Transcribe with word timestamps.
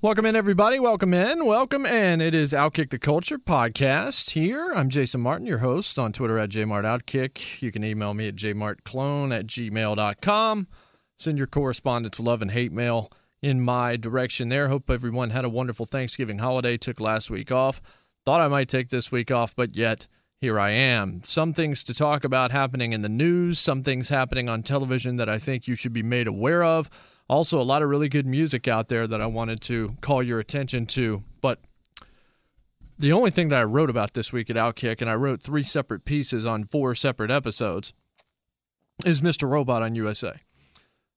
Welcome 0.00 0.26
in, 0.26 0.36
everybody. 0.36 0.78
Welcome 0.78 1.12
in. 1.12 1.44
Welcome 1.44 1.84
in. 1.84 2.20
It 2.20 2.32
is 2.32 2.52
Outkick 2.52 2.90
the 2.90 3.00
Culture 3.00 3.36
podcast 3.36 4.30
here. 4.30 4.70
I'm 4.72 4.90
Jason 4.90 5.20
Martin, 5.20 5.44
your 5.44 5.58
host 5.58 5.98
on 5.98 6.12
Twitter 6.12 6.38
at 6.38 6.50
JMartOutkick. 6.50 7.60
You 7.60 7.72
can 7.72 7.82
email 7.82 8.14
me 8.14 8.28
at 8.28 8.36
jmartclone 8.36 9.36
at 9.36 9.48
gmail.com. 9.48 10.68
Send 11.16 11.36
your 11.38 11.48
correspondence, 11.48 12.20
love, 12.20 12.42
and 12.42 12.52
hate 12.52 12.70
mail 12.70 13.10
in 13.42 13.60
my 13.60 13.96
direction 13.96 14.50
there. 14.50 14.68
Hope 14.68 14.88
everyone 14.88 15.30
had 15.30 15.44
a 15.44 15.48
wonderful 15.48 15.84
Thanksgiving 15.84 16.38
holiday. 16.38 16.76
Took 16.76 17.00
last 17.00 17.28
week 17.28 17.50
off. 17.50 17.82
Thought 18.24 18.40
I 18.40 18.46
might 18.46 18.68
take 18.68 18.90
this 18.90 19.10
week 19.10 19.32
off, 19.32 19.56
but 19.56 19.74
yet 19.74 20.06
here 20.40 20.60
I 20.60 20.70
am. 20.70 21.24
Some 21.24 21.52
things 21.52 21.82
to 21.82 21.92
talk 21.92 22.22
about 22.22 22.52
happening 22.52 22.92
in 22.92 23.02
the 23.02 23.08
news, 23.08 23.58
some 23.58 23.82
things 23.82 24.10
happening 24.10 24.48
on 24.48 24.62
television 24.62 25.16
that 25.16 25.28
I 25.28 25.40
think 25.40 25.66
you 25.66 25.74
should 25.74 25.92
be 25.92 26.04
made 26.04 26.28
aware 26.28 26.62
of. 26.62 26.88
Also, 27.28 27.60
a 27.60 27.62
lot 27.62 27.82
of 27.82 27.90
really 27.90 28.08
good 28.08 28.26
music 28.26 28.66
out 28.66 28.88
there 28.88 29.06
that 29.06 29.20
I 29.20 29.26
wanted 29.26 29.60
to 29.62 29.96
call 30.00 30.22
your 30.22 30.40
attention 30.40 30.86
to. 30.86 31.22
But 31.42 31.60
the 32.98 33.12
only 33.12 33.30
thing 33.30 33.50
that 33.50 33.60
I 33.60 33.64
wrote 33.64 33.90
about 33.90 34.14
this 34.14 34.32
week 34.32 34.48
at 34.50 34.56
Outkick, 34.56 35.00
and 35.00 35.10
I 35.10 35.14
wrote 35.14 35.42
three 35.42 35.62
separate 35.62 36.04
pieces 36.04 36.46
on 36.46 36.64
four 36.64 36.94
separate 36.94 37.30
episodes, 37.30 37.92
is 39.04 39.20
Mr. 39.20 39.48
Robot 39.48 39.82
on 39.82 39.94
USA. 39.94 40.40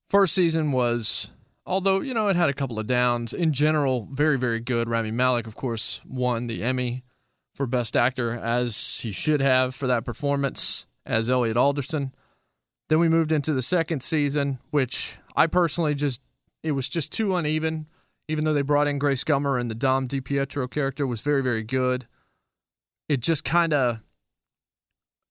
First 0.08 0.34
season 0.34 0.72
was, 0.72 1.32
although, 1.64 2.00
you 2.00 2.12
know, 2.12 2.28
it 2.28 2.36
had 2.36 2.50
a 2.50 2.54
couple 2.54 2.78
of 2.78 2.86
downs. 2.86 3.32
In 3.32 3.52
general, 3.52 4.06
very, 4.12 4.38
very 4.38 4.60
good. 4.60 4.88
Rami 4.88 5.10
Malek, 5.10 5.46
of 5.46 5.56
course, 5.56 6.02
won 6.06 6.46
the 6.46 6.62
Emmy 6.62 7.02
for 7.54 7.66
Best 7.66 7.96
Actor, 7.96 8.32
as 8.32 9.00
he 9.02 9.12
should 9.12 9.40
have 9.40 9.74
for 9.74 9.86
that 9.86 10.04
performance 10.04 10.86
as 11.04 11.30
Elliot 11.30 11.56
Alderson. 11.56 12.14
Then 12.92 12.98
we 12.98 13.08
moved 13.08 13.32
into 13.32 13.54
the 13.54 13.62
second 13.62 14.02
season, 14.02 14.58
which 14.70 15.16
I 15.34 15.46
personally 15.46 15.94
just 15.94 16.20
it 16.62 16.72
was 16.72 16.90
just 16.90 17.10
too 17.10 17.34
uneven. 17.36 17.86
Even 18.28 18.44
though 18.44 18.52
they 18.52 18.60
brought 18.60 18.86
in 18.86 18.98
Grace 18.98 19.24
Gummer 19.24 19.58
and 19.58 19.70
the 19.70 19.74
Dom 19.74 20.06
DiPierro 20.06 20.70
character 20.70 21.06
was 21.06 21.22
very 21.22 21.42
very 21.42 21.62
good, 21.62 22.06
it 23.08 23.20
just 23.20 23.46
kind 23.46 23.72
of 23.72 24.02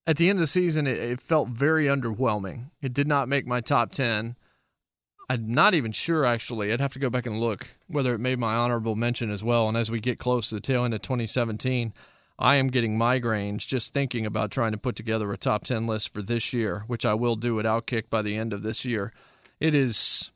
at 0.07 0.17
the 0.17 0.27
end 0.27 0.37
of 0.37 0.41
the 0.41 0.47
season 0.47 0.87
it, 0.87 0.97
it, 0.97 1.21
felt 1.21 1.49
very 1.49 1.85
underwhelming. 1.85 2.71
It 2.81 2.93
did 2.93 3.07
not 3.07 3.29
make 3.29 3.45
my 3.45 3.61
top 3.61 3.91
ten. 3.91 4.37
I'm 5.29 5.53
not 5.53 5.75
even 5.75 5.91
sure 5.91 6.25
actually. 6.25 6.73
I'd 6.73 6.81
have 6.81 6.93
to 6.93 6.99
go 6.99 7.11
back 7.11 7.27
and 7.27 7.35
look 7.35 7.67
whether 7.87 8.15
it 8.15 8.19
made 8.19 8.39
my 8.39 8.55
honorable 8.55 8.95
mention 8.95 9.29
as 9.29 9.43
well. 9.43 9.67
And 9.67 9.77
as 9.77 9.91
we 9.91 9.99
get 9.99 10.17
close 10.17 10.49
to 10.49 10.55
the 10.55 10.61
tail 10.61 10.83
end 10.83 10.95
of 10.95 11.03
2017, 11.03 11.93
I 12.41 12.55
am 12.55 12.67
getting 12.67 12.97
migraines 12.97 13.67
just 13.67 13.93
thinking 13.93 14.25
about 14.25 14.49
trying 14.49 14.71
to 14.71 14.77
put 14.77 14.95
together 14.95 15.31
a 15.31 15.37
top 15.37 15.63
10 15.63 15.85
list 15.85 16.11
for 16.11 16.23
this 16.23 16.53
year, 16.53 16.83
which 16.87 17.05
I 17.05 17.13
will 17.13 17.35
do 17.35 17.59
at 17.59 17.65
Outkick 17.65 18.09
by 18.09 18.23
the 18.23 18.35
end 18.35 18.51
of 18.51 18.63
this 18.63 18.83
year. 18.83 19.13
It 19.59 19.75
is 19.75 20.31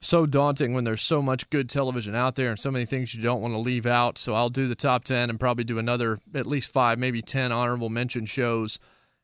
so 0.00 0.26
daunting 0.26 0.72
when 0.72 0.84
there's 0.84 1.02
so 1.02 1.20
much 1.20 1.50
good 1.50 1.68
television 1.68 2.14
out 2.14 2.36
there 2.36 2.50
and 2.50 2.58
so 2.58 2.70
many 2.70 2.86
things 2.86 3.14
you 3.14 3.22
don't 3.22 3.42
want 3.42 3.52
to 3.52 3.58
leave 3.58 3.84
out. 3.84 4.16
So 4.16 4.32
I'll 4.32 4.48
do 4.48 4.68
the 4.68 4.76
top 4.76 5.02
10 5.02 5.28
and 5.28 5.40
probably 5.40 5.64
do 5.64 5.78
another 5.78 6.20
at 6.34 6.46
least 6.46 6.72
five, 6.72 6.98
maybe 6.98 7.20
10 7.20 7.50
honorable 7.50 7.90
mention 7.90 8.26
shows 8.26 8.78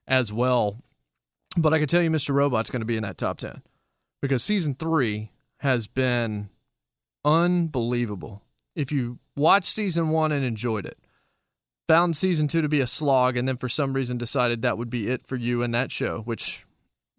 as 0.08 0.32
well. 0.32 0.78
But 1.56 1.72
I 1.72 1.78
can 1.78 1.86
tell 1.86 2.02
you 2.02 2.10
Mr. 2.10 2.34
Robot's 2.34 2.70
going 2.70 2.80
to 2.80 2.86
be 2.86 2.96
in 2.96 3.04
that 3.04 3.18
top 3.18 3.38
10 3.38 3.62
because 4.20 4.42
season 4.42 4.74
three 4.74 5.30
has 5.60 5.86
been 5.86 6.50
unbelievable. 7.24 8.42
If 8.74 8.90
you 8.90 9.20
watched 9.36 9.68
season 9.68 10.08
one 10.08 10.32
and 10.32 10.44
enjoyed 10.44 10.84
it, 10.84 10.98
found 11.86 12.16
season 12.16 12.48
two 12.48 12.62
to 12.62 12.68
be 12.68 12.80
a 12.80 12.86
slog, 12.86 13.36
and 13.36 13.46
then 13.46 13.56
for 13.56 13.68
some 13.68 13.92
reason 13.92 14.18
decided 14.18 14.62
that 14.62 14.78
would 14.78 14.90
be 14.90 15.08
it 15.08 15.26
for 15.26 15.36
you 15.36 15.62
and 15.62 15.74
that 15.74 15.92
show, 15.92 16.20
which 16.20 16.66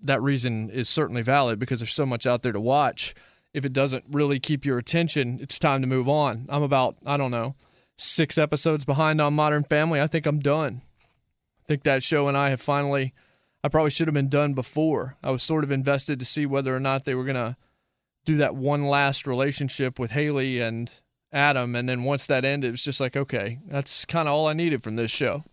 that 0.01 0.21
reason 0.21 0.69
is 0.69 0.89
certainly 0.89 1.21
valid 1.21 1.59
because 1.59 1.79
there's 1.79 1.93
so 1.93 2.05
much 2.05 2.25
out 2.25 2.43
there 2.43 2.51
to 2.51 2.59
watch. 2.59 3.15
If 3.53 3.65
it 3.65 3.73
doesn't 3.73 4.05
really 4.11 4.39
keep 4.39 4.65
your 4.65 4.77
attention, 4.77 5.39
it's 5.41 5.57
time 5.57 5.81
to 5.81 5.87
move 5.87 6.07
on. 6.07 6.45
I'm 6.49 6.63
about, 6.63 6.97
I 7.05 7.17
don't 7.17 7.31
know, 7.31 7.55
six 7.97 8.37
episodes 8.37 8.85
behind 8.85 9.19
on 9.19 9.33
Modern 9.33 9.63
Family. 9.63 9.99
I 9.99 10.07
think 10.07 10.25
I'm 10.25 10.39
done. 10.39 10.81
I 11.01 11.65
think 11.67 11.83
that 11.83 12.03
show 12.03 12.27
and 12.27 12.37
I 12.37 12.49
have 12.49 12.61
finally, 12.61 13.13
I 13.63 13.69
probably 13.69 13.91
should 13.91 14.07
have 14.07 14.13
been 14.13 14.29
done 14.29 14.53
before. 14.53 15.17
I 15.23 15.31
was 15.31 15.41
sort 15.41 15.63
of 15.63 15.71
invested 15.71 16.19
to 16.19 16.25
see 16.25 16.45
whether 16.45 16.75
or 16.75 16.79
not 16.79 17.05
they 17.05 17.15
were 17.15 17.23
going 17.23 17.35
to 17.35 17.57
do 18.25 18.37
that 18.37 18.55
one 18.55 18.85
last 18.85 19.25
relationship 19.25 19.97
with 19.97 20.11
Haley 20.11 20.59
and 20.59 21.01
Adam. 21.31 21.75
And 21.75 21.87
then 21.87 22.03
once 22.03 22.27
that 22.27 22.45
ended, 22.45 22.69
it 22.69 22.71
was 22.71 22.83
just 22.83 23.01
like, 23.01 23.15
okay, 23.15 23.59
that's 23.67 24.05
kind 24.05 24.27
of 24.27 24.33
all 24.33 24.47
I 24.47 24.53
needed 24.53 24.83
from 24.83 24.95
this 24.95 25.11
show. 25.11 25.43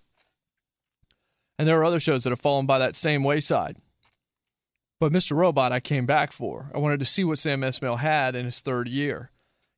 And 1.58 1.68
there 1.68 1.78
are 1.78 1.84
other 1.84 2.00
shows 2.00 2.24
that 2.24 2.30
have 2.30 2.40
fallen 2.40 2.66
by 2.66 2.78
that 2.78 2.96
same 2.96 3.22
wayside. 3.22 3.76
But 5.00 5.12
Mr. 5.12 5.36
Robot, 5.36 5.72
I 5.72 5.80
came 5.80 6.06
back 6.06 6.32
for. 6.32 6.70
I 6.74 6.78
wanted 6.78 7.00
to 7.00 7.06
see 7.06 7.24
what 7.24 7.38
Sam 7.38 7.60
Esmail 7.60 7.98
had 7.98 8.34
in 8.34 8.44
his 8.44 8.60
third 8.60 8.88
year. 8.88 9.30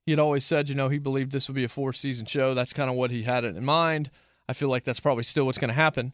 He 0.05 0.13
had 0.13 0.19
always 0.19 0.45
said, 0.45 0.69
you 0.69 0.75
know, 0.75 0.89
he 0.89 0.99
believed 0.99 1.33
this 1.33 1.49
would 1.49 1.57
be 1.57 1.65
a 1.65 1.69
four 1.69 1.93
season 1.93 2.27
show. 2.27 2.55
That's 2.55 2.73
kind 2.73 2.89
of 2.89 2.97
what 2.97 3.11
he 3.11 3.25
had 3.25 3.45
in 3.45 3.65
mind. 3.65 4.11
I 4.49 4.53
feel 4.53 4.69
like 4.69 4.85
that's 4.85 5.01
probably 5.01 5.25
still 5.25 5.47
what's 5.47 5.59
going 5.59 5.69
to 5.69 5.75
happen. 5.75 6.13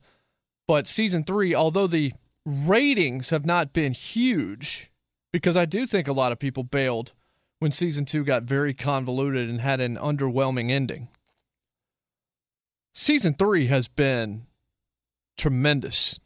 But 0.67 0.87
season 0.87 1.25
three, 1.25 1.55
although 1.55 1.87
the 1.87 2.13
ratings 2.47 3.31
have 3.31 3.45
not 3.45 3.73
been 3.73 3.93
huge, 3.93 4.91
because 5.33 5.57
I 5.57 5.67
do 5.67 5.87
think 5.87 6.09
a 6.09 6.13
lot 6.13 6.33
of 6.33 6.39
people 6.39 6.63
bailed 6.63 7.13
when 7.63 7.71
season 7.71 8.05
two 8.05 8.25
got 8.25 8.43
very 8.43 8.75
convoluted 8.75 9.49
and 9.49 9.61
had 9.61 9.81
an 9.81 9.97
underwhelming 9.97 10.73
ending. 10.73 11.07
Season 12.93 13.35
three 13.35 13.67
has 13.67 13.87
been 13.87 14.49
tremendous. 15.39 16.19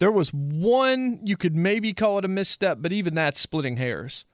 There 0.00 0.12
was 0.12 0.34
one, 0.34 1.20
you 1.24 1.38
could 1.38 1.56
maybe 1.56 1.94
call 1.94 2.18
it 2.18 2.26
a 2.26 2.28
misstep, 2.28 2.78
but 2.82 2.92
even 2.92 3.14
that's 3.14 3.40
splitting 3.40 3.78
hairs. 3.78 4.26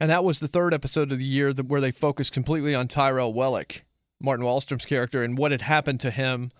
And 0.00 0.10
that 0.10 0.24
was 0.24 0.40
the 0.40 0.48
third 0.48 0.74
episode 0.74 1.12
of 1.12 1.18
the 1.18 1.24
year 1.24 1.52
where 1.52 1.80
they 1.80 1.92
focused 1.92 2.32
completely 2.32 2.74
on 2.74 2.88
Tyrell 2.88 3.32
Wellick, 3.32 3.82
Martin 4.20 4.44
Wallstrom's 4.44 4.84
character, 4.84 5.22
and 5.22 5.38
what 5.38 5.52
had 5.52 5.62
happened 5.62 6.00
to 6.00 6.10
him 6.10 6.50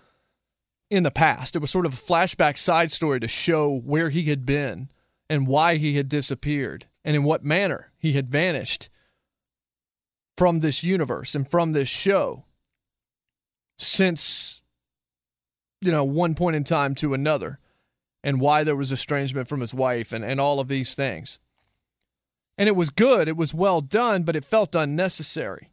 in 0.89 1.03
the 1.03 1.11
past. 1.11 1.57
It 1.57 1.59
was 1.59 1.71
sort 1.73 1.87
of 1.87 1.95
a 1.95 1.97
flashback 1.97 2.57
side 2.57 2.93
story 2.93 3.19
to 3.19 3.27
show 3.27 3.77
where 3.77 4.11
he 4.11 4.23
had 4.23 4.47
been 4.47 4.89
and 5.29 5.49
why 5.49 5.79
he 5.79 5.97
had 5.97 6.09
disappeared 6.09 6.87
and 7.05 7.15
in 7.15 7.25
what 7.25 7.45
manner 7.45 7.93
he 7.99 8.13
had 8.13 8.29
vanished 8.29 8.89
from 10.37 10.61
this 10.61 10.83
universe 10.83 11.35
and 11.35 11.49
from 11.49 11.73
this 11.73 11.89
show 11.89 12.45
since 13.79 14.63
you 15.81 15.91
know 15.91 16.05
one 16.05 16.35
point 16.35 16.57
in 16.57 16.65
time 16.65 16.95
to 16.95 17.15
another 17.15 17.59
and 18.23 18.41
why 18.41 18.65
there 18.65 18.77
was 18.77 18.91
estrangement 18.91 19.49
from 19.49 19.61
his 19.61 19.75
wife 19.75 20.13
and, 20.13 20.25
and 20.25 20.41
all 20.41 20.59
of 20.59 20.69
these 20.69 20.95
things. 20.95 21.39
And 22.57 22.69
it 22.69 22.77
was 22.77 22.91
good 22.91 23.29
it 23.29 23.37
was 23.37 23.53
well 23.53 23.81
done 23.81 24.23
but 24.23 24.37
it 24.37 24.45
felt 24.45 24.75
unnecessary. 24.75 25.71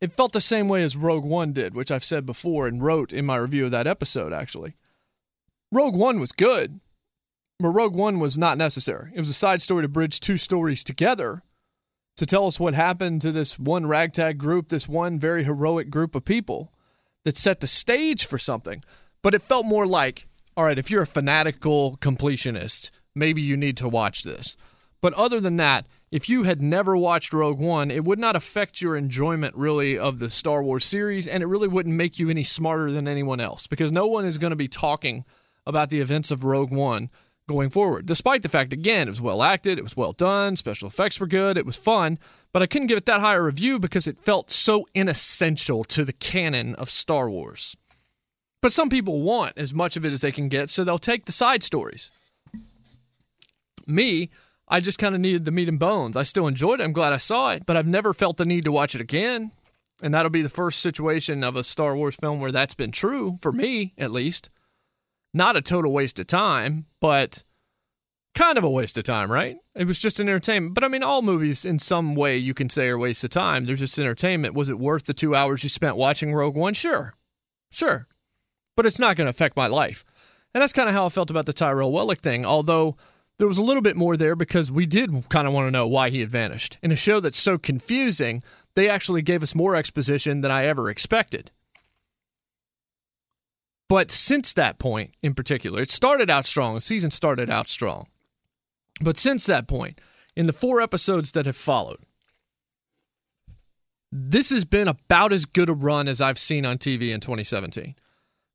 It 0.00 0.14
felt 0.14 0.32
the 0.32 0.40
same 0.40 0.68
way 0.68 0.82
as 0.82 0.96
rogue 0.96 1.24
one 1.24 1.52
did 1.52 1.74
which 1.74 1.90
i've 1.90 2.04
said 2.04 2.26
before 2.26 2.66
and 2.66 2.82
wrote 2.82 3.12
in 3.12 3.26
my 3.26 3.36
review 3.36 3.66
of 3.66 3.70
that 3.70 3.86
episode 3.86 4.32
actually. 4.32 4.74
Rogue 5.72 5.94
one 5.94 6.18
was 6.18 6.32
good 6.32 6.80
Rogue 7.68 7.94
One 7.94 8.20
was 8.20 8.38
not 8.38 8.56
necessary. 8.56 9.12
It 9.14 9.20
was 9.20 9.28
a 9.28 9.34
side 9.34 9.60
story 9.60 9.82
to 9.82 9.88
bridge 9.88 10.20
two 10.20 10.38
stories 10.38 10.82
together 10.82 11.42
to 12.16 12.26
tell 12.26 12.46
us 12.46 12.58
what 12.58 12.74
happened 12.74 13.20
to 13.22 13.32
this 13.32 13.58
one 13.58 13.86
ragtag 13.86 14.38
group, 14.38 14.68
this 14.68 14.88
one 14.88 15.18
very 15.18 15.44
heroic 15.44 15.90
group 15.90 16.14
of 16.14 16.24
people 16.24 16.72
that 17.24 17.36
set 17.36 17.60
the 17.60 17.66
stage 17.66 18.26
for 18.26 18.38
something. 18.38 18.82
But 19.22 19.34
it 19.34 19.42
felt 19.42 19.66
more 19.66 19.86
like, 19.86 20.26
all 20.56 20.64
right, 20.64 20.78
if 20.78 20.90
you're 20.90 21.02
a 21.02 21.06
fanatical 21.06 21.98
completionist, 22.00 22.90
maybe 23.14 23.42
you 23.42 23.56
need 23.56 23.76
to 23.78 23.88
watch 23.88 24.22
this. 24.22 24.56
But 25.00 25.14
other 25.14 25.40
than 25.40 25.56
that, 25.56 25.86
if 26.10 26.28
you 26.28 26.42
had 26.42 26.60
never 26.60 26.96
watched 26.96 27.32
Rogue 27.32 27.58
One, 27.58 27.90
it 27.90 28.04
would 28.04 28.18
not 28.18 28.36
affect 28.36 28.82
your 28.82 28.96
enjoyment 28.96 29.54
really 29.54 29.96
of 29.96 30.18
the 30.18 30.28
Star 30.28 30.62
Wars 30.62 30.84
series, 30.84 31.28
and 31.28 31.42
it 31.42 31.46
really 31.46 31.68
wouldn't 31.68 31.94
make 31.94 32.18
you 32.18 32.28
any 32.28 32.42
smarter 32.42 32.90
than 32.90 33.06
anyone 33.06 33.40
else 33.40 33.66
because 33.66 33.92
no 33.92 34.06
one 34.06 34.24
is 34.24 34.38
going 34.38 34.50
to 34.50 34.56
be 34.56 34.68
talking 34.68 35.24
about 35.66 35.88
the 35.88 36.00
events 36.00 36.30
of 36.30 36.44
Rogue 36.44 36.72
One 36.72 37.10
going 37.50 37.70
forward. 37.70 38.06
Despite 38.06 38.42
the 38.42 38.48
fact, 38.48 38.72
again, 38.72 39.08
it 39.08 39.10
was 39.10 39.20
well 39.20 39.42
acted, 39.42 39.78
it 39.78 39.82
was 39.82 39.96
well 39.96 40.12
done, 40.12 40.56
special 40.56 40.88
effects 40.88 41.18
were 41.20 41.26
good, 41.26 41.58
it 41.58 41.66
was 41.66 41.76
fun, 41.76 42.18
but 42.52 42.62
I 42.62 42.66
couldn't 42.66 42.86
give 42.86 42.98
it 42.98 43.06
that 43.06 43.20
high 43.20 43.34
a 43.34 43.42
review 43.42 43.78
because 43.78 44.06
it 44.06 44.18
felt 44.18 44.50
so 44.50 44.86
inessential 44.94 45.84
to 45.84 46.04
the 46.04 46.12
canon 46.12 46.74
of 46.76 46.88
Star 46.88 47.28
Wars. 47.28 47.76
But 48.62 48.72
some 48.72 48.90
people 48.90 49.22
want 49.22 49.54
as 49.56 49.74
much 49.74 49.96
of 49.96 50.04
it 50.04 50.12
as 50.12 50.20
they 50.20 50.32
can 50.32 50.48
get, 50.48 50.70
so 50.70 50.84
they'll 50.84 50.98
take 50.98 51.24
the 51.24 51.32
side 51.32 51.62
stories. 51.62 52.12
Me, 53.86 54.30
I 54.68 54.80
just 54.80 54.98
kind 54.98 55.14
of 55.14 55.20
needed 55.20 55.44
the 55.44 55.50
meat 55.50 55.68
and 55.68 55.78
bones. 55.78 56.16
I 56.16 56.22
still 56.22 56.46
enjoyed 56.46 56.80
it. 56.80 56.84
I'm 56.84 56.92
glad 56.92 57.12
I 57.12 57.16
saw 57.16 57.50
it, 57.50 57.66
but 57.66 57.76
I've 57.76 57.86
never 57.86 58.14
felt 58.14 58.36
the 58.36 58.44
need 58.44 58.64
to 58.64 58.72
watch 58.72 58.94
it 58.94 59.00
again. 59.00 59.50
And 60.02 60.14
that'll 60.14 60.30
be 60.30 60.42
the 60.42 60.48
first 60.48 60.80
situation 60.80 61.42
of 61.42 61.56
a 61.56 61.64
Star 61.64 61.96
Wars 61.96 62.16
film 62.16 62.40
where 62.40 62.52
that's 62.52 62.74
been 62.74 62.92
true, 62.92 63.36
for 63.40 63.52
me 63.52 63.92
at 63.98 64.12
least. 64.12 64.48
Not 65.32 65.56
a 65.56 65.62
total 65.62 65.92
waste 65.92 66.18
of 66.18 66.26
time, 66.26 66.86
but 67.00 67.44
kind 68.34 68.58
of 68.58 68.64
a 68.64 68.70
waste 68.70 68.98
of 68.98 69.04
time, 69.04 69.30
right? 69.30 69.56
It 69.74 69.86
was 69.86 69.98
just 69.98 70.20
an 70.20 70.28
entertainment. 70.28 70.74
But 70.74 70.84
I 70.84 70.88
mean, 70.88 71.02
all 71.02 71.22
movies 71.22 71.64
in 71.64 71.78
some 71.78 72.14
way 72.14 72.36
you 72.36 72.54
can 72.54 72.68
say 72.68 72.88
are 72.88 72.98
waste 72.98 73.24
of 73.24 73.30
time. 73.30 73.66
They're 73.66 73.76
just 73.76 73.98
entertainment. 73.98 74.54
Was 74.54 74.68
it 74.68 74.78
worth 74.78 75.06
the 75.06 75.14
two 75.14 75.34
hours 75.34 75.62
you 75.62 75.68
spent 75.68 75.96
watching 75.96 76.34
Rogue 76.34 76.56
One? 76.56 76.74
Sure. 76.74 77.14
Sure. 77.70 78.06
But 78.76 78.86
it's 78.86 78.98
not 78.98 79.16
going 79.16 79.26
to 79.26 79.30
affect 79.30 79.56
my 79.56 79.66
life. 79.66 80.04
And 80.54 80.62
that's 80.62 80.72
kind 80.72 80.88
of 80.88 80.94
how 80.94 81.06
I 81.06 81.10
felt 81.10 81.30
about 81.30 81.46
the 81.46 81.52
Tyrell 81.52 81.92
Wellick 81.92 82.20
thing, 82.20 82.44
although 82.44 82.96
there 83.38 83.46
was 83.46 83.58
a 83.58 83.64
little 83.64 83.82
bit 83.82 83.96
more 83.96 84.16
there 84.16 84.34
because 84.34 84.72
we 84.72 84.84
did 84.84 85.28
kind 85.28 85.46
of 85.46 85.54
want 85.54 85.66
to 85.66 85.70
know 85.70 85.86
why 85.86 86.10
he 86.10 86.20
had 86.20 86.30
vanished. 86.30 86.78
In 86.82 86.90
a 86.90 86.96
show 86.96 87.20
that's 87.20 87.38
so 87.38 87.56
confusing, 87.56 88.42
they 88.74 88.88
actually 88.88 89.22
gave 89.22 89.42
us 89.42 89.54
more 89.54 89.76
exposition 89.76 90.40
than 90.40 90.50
I 90.50 90.66
ever 90.66 90.90
expected. 90.90 91.50
But 93.90 94.12
since 94.12 94.54
that 94.54 94.78
point 94.78 95.16
in 95.20 95.34
particular, 95.34 95.82
it 95.82 95.90
started 95.90 96.30
out 96.30 96.46
strong. 96.46 96.76
The 96.76 96.80
season 96.80 97.10
started 97.10 97.50
out 97.50 97.68
strong. 97.68 98.06
But 99.00 99.16
since 99.16 99.46
that 99.46 99.66
point, 99.66 100.00
in 100.36 100.46
the 100.46 100.52
four 100.52 100.80
episodes 100.80 101.32
that 101.32 101.44
have 101.44 101.56
followed, 101.56 101.98
this 104.12 104.50
has 104.50 104.64
been 104.64 104.86
about 104.86 105.32
as 105.32 105.44
good 105.44 105.68
a 105.68 105.72
run 105.72 106.06
as 106.06 106.20
I've 106.20 106.38
seen 106.38 106.64
on 106.64 106.78
TV 106.78 107.12
in 107.12 107.18
2017. 107.18 107.96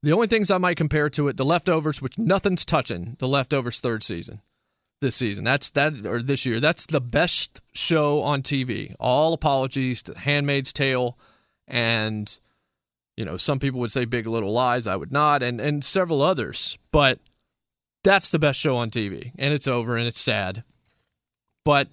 The 0.04 0.14
only 0.14 0.28
things 0.28 0.50
I 0.50 0.58
might 0.58 0.78
compare 0.78 1.10
to 1.10 1.28
it, 1.28 1.36
The 1.36 1.44
Leftovers, 1.44 2.02
which 2.02 2.18
nothing's 2.18 2.64
touching, 2.64 3.18
The 3.20 3.28
Leftovers 3.28 3.82
third 3.82 4.04
season 4.04 4.42
this 5.02 5.18
season. 5.18 5.44
That's 5.44 5.70
that 5.72 6.06
or 6.06 6.22
this 6.22 6.46
year. 6.46 6.62
That's 6.62 6.86
the 6.86 7.02
best 7.02 7.60
show 7.74 8.22
on 8.22 8.42
TV. 8.42 8.96
All 9.02 9.34
apologies 9.34 10.02
to 10.04 10.18
Handmaid's 10.18 10.72
Tale 10.72 11.20
and 11.68 12.40
you 13.18 13.26
know, 13.26 13.38
some 13.38 13.60
people 13.60 13.80
would 13.80 13.92
say 13.92 14.06
Big 14.06 14.28
Little 14.28 14.52
Lies, 14.52 14.88
I 14.88 14.96
would 14.96 15.12
not, 15.12 15.42
and 15.42 15.62
and 15.62 15.84
several 15.84 16.22
others. 16.22 16.78
But 16.92 17.20
that's 18.04 18.30
the 18.30 18.40
best 18.40 18.60
show 18.60 18.76
on 18.76 18.90
TV, 18.90 19.32
and 19.38 19.54
it's 19.54 19.68
over 19.68 19.96
and 19.96 20.08
it's 20.08 20.20
sad. 20.20 20.64
But 21.64 21.88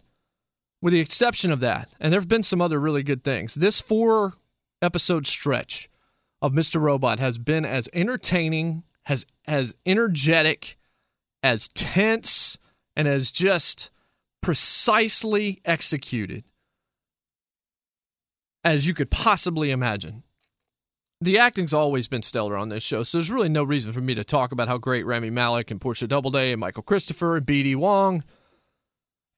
with 0.80 0.92
the 0.92 1.00
exception 1.00 1.52
of 1.52 1.60
that, 1.60 1.88
and 2.00 2.12
there've 2.12 2.28
been 2.28 2.42
some 2.42 2.60
other 2.60 2.80
really 2.80 3.02
good 3.02 3.22
things. 3.22 3.54
This 3.54 3.80
four 3.80 4.34
episode 4.82 5.26
stretch 5.26 5.88
of 6.42 6.52
Mr. 6.52 6.80
Robot 6.80 7.20
has 7.20 7.38
been 7.38 7.64
as 7.64 7.88
entertaining, 7.92 8.82
has 9.06 9.24
as 9.46 9.74
energetic, 9.86 10.76
as 11.42 11.68
tense, 11.68 12.58
and 12.96 13.06
as 13.06 13.30
just 13.30 13.90
precisely 14.42 15.60
executed 15.64 16.42
as 18.64 18.86
you 18.86 18.94
could 18.94 19.10
possibly 19.10 19.70
imagine. 19.70 20.24
The 21.22 21.38
acting's 21.38 21.72
always 21.72 22.08
been 22.08 22.24
stellar 22.24 22.56
on 22.56 22.68
this 22.68 22.82
show, 22.82 23.04
so 23.04 23.18
there's 23.18 23.30
really 23.30 23.48
no 23.48 23.62
reason 23.62 23.92
for 23.92 24.00
me 24.00 24.12
to 24.16 24.24
talk 24.24 24.50
about 24.50 24.66
how 24.66 24.76
great 24.76 25.06
Rami 25.06 25.30
Malek 25.30 25.70
and 25.70 25.80
Portia 25.80 26.08
Doubleday 26.08 26.50
and 26.50 26.58
Michael 26.58 26.82
Cristofer 26.82 27.36
and 27.36 27.46
BD 27.46 27.76
Wong 27.76 28.24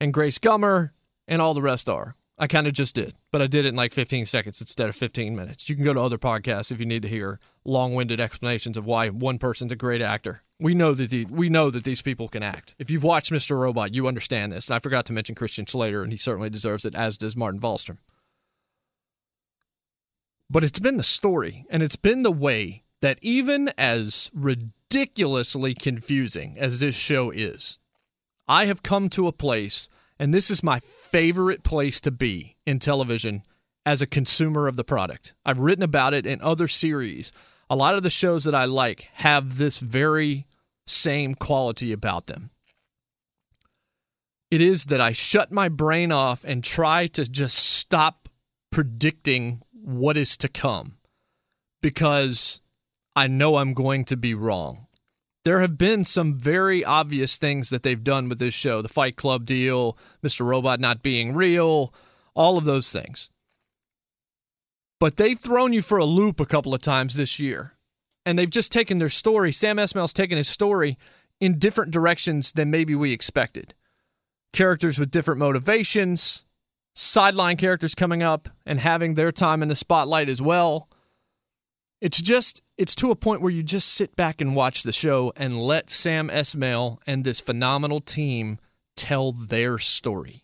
and 0.01 0.11
Grace 0.11 0.39
Gummer 0.39 0.93
and 1.27 1.43
all 1.43 1.53
the 1.53 1.61
rest 1.61 1.87
are. 1.87 2.15
I 2.39 2.47
kind 2.47 2.65
of 2.65 2.73
just 2.73 2.95
did, 2.95 3.13
but 3.31 3.43
I 3.43 3.45
did 3.45 3.65
it 3.65 3.69
in 3.69 3.75
like 3.75 3.93
15 3.93 4.25
seconds 4.25 4.59
instead 4.59 4.89
of 4.89 4.95
15 4.95 5.35
minutes. 5.35 5.69
You 5.69 5.75
can 5.75 5.83
go 5.83 5.93
to 5.93 6.01
other 6.01 6.17
podcasts 6.17 6.71
if 6.71 6.79
you 6.79 6.87
need 6.87 7.03
to 7.03 7.07
hear 7.07 7.39
long-winded 7.65 8.19
explanations 8.19 8.77
of 8.77 8.87
why 8.87 9.09
one 9.09 9.37
person's 9.37 9.71
a 9.71 9.75
great 9.75 10.01
actor. 10.01 10.41
We 10.59 10.73
know 10.73 10.95
that 10.95 11.11
the, 11.11 11.25
we 11.25 11.49
know 11.49 11.69
that 11.69 11.83
these 11.83 12.01
people 12.01 12.27
can 12.27 12.41
act. 12.41 12.73
If 12.79 12.89
you've 12.89 13.03
watched 13.03 13.31
Mr. 13.31 13.59
Robot, 13.59 13.93
you 13.93 14.07
understand 14.07 14.51
this. 14.51 14.71
I 14.71 14.79
forgot 14.79 15.05
to 15.05 15.13
mention 15.13 15.35
Christian 15.35 15.67
Slater, 15.67 16.01
and 16.01 16.11
he 16.11 16.17
certainly 16.17 16.49
deserves 16.49 16.83
it, 16.83 16.95
as 16.95 17.15
does 17.15 17.37
Martin 17.37 17.59
Wallstrom. 17.59 17.99
But 20.49 20.63
it's 20.63 20.79
been 20.79 20.97
the 20.97 21.03
story, 21.03 21.65
and 21.69 21.81
it's 21.81 21.95
been 21.95 22.23
the 22.23 22.31
way 22.31 22.83
that 23.01 23.19
even 23.21 23.71
as 23.77 24.31
ridiculously 24.33 25.73
confusing 25.73 26.55
as 26.57 26.79
this 26.79 26.95
show 26.95 27.31
is, 27.31 27.79
I 28.47 28.65
have 28.65 28.83
come 28.83 29.09
to 29.09 29.27
a 29.27 29.33
place, 29.33 29.89
and 30.19 30.33
this 30.33 30.51
is 30.51 30.63
my 30.63 30.79
favorite 30.79 31.63
place 31.63 31.99
to 32.01 32.11
be 32.11 32.55
in 32.65 32.79
television 32.79 33.43
as 33.85 34.01
a 34.01 34.07
consumer 34.07 34.67
of 34.67 34.75
the 34.75 34.83
product. 34.83 35.33
I've 35.45 35.59
written 35.59 35.83
about 35.83 36.13
it 36.13 36.25
in 36.25 36.41
other 36.41 36.67
series 36.67 37.31
a 37.69 37.75
lot 37.75 37.95
of 37.95 38.03
the 38.03 38.09
shows 38.09 38.43
that 38.43 38.55
I 38.55 38.65
like 38.65 39.09
have 39.13 39.57
this 39.57 39.79
very 39.79 40.45
same 40.85 41.35
quality 41.35 41.91
about 41.91 42.27
them. 42.27 42.51
It 44.51 44.61
is 44.61 44.85
that 44.85 45.01
I 45.01 45.11
shut 45.11 45.51
my 45.51 45.69
brain 45.69 46.11
off 46.11 46.43
and 46.43 46.63
try 46.63 47.07
to 47.07 47.29
just 47.29 47.57
stop 47.57 48.29
predicting 48.71 49.61
what 49.85 50.17
is 50.17 50.37
to 50.37 50.47
come 50.47 50.97
because 51.81 52.61
I 53.15 53.27
know 53.27 53.57
I'm 53.57 53.73
going 53.73 54.05
to 54.05 54.17
be 54.17 54.33
wrong. 54.33 54.87
There 55.43 55.61
have 55.61 55.77
been 55.77 56.03
some 56.03 56.39
very 56.39 56.83
obvious 56.83 57.37
things 57.37 57.69
that 57.69 57.83
they've 57.83 58.03
done 58.03 58.29
with 58.29 58.39
this 58.39 58.53
show 58.53 58.81
the 58.81 58.89
Fight 58.89 59.15
Club 59.15 59.45
deal, 59.45 59.97
Mr. 60.23 60.45
Robot 60.45 60.79
not 60.79 61.03
being 61.03 61.33
real, 61.33 61.93
all 62.33 62.57
of 62.57 62.65
those 62.65 62.91
things 62.91 63.29
but 64.99 65.17
they've 65.17 65.39
thrown 65.39 65.73
you 65.73 65.81
for 65.81 65.97
a 65.97 66.05
loop 66.05 66.39
a 66.39 66.45
couple 66.45 66.73
of 66.73 66.81
times 66.81 67.15
this 67.15 67.39
year. 67.39 67.73
And 68.25 68.39
they've 68.39 68.49
just 68.49 68.71
taken 68.71 68.97
their 68.97 69.09
story. 69.09 69.51
Sam 69.51 69.77
Esmail's 69.77 70.13
taken 70.13 70.37
his 70.37 70.47
story 70.47 70.97
in 71.39 71.59
different 71.59 71.91
directions 71.91 72.53
than 72.53 72.71
maybe 72.71 72.95
we 72.95 73.11
expected. 73.11 73.75
Characters 74.53 74.97
with 74.97 75.11
different 75.11 75.39
motivations, 75.39 76.44
sideline 76.95 77.57
characters 77.57 77.93
coming 77.93 78.23
up 78.23 78.49
and 78.65 78.79
having 78.79 79.13
their 79.13 79.31
time 79.31 79.61
in 79.61 79.67
the 79.67 79.75
spotlight 79.75 80.29
as 80.29 80.41
well. 80.41 80.89
It's 82.01 82.21
just, 82.21 82.61
it's 82.77 82.95
to 82.95 83.11
a 83.11 83.15
point 83.15 83.41
where 83.41 83.51
you 83.51 83.63
just 83.63 83.89
sit 83.89 84.15
back 84.15 84.41
and 84.41 84.55
watch 84.55 84.83
the 84.83 84.91
show 84.91 85.31
and 85.35 85.61
let 85.61 85.89
Sam 85.89 86.29
Esmail 86.29 86.97
and 87.05 87.23
this 87.23 87.39
phenomenal 87.39 88.01
team 88.01 88.59
tell 88.95 89.31
their 89.31 89.77
story. 89.77 90.43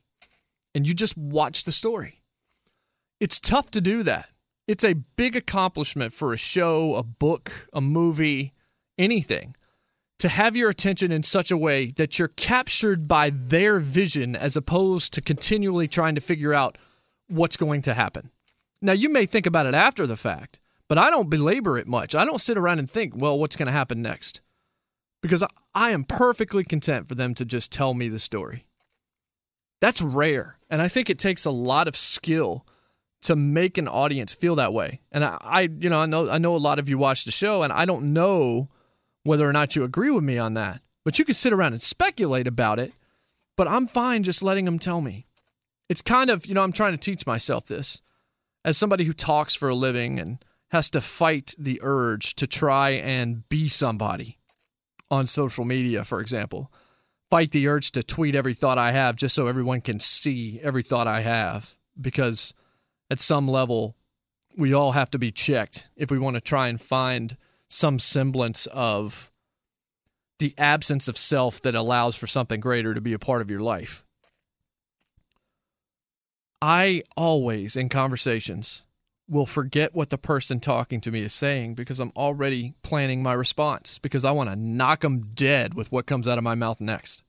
And 0.75 0.85
you 0.85 0.93
just 0.93 1.17
watch 1.17 1.63
the 1.63 1.71
story. 1.71 2.21
It's 3.19 3.39
tough 3.39 3.71
to 3.71 3.81
do 3.81 4.03
that 4.03 4.29
it's 4.71 4.85
a 4.85 4.93
big 4.93 5.35
accomplishment 5.35 6.13
for 6.13 6.31
a 6.31 6.37
show, 6.37 6.95
a 6.95 7.03
book, 7.03 7.67
a 7.73 7.81
movie, 7.81 8.53
anything 8.97 9.55
to 10.21 10.29
have 10.29 10.55
your 10.55 10.69
attention 10.69 11.11
in 11.11 11.23
such 11.23 11.49
a 11.49 11.57
way 11.57 11.87
that 11.97 12.19
you're 12.19 12.27
captured 12.27 13.07
by 13.07 13.31
their 13.31 13.79
vision 13.79 14.35
as 14.35 14.55
opposed 14.55 15.13
to 15.13 15.21
continually 15.21 15.87
trying 15.87 16.15
to 16.15 16.21
figure 16.21 16.53
out 16.53 16.77
what's 17.27 17.57
going 17.57 17.81
to 17.81 17.93
happen. 17.95 18.29
Now, 18.81 18.93
you 18.93 19.09
may 19.09 19.25
think 19.25 19.45
about 19.45 19.65
it 19.65 19.73
after 19.73 20.05
the 20.05 20.15
fact, 20.15 20.59
but 20.87 20.99
I 20.99 21.09
don't 21.09 21.29
belabor 21.29 21.77
it 21.77 21.87
much. 21.87 22.13
I 22.13 22.23
don't 22.23 22.41
sit 22.41 22.57
around 22.57 22.79
and 22.79 22.89
think, 22.89 23.13
well, 23.15 23.37
what's 23.39 23.55
going 23.55 23.65
to 23.67 23.71
happen 23.71 24.01
next? 24.01 24.41
Because 25.21 25.43
I 25.73 25.89
am 25.89 26.03
perfectly 26.03 26.63
content 26.63 27.07
for 27.07 27.15
them 27.15 27.33
to 27.35 27.45
just 27.45 27.71
tell 27.71 27.93
me 27.93 28.07
the 28.07 28.19
story. 28.19 28.65
That's 29.79 30.01
rare. 30.03 30.57
And 30.69 30.83
I 30.83 30.87
think 30.87 31.09
it 31.09 31.17
takes 31.17 31.45
a 31.45 31.51
lot 31.51 31.87
of 31.87 31.97
skill 31.97 32.65
to 33.23 33.35
make 33.35 33.79
an 33.79 33.87
audience 33.87 34.33
feel 34.33 34.55
that 34.55 34.73
way. 34.73 35.01
And 35.11 35.23
I, 35.23 35.37
I, 35.41 35.61
you 35.61 35.89
know, 35.89 36.01
I 36.01 36.05
know 36.05 36.29
I 36.29 36.37
know 36.37 36.55
a 36.55 36.57
lot 36.57 36.77
of 36.79 36.89
you 36.89 36.97
watch 36.97 37.25
the 37.25 37.31
show, 37.31 37.63
and 37.63 37.73
I 37.73 37.85
don't 37.85 38.13
know 38.13 38.69
whether 39.23 39.47
or 39.47 39.53
not 39.53 39.75
you 39.75 39.83
agree 39.83 40.11
with 40.11 40.23
me 40.23 40.37
on 40.37 40.53
that. 40.55 40.81
But 41.03 41.17
you 41.19 41.25
can 41.25 41.33
sit 41.33 41.53
around 41.53 41.73
and 41.73 41.81
speculate 41.81 42.47
about 42.47 42.79
it. 42.79 42.93
But 43.57 43.67
I'm 43.67 43.87
fine 43.87 44.23
just 44.23 44.43
letting 44.43 44.65
them 44.65 44.79
tell 44.79 45.01
me. 45.01 45.27
It's 45.89 46.01
kind 46.01 46.29
of, 46.29 46.45
you 46.45 46.53
know, 46.53 46.63
I'm 46.63 46.71
trying 46.71 46.93
to 46.93 46.97
teach 46.97 47.25
myself 47.25 47.65
this 47.65 48.01
as 48.63 48.77
somebody 48.77 49.03
who 49.03 49.13
talks 49.13 49.55
for 49.55 49.69
a 49.69 49.75
living 49.75 50.19
and 50.19 50.43
has 50.69 50.89
to 50.91 51.01
fight 51.01 51.53
the 51.57 51.79
urge 51.83 52.35
to 52.35 52.47
try 52.47 52.91
and 52.91 53.47
be 53.49 53.67
somebody 53.67 54.37
on 55.09 55.25
social 55.25 55.65
media, 55.65 56.03
for 56.03 56.21
example. 56.21 56.71
Fight 57.29 57.51
the 57.51 57.67
urge 57.67 57.91
to 57.91 58.03
tweet 58.03 58.35
every 58.35 58.53
thought 58.53 58.77
I 58.77 58.91
have 58.91 59.15
just 59.15 59.35
so 59.35 59.47
everyone 59.47 59.81
can 59.81 59.99
see 59.99 60.59
every 60.63 60.83
thought 60.83 61.07
I 61.07 61.21
have 61.21 61.75
because 61.99 62.53
at 63.09 63.19
some 63.19 63.47
level, 63.47 63.95
we 64.57 64.73
all 64.73 64.93
have 64.93 65.11
to 65.11 65.19
be 65.19 65.31
checked 65.31 65.89
if 65.95 66.09
we 66.09 66.19
want 66.19 66.35
to 66.35 66.41
try 66.41 66.67
and 66.67 66.79
find 66.79 67.35
some 67.71 67.99
semblance 67.99 68.65
of 68.67 69.31
the 70.39 70.53
absence 70.57 71.07
of 71.07 71.17
self 71.17 71.61
that 71.61 71.73
allows 71.73 72.17
for 72.17 72.27
something 72.27 72.59
greater 72.59 72.93
to 72.93 72.99
be 72.99 73.13
a 73.13 73.19
part 73.19 73.41
of 73.41 73.49
your 73.49 73.61
life. 73.61 74.03
I 76.61 77.03
always, 77.15 77.77
in 77.77 77.87
conversations, 77.87 78.83
will 79.29 79.45
forget 79.45 79.95
what 79.95 80.09
the 80.09 80.17
person 80.17 80.59
talking 80.59 80.99
to 81.01 81.11
me 81.11 81.21
is 81.21 81.33
saying 81.33 81.75
because 81.75 81.99
I'm 82.01 82.11
already 82.15 82.73
planning 82.83 83.23
my 83.23 83.33
response 83.33 83.97
because 83.97 84.25
I 84.25 84.31
want 84.31 84.49
to 84.49 84.55
knock 84.57 84.99
them 84.99 85.31
dead 85.33 85.73
with 85.73 85.91
what 85.91 86.05
comes 86.05 86.27
out 86.27 86.37
of 86.37 86.43
my 86.43 86.55
mouth 86.55 86.81
next. 86.81 87.23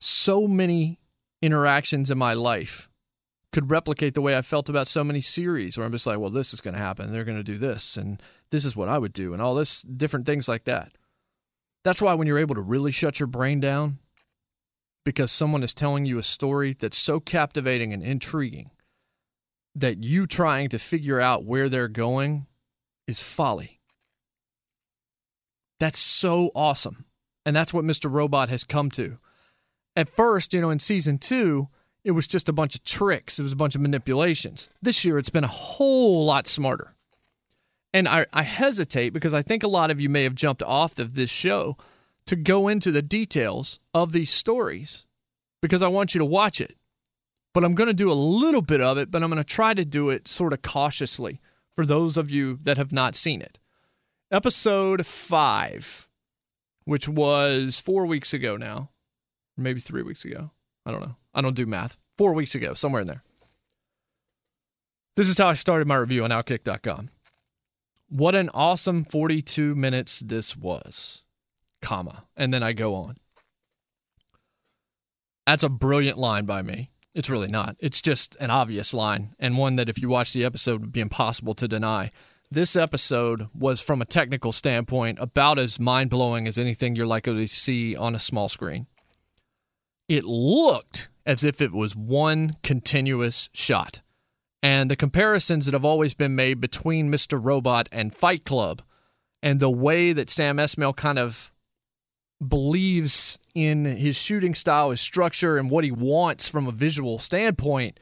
So 0.00 0.48
many 0.48 0.98
interactions 1.40 2.10
in 2.10 2.18
my 2.18 2.34
life 2.34 2.90
could 3.56 3.70
replicate 3.70 4.12
the 4.12 4.20
way 4.20 4.36
I 4.36 4.42
felt 4.42 4.68
about 4.68 4.86
so 4.86 5.02
many 5.02 5.22
series 5.22 5.78
where 5.78 5.86
I'm 5.86 5.92
just 5.92 6.06
like, 6.06 6.18
well, 6.18 6.28
this 6.28 6.52
is 6.52 6.60
going 6.60 6.74
to 6.74 6.80
happen. 6.80 7.10
They're 7.10 7.24
going 7.24 7.38
to 7.38 7.42
do 7.42 7.56
this, 7.56 7.96
and 7.96 8.22
this 8.50 8.66
is 8.66 8.76
what 8.76 8.90
I 8.90 8.98
would 8.98 9.14
do, 9.14 9.32
and 9.32 9.40
all 9.40 9.54
this 9.54 9.80
different 9.80 10.26
things 10.26 10.46
like 10.46 10.64
that. 10.64 10.92
That's 11.82 12.02
why 12.02 12.12
when 12.12 12.26
you're 12.26 12.36
able 12.36 12.56
to 12.56 12.60
really 12.60 12.92
shut 12.92 13.18
your 13.18 13.28
brain 13.28 13.58
down, 13.58 13.98
because 15.06 15.32
someone 15.32 15.62
is 15.62 15.72
telling 15.72 16.04
you 16.04 16.18
a 16.18 16.22
story 16.22 16.76
that's 16.78 16.98
so 16.98 17.18
captivating 17.18 17.94
and 17.94 18.02
intriguing 18.02 18.72
that 19.74 20.04
you 20.04 20.26
trying 20.26 20.68
to 20.68 20.78
figure 20.78 21.18
out 21.18 21.46
where 21.46 21.70
they're 21.70 21.88
going 21.88 22.46
is 23.06 23.22
folly. 23.22 23.80
That's 25.80 25.98
so 25.98 26.50
awesome. 26.54 27.06
And 27.46 27.56
that's 27.56 27.72
what 27.72 27.86
Mr. 27.86 28.12
Robot 28.12 28.50
has 28.50 28.64
come 28.64 28.90
to. 28.90 29.16
At 29.96 30.10
first, 30.10 30.52
you 30.52 30.60
know, 30.60 30.68
in 30.68 30.78
season 30.78 31.16
two, 31.16 31.70
it 32.06 32.12
was 32.12 32.28
just 32.28 32.48
a 32.48 32.52
bunch 32.52 32.76
of 32.76 32.84
tricks, 32.84 33.40
it 33.40 33.42
was 33.42 33.52
a 33.52 33.56
bunch 33.56 33.74
of 33.74 33.80
manipulations. 33.80 34.70
This 34.80 35.04
year, 35.04 35.18
it's 35.18 35.28
been 35.28 35.42
a 35.42 35.48
whole 35.48 36.24
lot 36.24 36.46
smarter. 36.46 36.94
And 37.92 38.06
I, 38.06 38.26
I 38.32 38.44
hesitate 38.44 39.12
because 39.12 39.34
I 39.34 39.42
think 39.42 39.64
a 39.64 39.68
lot 39.68 39.90
of 39.90 40.00
you 40.00 40.08
may 40.08 40.22
have 40.22 40.36
jumped 40.36 40.62
off 40.62 41.00
of 41.00 41.16
this 41.16 41.30
show 41.30 41.76
to 42.26 42.36
go 42.36 42.68
into 42.68 42.92
the 42.92 43.02
details 43.02 43.80
of 43.92 44.12
these 44.12 44.30
stories 44.30 45.08
because 45.60 45.82
I 45.82 45.88
want 45.88 46.14
you 46.14 46.20
to 46.20 46.24
watch 46.24 46.60
it. 46.60 46.76
But 47.52 47.64
I'm 47.64 47.74
going 47.74 47.88
to 47.88 47.94
do 47.94 48.12
a 48.12 48.14
little 48.14 48.62
bit 48.62 48.80
of 48.80 48.98
it, 48.98 49.10
but 49.10 49.24
I'm 49.24 49.30
going 49.30 49.42
to 49.42 49.44
try 49.44 49.74
to 49.74 49.84
do 49.84 50.10
it 50.10 50.28
sort 50.28 50.52
of 50.52 50.62
cautiously 50.62 51.40
for 51.74 51.84
those 51.84 52.16
of 52.16 52.30
you 52.30 52.60
that 52.62 52.76
have 52.76 52.92
not 52.92 53.16
seen 53.16 53.42
it. 53.42 53.58
Episode 54.30 55.04
five, 55.06 56.08
which 56.84 57.08
was 57.08 57.80
four 57.80 58.06
weeks 58.06 58.32
ago 58.32 58.56
now, 58.56 58.90
maybe 59.56 59.80
three 59.80 60.02
weeks 60.02 60.24
ago. 60.24 60.52
I 60.84 60.92
don't 60.92 61.00
know. 61.00 61.16
I 61.36 61.42
don't 61.42 61.54
do 61.54 61.66
math. 61.66 61.98
Four 62.16 62.32
weeks 62.34 62.54
ago, 62.54 62.74
somewhere 62.74 63.02
in 63.02 63.06
there. 63.06 63.22
This 65.14 65.28
is 65.28 65.38
how 65.38 65.48
I 65.48 65.54
started 65.54 65.86
my 65.86 65.96
review 65.96 66.24
on 66.24 66.30
Outkick.com. 66.30 67.10
What 68.08 68.34
an 68.34 68.50
awesome 68.54 69.04
42 69.04 69.74
minutes 69.74 70.20
this 70.20 70.56
was, 70.56 71.24
comma. 71.82 72.24
And 72.36 72.52
then 72.52 72.62
I 72.62 72.72
go 72.72 72.94
on. 72.94 73.16
That's 75.46 75.62
a 75.62 75.68
brilliant 75.68 76.18
line 76.18 76.46
by 76.46 76.62
me. 76.62 76.90
It's 77.14 77.30
really 77.30 77.48
not. 77.48 77.76
It's 77.80 78.02
just 78.02 78.36
an 78.40 78.50
obvious 78.50 78.92
line, 78.92 79.34
and 79.38 79.56
one 79.56 79.76
that 79.76 79.88
if 79.88 80.00
you 80.00 80.08
watch 80.08 80.32
the 80.32 80.44
episode 80.44 80.80
would 80.80 80.92
be 80.92 81.00
impossible 81.00 81.54
to 81.54 81.68
deny. 81.68 82.10
This 82.50 82.76
episode 82.76 83.48
was, 83.54 83.80
from 83.80 84.00
a 84.00 84.06
technical 84.06 84.52
standpoint, 84.52 85.18
about 85.20 85.58
as 85.58 85.80
mind 85.80 86.10
blowing 86.10 86.46
as 86.46 86.58
anything 86.58 86.94
you're 86.94 87.06
likely 87.06 87.46
to 87.46 87.48
see 87.48 87.96
on 87.96 88.14
a 88.14 88.20
small 88.20 88.48
screen. 88.48 88.86
It 90.08 90.24
looked 90.24 91.08
as 91.26 91.44
if 91.44 91.60
it 91.60 91.72
was 91.72 91.96
one 91.96 92.56
continuous 92.62 93.50
shot. 93.52 94.00
And 94.62 94.90
the 94.90 94.96
comparisons 94.96 95.66
that 95.66 95.74
have 95.74 95.84
always 95.84 96.14
been 96.14 96.34
made 96.34 96.60
between 96.60 97.10
Mr. 97.10 97.38
Robot 97.42 97.88
and 97.92 98.14
Fight 98.14 98.44
Club 98.44 98.82
and 99.42 99.60
the 99.60 99.70
way 99.70 100.12
that 100.12 100.30
Sam 100.30 100.56
Esmail 100.56 100.96
kind 100.96 101.18
of 101.18 101.52
believes 102.46 103.38
in 103.54 103.84
his 103.84 104.16
shooting 104.16 104.54
style, 104.54 104.90
his 104.90 105.00
structure, 105.00 105.56
and 105.56 105.70
what 105.70 105.84
he 105.84 105.90
wants 105.90 106.48
from 106.48 106.66
a 106.66 106.72
visual 106.72 107.18
standpoint 107.18 107.98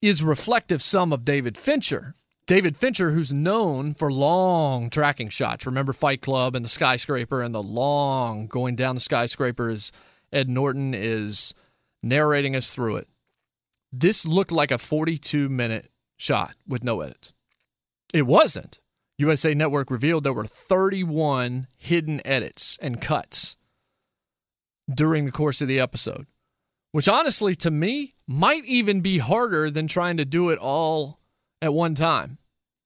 is 0.00 0.22
reflective 0.22 0.82
some 0.82 1.12
of 1.12 1.24
David 1.24 1.56
Fincher. 1.56 2.14
David 2.46 2.76
Fincher, 2.76 3.12
who's 3.12 3.32
known 3.32 3.94
for 3.94 4.12
long 4.12 4.90
tracking 4.90 5.30
shots. 5.30 5.64
Remember 5.64 5.94
Fight 5.94 6.20
Club 6.20 6.54
and 6.54 6.64
the 6.64 6.68
skyscraper 6.68 7.40
and 7.40 7.54
the 7.54 7.62
long 7.62 8.46
going 8.46 8.76
down 8.76 8.94
the 8.94 9.00
skyscraper 9.00 9.70
as 9.70 9.92
Ed 10.30 10.48
Norton 10.50 10.92
is 10.94 11.54
narrating 12.04 12.54
us 12.54 12.74
through 12.74 12.96
it. 12.96 13.08
This 13.92 14.26
looked 14.26 14.52
like 14.52 14.70
a 14.70 14.78
42 14.78 15.48
minute 15.48 15.90
shot 16.16 16.54
with 16.66 16.84
no 16.84 17.00
edits. 17.00 17.34
It 18.12 18.26
wasn't. 18.26 18.80
USA 19.18 19.54
Network 19.54 19.90
revealed 19.90 20.24
there 20.24 20.32
were 20.32 20.46
31 20.46 21.68
hidden 21.76 22.20
edits 22.24 22.78
and 22.82 23.00
cuts 23.00 23.56
during 24.92 25.24
the 25.24 25.32
course 25.32 25.60
of 25.60 25.68
the 25.68 25.80
episode, 25.80 26.26
which 26.92 27.08
honestly, 27.08 27.54
to 27.54 27.70
me, 27.70 28.10
might 28.26 28.64
even 28.64 29.00
be 29.00 29.18
harder 29.18 29.70
than 29.70 29.86
trying 29.86 30.16
to 30.16 30.24
do 30.24 30.50
it 30.50 30.58
all 30.58 31.20
at 31.62 31.72
one 31.72 31.94
time. 31.94 32.38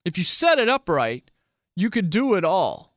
If 0.04 0.18
you 0.18 0.24
set 0.24 0.58
it 0.58 0.68
up 0.68 0.88
right, 0.88 1.28
you 1.76 1.90
could 1.90 2.10
do 2.10 2.34
it 2.34 2.44
all. 2.44 2.94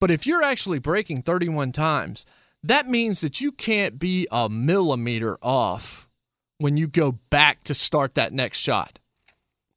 But 0.00 0.10
if 0.10 0.26
you're 0.26 0.42
actually 0.42 0.80
breaking 0.80 1.22
31 1.22 1.70
times, 1.72 2.26
that 2.62 2.88
means 2.88 3.20
that 3.20 3.40
you 3.40 3.52
can't 3.52 3.98
be 3.98 4.26
a 4.30 4.48
millimeter 4.48 5.36
off 5.42 6.08
when 6.58 6.76
you 6.76 6.86
go 6.86 7.12
back 7.30 7.64
to 7.64 7.74
start 7.74 8.14
that 8.14 8.32
next 8.32 8.58
shot. 8.58 9.00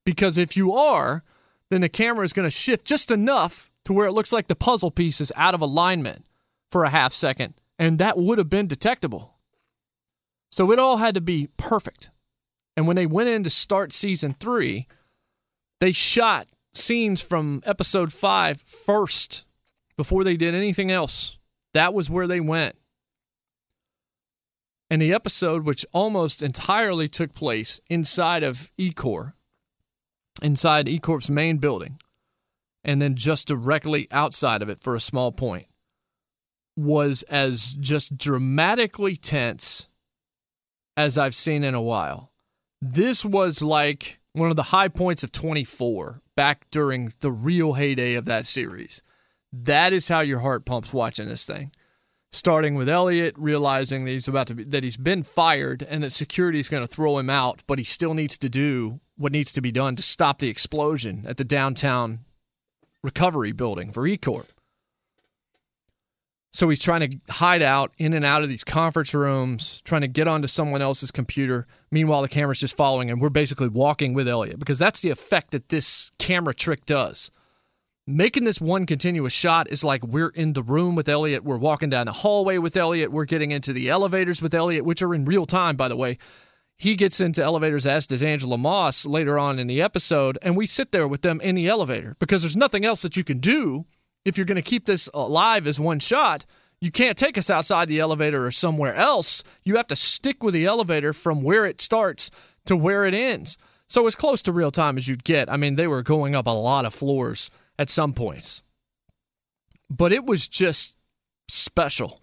Because 0.05 0.37
if 0.37 0.55
you 0.55 0.73
are, 0.73 1.23
then 1.71 1.81
the 1.81 1.89
camera 1.89 2.23
is 2.23 2.33
going 2.33 2.45
to 2.45 2.51
shift 2.51 2.85
just 2.85 3.09
enough 3.09 3.71
to 3.85 3.93
where 3.93 4.07
it 4.07 4.11
looks 4.11 4.31
like 4.31 4.47
the 4.47 4.55
puzzle 4.55 4.91
piece 4.91 5.19
is 5.19 5.33
out 5.35 5.53
of 5.55 5.61
alignment 5.61 6.25
for 6.69 6.83
a 6.83 6.89
half 6.89 7.13
second, 7.13 7.55
and 7.79 7.97
that 7.97 8.17
would 8.17 8.37
have 8.37 8.49
been 8.49 8.67
detectable. 8.67 9.35
So 10.51 10.71
it 10.71 10.79
all 10.79 10.97
had 10.97 11.15
to 11.15 11.21
be 11.21 11.49
perfect. 11.57 12.11
And 12.77 12.87
when 12.87 12.95
they 12.95 13.05
went 13.05 13.29
in 13.29 13.43
to 13.43 13.49
start 13.49 13.93
season 13.93 14.33
three, 14.33 14.87
they 15.79 15.91
shot 15.91 16.47
scenes 16.73 17.21
from 17.21 17.63
episode 17.65 18.13
five 18.13 18.61
first 18.61 19.45
before 19.97 20.23
they 20.23 20.37
did 20.37 20.53
anything 20.53 20.91
else. 20.91 21.37
That 21.75 21.93
was 21.93 22.09
where 22.09 22.25
they 22.25 22.39
went. 22.39 22.77
And 24.89 25.01
the 25.01 25.13
episode, 25.13 25.65
which 25.65 25.85
almost 25.91 26.41
entirely 26.41 27.09
took 27.09 27.33
place 27.33 27.81
inside 27.89 28.43
of 28.43 28.71
Ecor, 28.79 29.33
inside 30.41 30.87
E-Corp's 30.87 31.29
main 31.29 31.57
building, 31.57 31.99
and 32.85 33.01
then 33.01 33.15
just 33.15 33.45
directly 33.45 34.07
outside 34.09 34.61
of 34.61 34.69
it 34.69 34.79
for 34.79 34.95
a 34.95 35.01
small 35.01 35.33
point, 35.33 35.65
was 36.77 37.23
as 37.23 37.73
just 37.73 38.17
dramatically 38.17 39.17
tense 39.17 39.89
as 40.95 41.17
I've 41.17 41.35
seen 41.35 41.65
in 41.65 41.75
a 41.75 41.81
while. 41.81 42.31
This 42.81 43.25
was 43.25 43.61
like 43.61 44.21
one 44.31 44.49
of 44.49 44.55
the 44.55 44.63
high 44.63 44.87
points 44.87 45.25
of 45.25 45.33
24 45.33 46.21
back 46.37 46.67
during 46.71 47.11
the 47.19 47.33
real 47.33 47.73
heyday 47.73 48.13
of 48.13 48.23
that 48.25 48.45
series. 48.45 49.03
That 49.63 49.93
is 49.93 50.09
how 50.09 50.19
your 50.19 50.39
heart 50.39 50.65
pumps 50.65 50.93
watching 50.93 51.29
this 51.29 51.45
thing. 51.45 51.71
Starting 52.31 52.75
with 52.75 52.89
Elliot 52.89 53.33
realizing 53.37 54.03
that 54.03 54.11
he's 54.11 54.27
about 54.27 54.47
to 54.47 54.55
be, 54.55 54.63
that 54.63 54.83
he's 54.83 54.97
been 54.97 55.23
fired 55.23 55.81
and 55.89 56.03
that 56.03 56.11
security 56.11 56.59
is 56.59 56.67
going 56.67 56.83
to 56.83 56.93
throw 56.93 57.17
him 57.17 57.29
out, 57.29 57.63
but 57.65 57.79
he 57.79 57.85
still 57.85 58.13
needs 58.13 58.37
to 58.37 58.49
do 58.49 58.99
what 59.15 59.31
needs 59.31 59.53
to 59.53 59.61
be 59.61 59.71
done 59.71 59.95
to 59.95 60.03
stop 60.03 60.39
the 60.39 60.49
explosion 60.49 61.23
at 61.25 61.37
the 61.37 61.45
downtown 61.45 62.19
recovery 63.01 63.53
building 63.53 63.93
for 63.93 64.03
eCorp. 64.03 64.49
So 66.51 66.67
he's 66.67 66.81
trying 66.81 67.09
to 67.09 67.17
hide 67.29 67.61
out 67.61 67.93
in 67.97 68.13
and 68.13 68.25
out 68.25 68.41
of 68.41 68.49
these 68.49 68.63
conference 68.63 69.13
rooms, 69.13 69.81
trying 69.85 70.01
to 70.01 70.07
get 70.07 70.27
onto 70.27 70.47
someone 70.47 70.81
else's 70.81 71.11
computer. 71.11 71.67
Meanwhile, 71.91 72.21
the 72.21 72.29
camera's 72.29 72.59
just 72.59 72.75
following 72.75 73.09
him. 73.09 73.19
We're 73.19 73.29
basically 73.29 73.69
walking 73.69 74.13
with 74.13 74.27
Elliot 74.27 74.59
because 74.59 74.79
that's 74.79 75.01
the 75.01 75.09
effect 75.09 75.51
that 75.51 75.69
this 75.69 76.11
camera 76.17 76.53
trick 76.53 76.85
does. 76.85 77.31
Making 78.07 78.43
this 78.43 78.61
one 78.61 78.85
continuous 78.85 79.33
shot 79.33 79.71
is 79.71 79.83
like 79.83 80.05
we're 80.05 80.29
in 80.29 80.53
the 80.53 80.61
room 80.61 80.93
with 80.93 81.09
Elliot, 81.09 81.43
we're 81.43 81.57
walking 81.57 81.89
down 81.89 82.05
the 82.05 82.11
hallway 82.11 82.59
with 82.59 82.77
Elliot, 82.77 83.11
we're 83.11 83.25
getting 83.25 83.49
into 83.49 83.73
the 83.73 83.89
elevators 83.89 84.41
with 84.43 84.53
Elliot, 84.53 84.85
which 84.85 85.01
are 85.01 85.15
in 85.15 85.25
real 85.25 85.47
time, 85.47 85.75
by 85.75 85.87
the 85.87 85.95
way 85.95 86.19
he 86.77 86.95
gets 86.95 87.21
into 87.21 87.43
elevators 87.43 87.87
as 87.87 88.07
does 88.07 88.21
Angela 88.21 88.57
Moss 88.57 89.05
later 89.05 89.39
on 89.39 89.59
in 89.59 89.67
the 89.67 89.81
episode, 89.81 90.37
and 90.41 90.57
we 90.57 90.65
sit 90.65 90.91
there 90.91 91.07
with 91.07 91.21
them 91.21 91.39
in 91.41 91.55
the 91.55 91.67
elevator 91.67 92.15
because 92.19 92.41
there's 92.41 92.57
nothing 92.57 92.83
else 92.83 93.01
that 93.01 93.15
you 93.15 93.23
can 93.23 93.39
do 93.39 93.85
if 94.25 94.37
you're 94.37 94.45
going 94.45 94.55
to 94.55 94.61
keep 94.61 94.85
this 94.85 95.09
alive 95.13 95.67
as 95.67 95.79
one 95.79 95.99
shot. 95.99 96.45
You 96.81 96.91
can't 96.91 97.17
take 97.17 97.37
us 97.37 97.49
outside 97.49 97.87
the 97.87 97.99
elevator 97.99 98.45
or 98.45 98.51
somewhere 98.51 98.93
else. 98.93 99.43
You 99.63 99.77
have 99.77 99.87
to 99.87 99.95
stick 99.95 100.43
with 100.43 100.53
the 100.53 100.65
elevator 100.65 101.13
from 101.13 101.43
where 101.43 101.65
it 101.65 101.79
starts 101.79 102.29
to 102.65 102.75
where 102.75 103.05
it 103.05 103.13
ends. 103.13 103.57
So 103.87 104.05
as 104.07 104.15
close 104.15 104.41
to 104.43 104.51
real 104.51 104.71
time 104.71 104.97
as 104.97 105.07
you'd 105.07 105.23
get. 105.23 105.49
I 105.49 105.57
mean, 105.57 105.75
they 105.75 105.87
were 105.87 106.03
going 106.03 106.35
up 106.35 106.47
a 106.47 106.51
lot 106.51 106.85
of 106.85 106.93
floors 106.93 107.49
at 107.77 107.89
some 107.89 108.13
points. 108.13 108.63
But 109.89 110.11
it 110.11 110.25
was 110.25 110.47
just 110.47 110.97
special. 111.47 112.21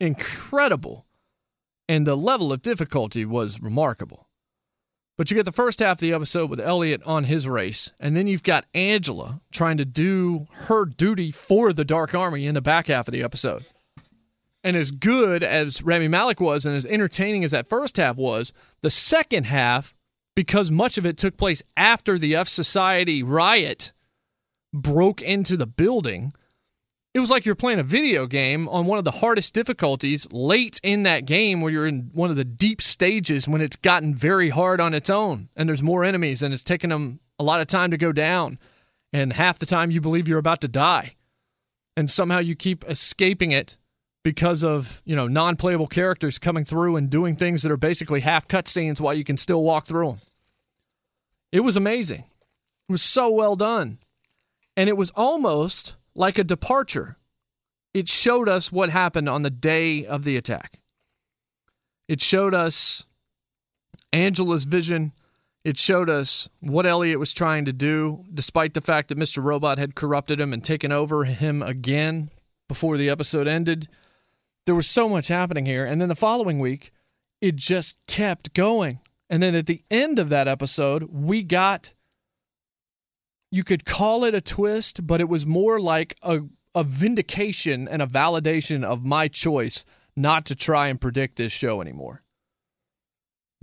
Incredible 0.00 1.06
and 1.88 2.06
the 2.06 2.16
level 2.16 2.52
of 2.52 2.62
difficulty 2.62 3.24
was 3.24 3.60
remarkable. 3.60 4.28
But 5.16 5.30
you 5.30 5.36
get 5.36 5.44
the 5.44 5.52
first 5.52 5.78
half 5.78 5.96
of 5.96 6.00
the 6.00 6.12
episode 6.12 6.50
with 6.50 6.58
Elliot 6.58 7.02
on 7.06 7.24
his 7.24 7.48
race, 7.48 7.92
and 8.00 8.16
then 8.16 8.26
you've 8.26 8.42
got 8.42 8.64
Angela 8.74 9.40
trying 9.52 9.76
to 9.76 9.84
do 9.84 10.48
her 10.52 10.84
duty 10.84 11.30
for 11.30 11.72
the 11.72 11.84
Dark 11.84 12.14
Army 12.14 12.46
in 12.46 12.54
the 12.54 12.62
back 12.62 12.88
half 12.88 13.06
of 13.06 13.12
the 13.12 13.22
episode. 13.22 13.64
And 14.64 14.76
as 14.76 14.90
good 14.90 15.44
as 15.44 15.82
Rami 15.82 16.08
Malek 16.08 16.40
was 16.40 16.66
and 16.66 16.74
as 16.74 16.86
entertaining 16.86 17.44
as 17.44 17.52
that 17.52 17.68
first 17.68 17.98
half 17.98 18.16
was, 18.16 18.52
the 18.80 18.90
second 18.90 19.44
half, 19.44 19.94
because 20.34 20.70
much 20.70 20.98
of 20.98 21.06
it 21.06 21.16
took 21.16 21.36
place 21.36 21.62
after 21.76 22.18
the 22.18 22.32
fsociety 22.32 23.22
riot 23.24 23.92
broke 24.74 25.22
into 25.22 25.56
the 25.56 25.66
building, 25.66 26.32
it 27.14 27.20
was 27.20 27.30
like 27.30 27.46
you're 27.46 27.54
playing 27.54 27.78
a 27.78 27.84
video 27.84 28.26
game 28.26 28.68
on 28.68 28.86
one 28.86 28.98
of 28.98 29.04
the 29.04 29.10
hardest 29.12 29.54
difficulties 29.54 30.30
late 30.32 30.80
in 30.82 31.04
that 31.04 31.26
game 31.26 31.60
where 31.60 31.72
you're 31.72 31.86
in 31.86 32.10
one 32.12 32.30
of 32.30 32.36
the 32.36 32.44
deep 32.44 32.82
stages 32.82 33.46
when 33.46 33.60
it's 33.60 33.76
gotten 33.76 34.14
very 34.14 34.50
hard 34.50 34.80
on 34.80 34.94
its 34.94 35.08
own 35.08 35.48
and 35.56 35.68
there's 35.68 35.82
more 35.82 36.04
enemies 36.04 36.42
and 36.42 36.52
it's 36.52 36.64
taking 36.64 36.90
them 36.90 37.20
a 37.38 37.44
lot 37.44 37.60
of 37.60 37.66
time 37.66 37.92
to 37.92 37.96
go 37.96 38.12
down 38.12 38.58
and 39.12 39.32
half 39.32 39.58
the 39.58 39.66
time 39.66 39.90
you 39.92 40.00
believe 40.00 40.26
you're 40.26 40.38
about 40.38 40.60
to 40.60 40.68
die 40.68 41.14
and 41.96 42.10
somehow 42.10 42.38
you 42.38 42.56
keep 42.56 42.84
escaping 42.88 43.52
it 43.52 43.76
because 44.24 44.64
of 44.64 45.02
you 45.04 45.14
know 45.14 45.28
non-playable 45.28 45.86
characters 45.86 46.38
coming 46.38 46.64
through 46.64 46.96
and 46.96 47.10
doing 47.10 47.36
things 47.36 47.62
that 47.62 47.70
are 47.70 47.76
basically 47.76 48.20
half 48.20 48.48
cutscenes 48.48 49.00
while 49.00 49.14
you 49.14 49.24
can 49.24 49.36
still 49.36 49.62
walk 49.62 49.86
through 49.86 50.08
them. 50.08 50.20
It 51.52 51.60
was 51.60 51.76
amazing. 51.76 52.24
It 52.88 52.92
was 52.92 53.02
so 53.02 53.30
well 53.30 53.54
done, 53.54 53.98
and 54.76 54.88
it 54.88 54.96
was 54.96 55.10
almost 55.12 55.96
like 56.14 56.38
a 56.38 56.44
departure. 56.44 57.16
It 57.92 58.08
showed 58.08 58.48
us 58.48 58.72
what 58.72 58.90
happened 58.90 59.28
on 59.28 59.42
the 59.42 59.50
day 59.50 60.04
of 60.04 60.24
the 60.24 60.36
attack. 60.36 60.80
It 62.08 62.20
showed 62.20 62.54
us 62.54 63.04
Angela's 64.12 64.64
vision. 64.64 65.12
It 65.64 65.78
showed 65.78 66.10
us 66.10 66.48
what 66.60 66.86
Elliot 66.86 67.18
was 67.18 67.32
trying 67.32 67.64
to 67.64 67.72
do, 67.72 68.24
despite 68.32 68.74
the 68.74 68.80
fact 68.80 69.08
that 69.08 69.18
Mr. 69.18 69.42
Robot 69.42 69.78
had 69.78 69.94
corrupted 69.94 70.40
him 70.40 70.52
and 70.52 70.62
taken 70.62 70.92
over 70.92 71.24
him 71.24 71.62
again 71.62 72.30
before 72.68 72.96
the 72.96 73.08
episode 73.08 73.48
ended. 73.48 73.88
There 74.66 74.74
was 74.74 74.88
so 74.88 75.08
much 75.08 75.28
happening 75.28 75.66
here. 75.66 75.86
And 75.86 76.00
then 76.00 76.08
the 76.08 76.14
following 76.14 76.58
week, 76.58 76.92
it 77.40 77.56
just 77.56 78.04
kept 78.06 78.54
going. 78.54 79.00
And 79.30 79.42
then 79.42 79.54
at 79.54 79.66
the 79.66 79.80
end 79.90 80.18
of 80.18 80.28
that 80.28 80.48
episode, 80.48 81.04
we 81.04 81.42
got 81.42 81.94
you 83.54 83.62
could 83.62 83.84
call 83.84 84.24
it 84.24 84.34
a 84.34 84.40
twist, 84.40 85.06
but 85.06 85.20
it 85.20 85.28
was 85.28 85.46
more 85.46 85.78
like 85.78 86.16
a, 86.22 86.40
a 86.74 86.82
vindication 86.82 87.86
and 87.86 88.02
a 88.02 88.06
validation 88.06 88.82
of 88.82 89.04
my 89.04 89.28
choice 89.28 89.84
not 90.16 90.44
to 90.46 90.56
try 90.56 90.88
and 90.88 91.00
predict 91.00 91.36
this 91.36 91.52
show 91.52 91.80
anymore. 91.80 92.24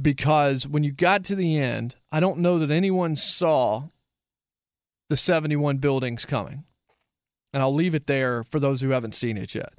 Because 0.01 0.65
when 0.65 0.85
you 0.85 0.93
got 0.93 1.25
to 1.25 1.35
the 1.35 1.59
end, 1.59 1.97
I 2.09 2.21
don't 2.21 2.39
know 2.39 2.57
that 2.59 2.71
anyone 2.71 3.17
saw 3.17 3.89
the 5.09 5.17
71 5.17 5.79
buildings 5.79 6.23
coming. 6.23 6.63
And 7.51 7.61
I'll 7.61 7.75
leave 7.75 7.93
it 7.93 8.07
there 8.07 8.43
for 8.43 8.61
those 8.61 8.79
who 8.79 8.91
haven't 8.91 9.13
seen 9.13 9.37
it 9.37 9.53
yet. 9.53 9.73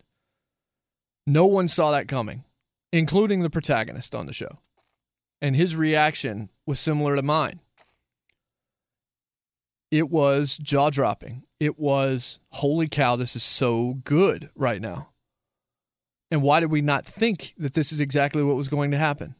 No 1.27 1.47
one 1.47 1.69
saw 1.69 1.91
that 1.91 2.07
coming, 2.07 2.45
including 2.93 3.41
the 3.41 3.49
protagonist 3.49 4.15
on 4.15 4.27
the 4.27 4.35
show. 4.35 4.59
And 5.41 5.57
his 5.57 5.75
reaction 5.75 6.51
was 6.67 6.79
similar 6.79 7.17
to 7.17 7.23
mine. 7.23 7.62
It 9.93 10.11
was 10.11 10.57
jaw 10.57 10.89
dropping. 10.89 11.43
It 11.61 11.79
was, 11.79 12.41
holy 12.53 12.89
cow, 12.89 13.15
this 13.15 13.37
is 13.37 13.43
so 13.43 14.01
good 14.05 14.49
right 14.57 14.81
now. 14.81 15.11
And 16.31 16.41
why 16.41 16.61
did 16.61 16.71
we 16.71 16.81
not 16.81 17.05
think 17.05 17.53
that 17.59 17.75
this 17.75 17.93
is 17.93 18.01
exactly 18.01 18.43
what 18.43 18.57
was 18.57 18.69
going 18.69 18.91
to 18.93 18.97
happen? 18.97 19.35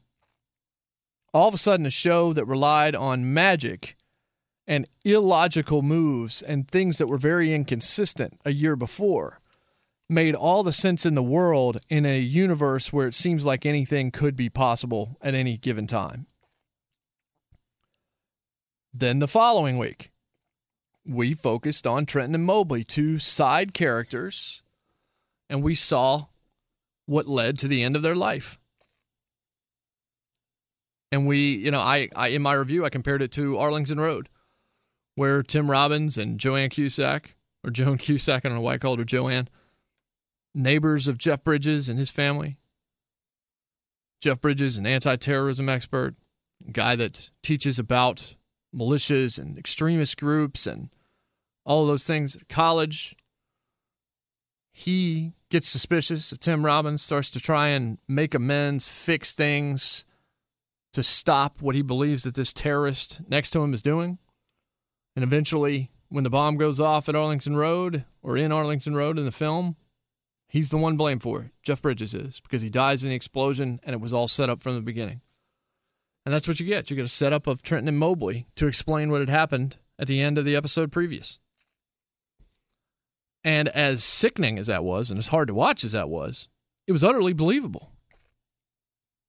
All 1.33 1.49
of 1.49 1.55
a 1.55 1.59
sudden, 1.59 1.87
a 1.87 1.91
show 1.91 2.35
that 2.35 2.45
relied 2.45 2.95
on 2.95 3.33
magic 3.33 3.97
and 4.67 4.87
illogical 5.07 5.81
moves 5.81 6.43
and 6.43 6.69
things 6.69 6.99
that 6.99 7.07
were 7.07 7.17
very 7.17 7.55
inconsistent 7.55 8.39
a 8.45 8.53
year 8.53 8.77
before 8.77 9.41
made 10.07 10.35
all 10.35 10.63
the 10.63 10.71
sense 10.71 11.07
in 11.07 11.15
the 11.15 11.23
world 11.23 11.79
in 11.89 12.05
a 12.05 12.21
universe 12.21 12.93
where 12.93 13.09
it 13.09 13.15
seems 13.15 13.47
like 13.47 13.65
anything 13.65 14.11
could 14.11 14.37
be 14.37 14.51
possible 14.51 15.17
at 15.23 15.35
any 15.35 15.57
given 15.57 15.87
time. 15.87 16.27
Then 18.93 19.19
the 19.19 19.27
following 19.29 19.79
week, 19.79 20.12
we 21.07 21.35
focused 21.35 21.87
on 21.87 22.07
Trenton 22.07 22.35
and 22.35 22.45
Mobley, 22.45 22.85
two 22.85 23.19
side 23.19 23.75
characters, 23.75 24.63
and 25.49 25.63
we 25.63 25.75
saw 25.75 26.27
what 27.07 27.27
led 27.27 27.59
to 27.59 27.69
the 27.69 27.83
end 27.83 27.97
of 27.97 28.03
their 28.03 28.15
life. 28.15 28.59
And 31.11 31.27
we, 31.27 31.55
you 31.57 31.71
know, 31.71 31.81
I, 31.81 32.09
I 32.17 32.29
in 32.29 32.43
my 32.43 32.55
review 32.55 32.85
I 32.85 32.91
compared 32.91 33.23
it 33.23 33.33
to 33.33 33.59
Arlington 33.59 34.01
Road, 34.01 34.29
where 35.15 35.43
Tim 35.43 35.71
Robbins 35.71 36.17
and 36.17 36.39
Joanne 36.39 36.71
Cusack, 36.71 37.35
or 37.65 37.71
Joan 37.71 37.99
Cusack, 37.99 38.45
I 38.45 38.49
don't 38.49 38.57
know 38.57 38.63
why 38.63 38.75
I 38.75 38.79
called 38.79 38.99
her 38.99 39.05
Joanne, 39.05 39.49
neighbors 40.55 41.09
of 41.09 41.19
Jeff 41.19 41.45
Bridges 41.45 41.89
and 41.89 41.99
his 41.99 42.11
family. 42.11 42.59
Jeff 44.21 44.41
Bridges, 44.41 44.79
an 44.79 44.87
anti-terrorism 44.87 45.69
expert, 45.69 46.15
guy 46.71 46.95
that 46.97 47.31
teaches 47.43 47.79
about 47.79 48.37
militias 48.75 49.39
and 49.39 49.59
extremist 49.59 50.19
groups 50.19 50.67
and 50.67 50.91
all 51.65 51.87
those 51.87 52.05
things 52.05 52.37
at 52.37 52.49
college. 52.49 53.15
He 54.73 55.35
gets 55.51 55.69
suspicious 55.69 56.33
of 56.33 56.41
Tim 56.41 56.65
Robbins, 56.65 57.03
starts 57.03 57.31
to 57.31 57.41
try 57.41 57.69
and 57.69 57.99
make 58.09 58.35
amends, 58.35 58.89
fix 58.89 59.35
things 59.35 60.07
to 60.93 61.03
stop 61.03 61.61
what 61.61 61.75
he 61.75 61.83
believes 61.83 62.25
that 62.25 62.35
this 62.35 62.53
terrorist 62.53 63.21
next 63.29 63.51
to 63.51 63.63
him 63.63 63.75
is 63.75 63.83
doing. 63.83 64.19
And 65.15 65.23
eventually, 65.23 65.91
when 66.09 66.25
the 66.25 66.31
bomb 66.31 66.57
goes 66.57 66.81
off 66.81 67.09
at 67.09 67.17
Arlington 67.17 67.57
Road 67.57 68.05
or 68.23 68.37
in 68.37 68.53
Arlington 68.53 68.95
Road 68.95 69.19
in 69.19 69.25
the 69.25 69.31
film, 69.31 69.77
he's 70.49 70.71
the 70.71 70.79
one 70.79 70.97
blamed 70.97 71.23
for 71.23 71.43
it. 71.43 71.51
Jeff 71.63 71.83
Bridges 71.83 72.15
is 72.15 72.41
because 72.41 72.63
he 72.63 72.71
dies 72.71 73.05
in 73.05 73.11
the 73.11 73.17
explosion 73.17 73.81
and 73.85 73.95
it 73.95 74.01
was 74.01 74.13
all 74.13 74.29
set 74.29 74.51
up 74.51 74.63
from 74.63 74.75
the 74.75 74.83
beginning. 74.83 75.21
And 76.25 76.33
that's 76.33 76.47
what 76.47 76.61
you 76.61 76.67
get. 76.67 76.91
You 76.91 76.97
get 76.97 77.05
a 77.05 77.09
setup 77.09 77.47
of 77.47 77.63
Trenton 77.63 77.89
and 77.89 77.99
Mobley 77.99 78.47
to 78.57 78.67
explain 78.67 79.11
what 79.11 79.21
had 79.21 79.31
happened 79.31 79.79
at 79.99 80.07
the 80.07 80.21
end 80.21 80.39
of 80.39 80.45
the 80.45 80.57
episode 80.57 80.93
previous. 80.93 81.39
And 83.45 83.69
as 83.69 84.05
sickening 84.05 84.59
as 84.59 84.69
that 84.69 84.85
was, 84.85 85.11
and 85.11 85.19
as 85.19 85.29
hard 85.29 85.49
to 85.49 85.55
watch 85.55 85.83
as 85.83 85.93
that 85.93 86.09
was, 86.09 86.49
it 86.87 86.93
was 86.93 87.03
utterly 87.03 87.33
believable 87.33 87.91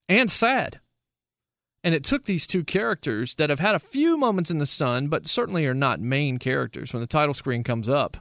and 0.07 0.29
sad. 0.29 0.79
And 1.83 1.93
it 1.93 2.03
took 2.03 2.23
these 2.23 2.47
two 2.47 2.63
characters 2.63 3.35
that 3.35 3.49
have 3.49 3.59
had 3.59 3.75
a 3.75 3.79
few 3.79 4.17
moments 4.17 4.49
in 4.49 4.59
the 4.59 4.65
sun, 4.65 5.07
but 5.07 5.27
certainly 5.27 5.65
are 5.65 5.73
not 5.73 5.99
main 5.99 6.37
characters. 6.37 6.93
When 6.93 7.01
the 7.01 7.07
title 7.07 7.33
screen 7.33 7.63
comes 7.63 7.89
up, 7.89 8.17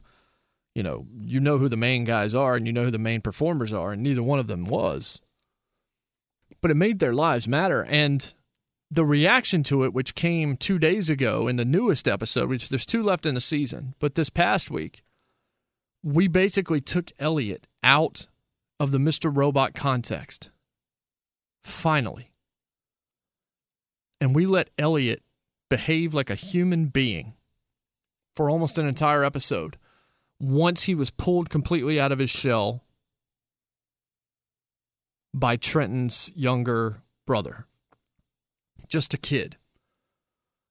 you 0.74 0.82
know, 0.82 1.06
you 1.20 1.38
know 1.38 1.58
who 1.58 1.68
the 1.68 1.76
main 1.76 2.04
guys 2.04 2.34
are 2.34 2.56
and 2.56 2.66
you 2.66 2.72
know 2.72 2.84
who 2.84 2.90
the 2.90 2.98
main 2.98 3.20
performers 3.20 3.72
are, 3.72 3.92
and 3.92 4.02
neither 4.02 4.22
one 4.22 4.38
of 4.38 4.46
them 4.46 4.64
was. 4.64 5.20
But 6.60 6.70
it 6.70 6.76
made 6.76 6.98
their 6.98 7.12
lives 7.12 7.46
matter. 7.46 7.84
And 7.84 8.34
the 8.92 9.06
reaction 9.06 9.62
to 9.62 9.84
it, 9.84 9.94
which 9.94 10.14
came 10.14 10.54
two 10.54 10.78
days 10.78 11.08
ago 11.08 11.48
in 11.48 11.56
the 11.56 11.64
newest 11.64 12.06
episode, 12.06 12.50
which 12.50 12.68
there's 12.68 12.84
two 12.84 13.02
left 13.02 13.24
in 13.24 13.34
the 13.34 13.40
season, 13.40 13.94
but 13.98 14.16
this 14.16 14.28
past 14.28 14.70
week, 14.70 15.02
we 16.02 16.28
basically 16.28 16.78
took 16.80 17.10
Elliot 17.18 17.66
out 17.82 18.28
of 18.78 18.90
the 18.90 18.98
Mr. 18.98 19.34
Robot 19.34 19.72
context. 19.72 20.50
Finally. 21.62 22.32
And 24.20 24.34
we 24.34 24.44
let 24.44 24.68
Elliot 24.76 25.22
behave 25.70 26.12
like 26.12 26.28
a 26.28 26.34
human 26.34 26.88
being 26.88 27.32
for 28.34 28.50
almost 28.50 28.76
an 28.76 28.86
entire 28.86 29.24
episode 29.24 29.78
once 30.38 30.82
he 30.82 30.94
was 30.94 31.10
pulled 31.10 31.48
completely 31.48 31.98
out 31.98 32.12
of 32.12 32.18
his 32.18 32.28
shell 32.28 32.84
by 35.32 35.56
Trenton's 35.56 36.30
younger 36.34 37.00
brother. 37.26 37.66
Just 38.88 39.14
a 39.14 39.18
kid. 39.18 39.56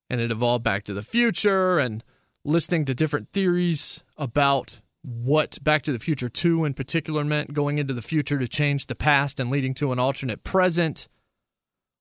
And 0.09 0.19
it 0.19 0.31
evolved 0.31 0.63
back 0.63 0.83
to 0.85 0.93
the 0.93 1.03
future 1.03 1.79
and 1.79 2.03
listening 2.43 2.85
to 2.85 2.93
different 2.93 3.31
theories 3.31 4.03
about 4.17 4.81
what 5.03 5.57
Back 5.63 5.81
to 5.83 5.91
the 5.91 5.99
Future 5.99 6.29
2 6.29 6.65
in 6.65 6.73
particular 6.73 7.23
meant 7.23 7.53
going 7.53 7.77
into 7.77 7.93
the 7.93 8.01
future 8.01 8.37
to 8.37 8.47
change 8.47 8.85
the 8.85 8.95
past 8.95 9.39
and 9.39 9.49
leading 9.49 9.73
to 9.75 9.91
an 9.91 9.99
alternate 9.99 10.43
present, 10.43 11.07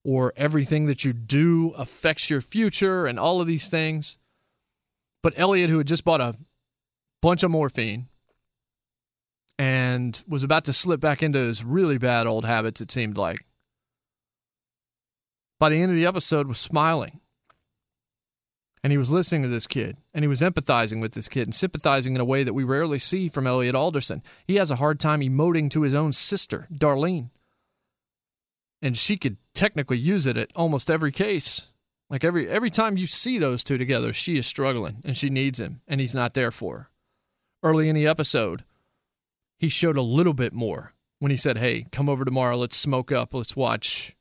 or 0.05 0.33
everything 0.37 0.87
that 0.87 1.05
you 1.05 1.13
do 1.13 1.71
affects 1.79 2.29
your 2.29 2.41
future, 2.41 3.07
and 3.07 3.19
all 3.19 3.41
of 3.41 3.47
these 3.47 3.69
things. 3.69 4.19
But 5.23 5.35
Elliot, 5.37 5.71
who 5.71 5.79
had 5.79 5.87
just 5.87 6.05
bought 6.05 6.21
a 6.21 6.37
bunch 7.23 7.43
of 7.43 7.51
morphine 7.51 8.07
and 9.59 10.23
was 10.27 10.43
about 10.43 10.65
to 10.65 10.73
slip 10.73 11.01
back 11.01 11.23
into 11.23 11.39
his 11.39 11.65
really 11.65 11.99
bad 11.99 12.27
old 12.27 12.45
habits, 12.45 12.81
it 12.81 12.91
seemed 12.91 13.17
like, 13.17 13.39
by 15.61 15.69
the 15.69 15.81
end 15.81 15.93
of 15.93 15.97
the 15.97 16.07
episode 16.07 16.49
was 16.49 16.59
smiling 16.59 17.21
and 18.83 18.91
he 18.91 18.99
was 18.99 19.13
listening 19.13 19.43
to 19.43 19.49
this 19.49 19.67
kid 19.67 19.99
and 20.15 20.25
he 20.25 20.29
was 20.29 20.41
empathizing 20.41 21.01
with 21.01 21.13
this 21.13 21.29
kid 21.29 21.47
and 21.47 21.55
sympathizing 21.55 22.15
in 22.15 22.21
a 22.21 22.25
way 22.25 22.43
that 22.43 22.55
we 22.55 22.65
rarely 22.65 22.99
see 22.99 23.29
from 23.29 23.47
Elliot 23.47 23.75
Alderson. 23.75 24.23
He 24.47 24.57
has 24.57 24.71
a 24.71 24.77
hard 24.77 24.99
time 24.99 25.21
emoting 25.21 25.71
to 25.71 25.83
his 25.83 25.95
own 25.95 26.15
sister, 26.15 26.67
Darlene. 26.73 27.29
And 28.83 28.97
she 28.97 29.19
could 29.19 29.37
technically 29.53 29.99
use 29.99 30.25
it 30.25 30.39
at 30.39 30.51
almost 30.57 30.91
every 30.91 31.13
case. 31.13 31.71
Like 32.09 32.25
every 32.25 32.49
every 32.49 32.71
time 32.71 32.97
you 32.97 33.07
see 33.07 33.39
those 33.39 33.63
two 33.63 33.77
together, 33.77 34.15
she 34.15 34.39
is 34.39 34.47
struggling 34.47 35.03
and 35.05 35.15
she 35.15 35.29
needs 35.29 35.61
him 35.61 35.83
and 35.87 36.01
he's 36.01 36.15
not 36.15 36.33
there 36.33 36.51
for 36.51 36.79
her. 36.79 36.91
Early 37.63 37.91
in 37.91 37.95
the 37.95 38.07
episode, 38.07 38.65
he 39.59 39.69
showed 39.69 39.99
a 39.99 40.03
little 40.03 40.33
bit 40.33 40.55
more 40.55 40.95
when 41.19 41.31
he 41.31 41.37
said, 41.37 41.59
"Hey, 41.59 41.85
come 41.93 42.09
over 42.09 42.25
tomorrow, 42.25 42.57
let's 42.57 42.77
smoke 42.77 43.13
up, 43.13 43.35
let's 43.35 43.55
watch 43.55 44.17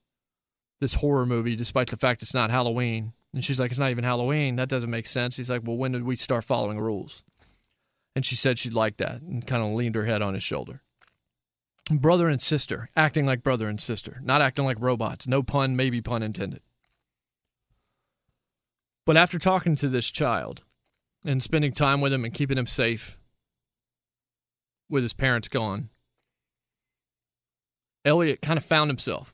this 0.79 0.95
horror 0.95 1.25
movie 1.25 1.55
despite 1.55 1.87
the 1.87 1.97
fact 1.97 2.21
it's 2.21 2.33
not 2.33 2.51
Halloween." 2.51 3.13
And 3.33 3.43
she's 3.43 3.59
like, 3.59 3.71
It's 3.71 3.79
not 3.79 3.91
even 3.91 4.03
Halloween. 4.03 4.55
That 4.55 4.69
doesn't 4.69 4.89
make 4.89 5.07
sense. 5.07 5.37
He's 5.37 5.49
like, 5.49 5.61
Well, 5.65 5.77
when 5.77 5.91
did 5.91 6.03
we 6.03 6.15
start 6.15 6.43
following 6.43 6.79
rules? 6.79 7.23
And 8.15 8.25
she 8.25 8.35
said 8.35 8.57
she'd 8.57 8.73
like 8.73 8.97
that 8.97 9.21
and 9.21 9.45
kind 9.45 9.63
of 9.63 9.69
leaned 9.69 9.95
her 9.95 10.05
head 10.05 10.21
on 10.21 10.33
his 10.33 10.43
shoulder. 10.43 10.81
Brother 11.91 12.27
and 12.27 12.41
sister, 12.41 12.89
acting 12.95 13.25
like 13.25 13.43
brother 13.43 13.67
and 13.67 13.79
sister, 13.79 14.19
not 14.23 14.41
acting 14.41 14.65
like 14.65 14.77
robots. 14.79 15.27
No 15.27 15.41
pun, 15.41 15.75
maybe 15.75 16.01
pun 16.01 16.21
intended. 16.21 16.61
But 19.05 19.17
after 19.17 19.39
talking 19.39 19.75
to 19.77 19.87
this 19.87 20.11
child 20.11 20.63
and 21.25 21.41
spending 21.41 21.71
time 21.71 22.01
with 22.01 22.13
him 22.13 22.25
and 22.25 22.33
keeping 22.33 22.57
him 22.57 22.67
safe 22.67 23.17
with 24.87 25.01
his 25.01 25.13
parents 25.13 25.47
gone, 25.47 25.89
Elliot 28.05 28.41
kind 28.41 28.57
of 28.57 28.65
found 28.65 28.89
himself. 28.89 29.33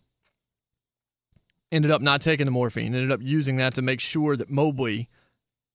Ended 1.75 1.91
up 1.91 2.01
not 2.01 2.21
taking 2.21 2.45
the 2.45 2.51
morphine, 2.51 2.95
ended 2.95 3.11
up 3.11 3.19
using 3.21 3.57
that 3.57 3.73
to 3.73 3.81
make 3.81 3.99
sure 3.99 4.37
that 4.37 4.49
Mobley 4.49 5.09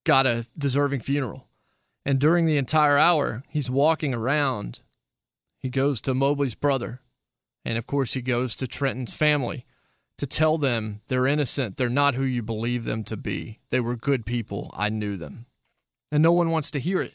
got 0.04 0.24
a 0.24 0.46
deserving 0.56 1.00
funeral. 1.00 1.46
And 2.06 2.18
during 2.18 2.46
the 2.46 2.56
entire 2.56 2.96
hour, 2.96 3.44
he's 3.50 3.68
walking 3.68 4.14
around. 4.14 4.82
He 5.58 5.68
goes 5.68 6.00
to 6.00 6.14
Mobley's 6.14 6.54
brother. 6.54 7.02
And 7.66 7.76
of 7.76 7.86
course, 7.86 8.14
he 8.14 8.22
goes 8.22 8.56
to 8.56 8.66
Trenton's 8.66 9.14
family 9.14 9.66
to 10.16 10.26
tell 10.26 10.56
them 10.56 11.02
they're 11.08 11.26
innocent. 11.26 11.76
They're 11.76 11.90
not 11.90 12.14
who 12.14 12.24
you 12.24 12.42
believe 12.42 12.84
them 12.84 13.04
to 13.04 13.18
be. 13.18 13.58
They 13.68 13.80
were 13.80 13.94
good 13.94 14.24
people. 14.24 14.70
I 14.72 14.88
knew 14.88 15.18
them. 15.18 15.44
And 16.10 16.22
no 16.22 16.32
one 16.32 16.48
wants 16.48 16.70
to 16.70 16.78
hear 16.78 17.02
it 17.02 17.14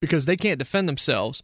because 0.00 0.26
they 0.26 0.36
can't 0.36 0.60
defend 0.60 0.88
themselves. 0.88 1.42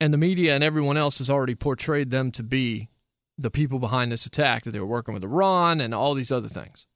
And 0.00 0.12
the 0.12 0.18
media 0.18 0.52
and 0.52 0.64
everyone 0.64 0.96
else 0.96 1.18
has 1.18 1.30
already 1.30 1.54
portrayed 1.54 2.10
them 2.10 2.32
to 2.32 2.42
be 2.42 2.88
the 3.36 3.50
people 3.50 3.78
behind 3.78 4.12
this 4.12 4.26
attack, 4.26 4.62
that 4.62 4.70
they 4.70 4.80
were 4.80 4.86
working 4.86 5.14
with 5.14 5.24
Iran 5.24 5.80
and 5.80 5.94
all 5.94 6.14
these 6.14 6.32
other 6.32 6.48
things. 6.48 6.86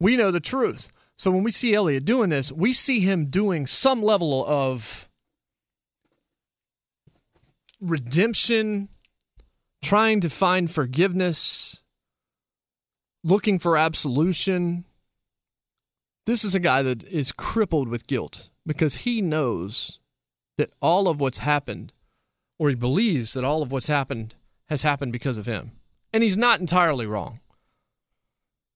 We 0.00 0.16
know 0.16 0.30
the 0.30 0.40
truth. 0.40 0.90
So 1.16 1.30
when 1.30 1.42
we 1.42 1.50
see 1.50 1.74
Elliot 1.74 2.04
doing 2.04 2.30
this, 2.30 2.52
we 2.52 2.72
see 2.72 3.00
him 3.00 3.26
doing 3.26 3.66
some 3.66 4.02
level 4.02 4.44
of 4.46 5.08
redemption, 7.80 8.88
trying 9.82 10.20
to 10.20 10.30
find 10.30 10.70
forgiveness, 10.70 11.80
looking 13.24 13.58
for 13.58 13.76
absolution. 13.76 14.84
This 16.26 16.44
is 16.44 16.54
a 16.54 16.60
guy 16.60 16.82
that 16.82 17.04
is 17.04 17.32
crippled 17.32 17.88
with 17.88 18.06
guilt 18.06 18.50
because 18.66 18.96
he 18.96 19.22
knows 19.22 20.00
that 20.58 20.72
all 20.80 21.08
of 21.08 21.20
what's 21.20 21.38
happened, 21.38 21.92
or 22.58 22.68
he 22.68 22.74
believes 22.74 23.34
that 23.34 23.44
all 23.44 23.62
of 23.62 23.70
what's 23.70 23.88
happened, 23.88 24.36
has 24.68 24.82
happened 24.82 25.12
because 25.12 25.38
of 25.38 25.46
him. 25.46 25.72
And 26.12 26.22
he's 26.22 26.36
not 26.36 26.60
entirely 26.60 27.06
wrong. 27.06 27.40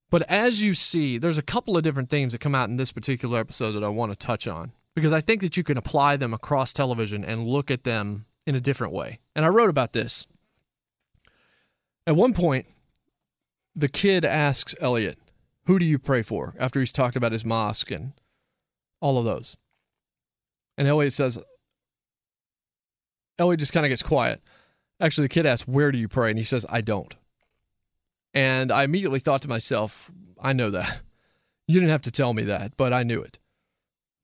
But 0.09 0.23
as 0.23 0.61
you 0.61 0.73
see, 0.73 1.17
there's 1.17 1.37
a 1.37 1.43
couple 1.43 1.77
of 1.77 1.83
different 1.83 2.09
themes 2.09 2.33
that 2.33 2.41
come 2.41 2.53
out 2.53 2.69
in 2.69 2.75
this 2.75 2.91
particular 2.91 3.39
episode 3.39 3.71
that 3.71 3.83
I 3.83 3.87
want 3.87 4.11
to 4.11 4.17
touch 4.17 4.47
on 4.47 4.73
because 4.93 5.13
I 5.13 5.21
think 5.21 5.41
that 5.41 5.55
you 5.55 5.63
can 5.63 5.77
apply 5.77 6.17
them 6.17 6.33
across 6.33 6.73
television 6.73 7.23
and 7.23 7.47
look 7.47 7.71
at 7.71 7.85
them 7.85 8.25
in 8.45 8.55
a 8.55 8.59
different 8.59 8.93
way. 8.93 9.19
And 9.35 9.45
I 9.45 9.49
wrote 9.49 9.69
about 9.69 9.93
this. 9.93 10.27
At 12.05 12.15
one 12.15 12.33
point, 12.33 12.65
the 13.73 13.87
kid 13.87 14.25
asks 14.25 14.75
Elliot, 14.81 15.17
Who 15.65 15.79
do 15.79 15.85
you 15.85 15.97
pray 15.97 16.23
for? 16.23 16.53
after 16.59 16.79
he's 16.81 16.91
talked 16.91 17.15
about 17.15 17.31
his 17.31 17.45
mosque 17.45 17.91
and 17.91 18.11
all 18.99 19.17
of 19.17 19.23
those. 19.25 19.55
And 20.77 20.87
Elliot 20.87 21.13
says, 21.13 21.39
Elliot 23.39 23.59
just 23.59 23.71
kind 23.73 23.85
of 23.85 23.89
gets 23.89 24.03
quiet. 24.03 24.41
Actually, 25.01 25.25
the 25.25 25.33
kid 25.33 25.45
asks, 25.47 25.67
Where 25.67 25.91
do 25.91 25.97
you 25.97 26.07
pray? 26.07 26.29
And 26.29 26.37
he 26.37 26.45
says, 26.45 26.65
I 26.69 26.81
don't. 26.81 27.17
And 28.33 28.71
I 28.71 28.83
immediately 28.83 29.19
thought 29.19 29.41
to 29.41 29.49
myself, 29.49 30.11
I 30.39 30.53
know 30.53 30.69
that. 30.69 31.01
You 31.67 31.79
didn't 31.79 31.91
have 31.91 32.01
to 32.01 32.11
tell 32.11 32.33
me 32.33 32.43
that, 32.45 32.75
but 32.75 32.91
I 32.91 33.03
knew 33.03 33.21
it. 33.21 33.39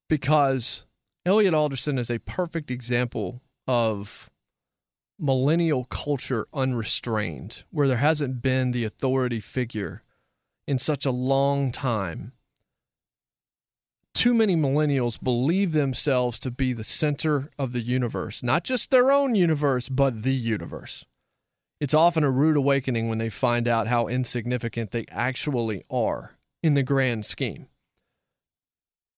Because 0.09 0.85
Elliot 1.25 1.53
Alderson 1.53 1.97
is 1.97 2.11
a 2.11 2.19
perfect 2.19 2.69
example 2.69 3.41
of 3.65 4.29
millennial 5.17 5.85
culture 5.85 6.45
unrestrained, 6.53 7.63
where 7.69 7.87
there 7.87 7.97
hasn't 7.97 8.41
been 8.41 8.71
the 8.71 8.83
authority 8.83 9.39
figure 9.39 10.03
in 10.67 10.77
such 10.77 11.05
a 11.05 11.11
long 11.11 11.71
time. 11.71 12.33
Too 14.17 14.33
many 14.33 14.55
millennials 14.55 15.21
believe 15.21 15.73
themselves 15.73 16.39
to 16.39 16.49
be 16.49 16.73
the 16.73 16.83
center 16.83 17.51
of 17.59 17.71
the 17.71 17.81
universe, 17.81 18.41
not 18.41 18.63
just 18.63 18.89
their 18.89 19.11
own 19.11 19.35
universe, 19.35 19.89
but 19.89 20.23
the 20.23 20.33
universe. 20.33 21.05
It's 21.79 21.93
often 21.93 22.23
a 22.23 22.31
rude 22.31 22.57
awakening 22.57 23.09
when 23.09 23.19
they 23.19 23.29
find 23.29 23.67
out 23.67 23.85
how 23.85 24.07
insignificant 24.07 24.89
they 24.89 25.05
actually 25.11 25.83
are 25.91 26.35
in 26.63 26.73
the 26.73 26.81
grand 26.81 27.27
scheme. 27.27 27.67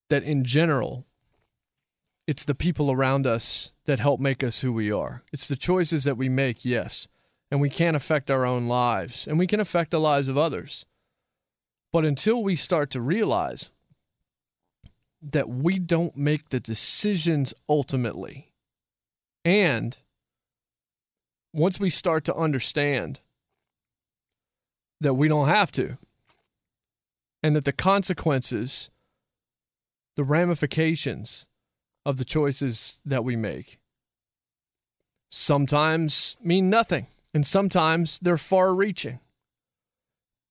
That 0.10 0.24
in 0.24 0.44
general, 0.44 1.06
it's 2.28 2.44
the 2.44 2.54
people 2.54 2.92
around 2.92 3.26
us 3.26 3.72
that 3.86 4.00
help 4.00 4.20
make 4.20 4.44
us 4.44 4.60
who 4.60 4.74
we 4.74 4.92
are. 4.92 5.24
It's 5.32 5.48
the 5.48 5.56
choices 5.56 6.04
that 6.04 6.18
we 6.18 6.28
make, 6.28 6.66
yes. 6.66 7.08
And 7.50 7.62
we 7.62 7.70
can 7.70 7.96
affect 7.96 8.30
our 8.30 8.46
own 8.46 8.68
lives 8.68 9.28
and 9.28 9.40
we 9.40 9.48
can 9.48 9.62
affect 9.62 9.92
the 9.92 10.00
lives 10.02 10.28
of 10.28 10.38
others. 10.38 10.86
But 11.94 12.04
until 12.04 12.44
we 12.44 12.58
start 12.58 12.90
to 12.90 13.00
realize 13.00 13.72
that 15.22 15.50
we 15.50 15.80
don't 15.80 16.16
make 16.16 16.50
the 16.50 16.60
decisions 16.60 17.54
ultimately, 17.68 18.52
and 19.44 19.98
once 21.54 21.80
we 21.80 21.90
start 21.90 22.24
to 22.26 22.36
understand 22.36 23.22
that 25.02 25.16
we 25.16 25.28
don't 25.28 25.48
have 25.48 25.72
to, 25.72 25.98
and 27.42 27.56
that 27.56 27.66
the 27.66 27.72
consequences, 27.74 28.92
the 30.16 30.24
ramifications 30.24 31.48
of 32.06 32.18
the 32.18 32.26
choices 32.26 33.02
that 33.06 33.24
we 33.24 33.36
make 33.36 33.80
sometimes 35.30 36.36
mean 36.42 36.70
nothing, 36.70 37.08
and 37.34 37.46
sometimes 37.46 38.20
they're 38.20 38.38
far 38.38 38.74
reaching. 38.74 39.20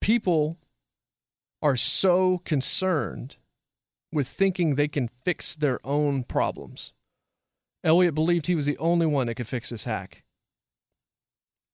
People 0.00 0.56
are 1.60 1.76
so 1.76 2.38
concerned 2.44 3.36
with 4.12 4.26
thinking 4.26 4.74
they 4.74 4.88
can 4.88 5.08
fix 5.24 5.54
their 5.54 5.78
own 5.84 6.24
problems. 6.24 6.92
Elliot 7.84 8.14
believed 8.14 8.46
he 8.46 8.54
was 8.54 8.66
the 8.66 8.78
only 8.78 9.06
one 9.06 9.26
that 9.26 9.34
could 9.34 9.46
fix 9.46 9.70
this 9.70 9.84
hack. 9.84 10.24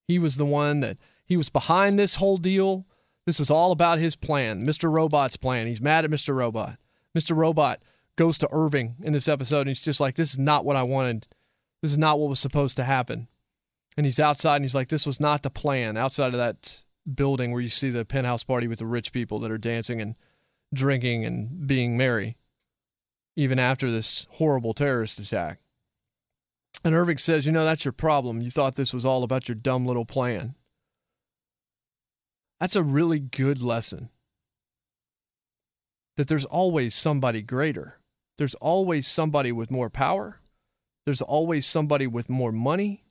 He 0.07 0.19
was 0.19 0.37
the 0.37 0.45
one 0.45 0.81
that 0.81 0.97
he 1.25 1.37
was 1.37 1.49
behind 1.49 1.97
this 1.97 2.15
whole 2.15 2.37
deal. 2.37 2.85
This 3.25 3.39
was 3.39 3.49
all 3.49 3.71
about 3.71 3.97
his 3.97 4.15
plan, 4.15 4.65
Mr. 4.65 4.91
Robot's 4.91 5.37
plan. 5.37 5.65
He's 5.65 5.81
mad 5.81 6.05
at 6.05 6.11
Mr. 6.11 6.35
Robot. 6.35 6.77
Mr. 7.17 7.35
Robot 7.35 7.81
goes 8.15 8.37
to 8.37 8.49
Irving 8.51 8.95
in 9.01 9.13
this 9.13 9.27
episode 9.27 9.61
and 9.61 9.69
he's 9.69 9.81
just 9.81 9.99
like, 9.99 10.15
This 10.15 10.31
is 10.31 10.39
not 10.39 10.65
what 10.65 10.75
I 10.75 10.83
wanted. 10.83 11.27
This 11.81 11.91
is 11.91 11.97
not 11.97 12.19
what 12.19 12.29
was 12.29 12.39
supposed 12.39 12.77
to 12.77 12.83
happen. 12.83 13.27
And 13.97 14.05
he's 14.05 14.19
outside 14.19 14.57
and 14.57 14.65
he's 14.65 14.75
like, 14.75 14.89
This 14.89 15.07
was 15.07 15.19
not 15.19 15.41
the 15.41 15.49
plan 15.49 15.97
outside 15.97 16.27
of 16.27 16.37
that 16.37 16.81
building 17.11 17.51
where 17.51 17.61
you 17.61 17.69
see 17.69 17.89
the 17.89 18.05
penthouse 18.05 18.43
party 18.43 18.67
with 18.67 18.79
the 18.79 18.85
rich 18.85 19.11
people 19.11 19.39
that 19.39 19.51
are 19.51 19.57
dancing 19.57 20.01
and 20.01 20.15
drinking 20.75 21.25
and 21.25 21.65
being 21.67 21.97
merry, 21.97 22.37
even 23.35 23.57
after 23.59 23.89
this 23.89 24.27
horrible 24.31 24.73
terrorist 24.73 25.19
attack. 25.19 25.59
And 26.83 26.93
Irving 26.93 27.17
says, 27.17 27.45
You 27.45 27.51
know, 27.51 27.65
that's 27.65 27.83
your 27.83 27.91
problem. 27.91 28.41
You 28.41 28.51
thought 28.51 28.75
this 28.75 28.93
was 28.93 29.05
all 29.05 29.23
about 29.23 29.49
your 29.49 29.55
dumb 29.55 29.85
little 29.87 30.05
plan. 30.05 30.53
That's 32.59 32.75
a 32.75 32.83
really 32.83 33.19
good 33.19 33.61
lesson. 33.61 34.09
That 36.17 36.27
there's 36.27 36.45
always 36.45 36.95
somebody 36.95 37.41
greater. 37.41 37.99
There's 38.37 38.55
always 38.55 39.07
somebody 39.07 39.51
with 39.51 39.71
more 39.71 39.89
power. 39.89 40.39
There's 41.05 41.21
always 41.21 41.65
somebody 41.65 42.07
with 42.07 42.29
more 42.29 42.51
money. 42.51 43.03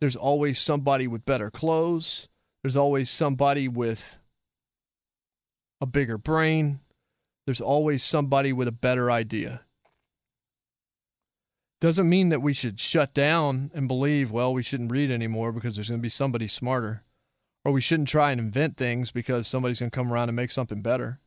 There's 0.00 0.16
always 0.16 0.58
somebody 0.58 1.06
with 1.06 1.24
better 1.24 1.50
clothes. 1.50 2.28
There's 2.62 2.76
always 2.76 3.10
somebody 3.10 3.68
with 3.68 4.18
a 5.80 5.86
bigger 5.86 6.18
brain. 6.18 6.80
There's 7.46 7.60
always 7.60 8.02
somebody 8.02 8.52
with 8.52 8.68
a 8.68 8.72
better 8.72 9.10
idea 9.10 9.62
doesn't 11.82 12.08
mean 12.08 12.28
that 12.28 12.40
we 12.40 12.52
should 12.52 12.78
shut 12.78 13.12
down 13.12 13.72
and 13.74 13.88
believe, 13.88 14.30
well, 14.30 14.54
we 14.54 14.62
shouldn't 14.62 14.92
read 14.92 15.10
anymore 15.10 15.50
because 15.50 15.74
there's 15.74 15.88
going 15.88 15.98
to 15.98 16.02
be 16.02 16.08
somebody 16.08 16.46
smarter. 16.46 17.02
Or 17.64 17.72
we 17.72 17.80
shouldn't 17.80 18.08
try 18.08 18.30
and 18.30 18.40
invent 18.40 18.76
things 18.76 19.10
because 19.10 19.48
somebody's 19.48 19.80
going 19.80 19.90
to 19.90 19.96
come 19.96 20.12
around 20.12 20.28
and 20.28 20.36
make 20.36 20.52
something 20.52 20.80
better. 20.80 21.18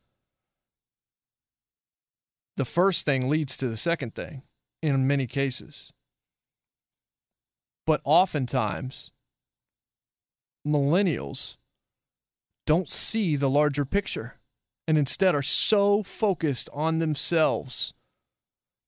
The 2.56 2.64
first 2.64 3.04
thing 3.04 3.28
leads 3.28 3.58
to 3.58 3.68
the 3.68 3.76
second 3.76 4.14
thing 4.14 4.44
in 4.82 5.06
many 5.06 5.26
cases. 5.26 5.92
But 7.84 8.00
oftentimes, 8.02 9.10
millennials 10.66 11.58
don't 12.64 12.88
see 12.88 13.36
the 13.36 13.50
larger 13.50 13.84
picture 13.84 14.35
and 14.86 14.96
instead 14.96 15.34
are 15.34 15.42
so 15.42 16.02
focused 16.02 16.68
on 16.72 16.98
themselves 16.98 17.94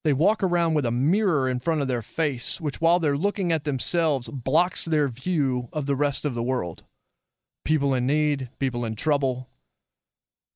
they 0.03 0.13
walk 0.13 0.41
around 0.41 0.75
with 0.75 0.85
a 0.85 0.91
mirror 0.91 1.49
in 1.49 1.59
front 1.59 1.81
of 1.81 1.87
their 1.87 2.01
face, 2.01 2.61
which, 2.61 2.79
while 2.79 2.99
they're 2.99 3.17
looking 3.17 3.51
at 3.51 3.65
themselves, 3.65 4.29
blocks 4.29 4.85
their 4.85 5.09
view 5.09 5.67
of 5.73 5.85
the 5.85 5.95
rest 5.95 6.25
of 6.25 6.35
the 6.35 6.43
world. 6.43 6.85
People 7.65 7.93
in 7.93 8.07
need, 8.07 8.49
people 8.59 8.85
in 8.85 8.95
trouble, 8.95 9.49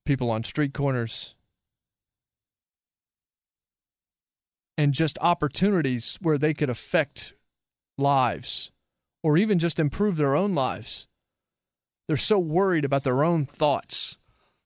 people 0.05 0.31
on 0.31 0.43
street 0.43 0.73
corners, 0.73 1.35
and 4.77 4.93
just 4.93 5.17
opportunities 5.21 6.17
where 6.21 6.37
they 6.37 6.53
could 6.53 6.69
affect 6.69 7.33
lives 7.97 8.71
or 9.21 9.37
even 9.37 9.59
just 9.59 9.79
improve 9.79 10.15
their 10.15 10.35
own 10.35 10.55
lives. 10.55 11.07
They're 12.07 12.17
so 12.17 12.39
worried 12.39 12.85
about 12.85 13.03
their 13.03 13.23
own 13.23 13.45
thoughts. 13.45 14.17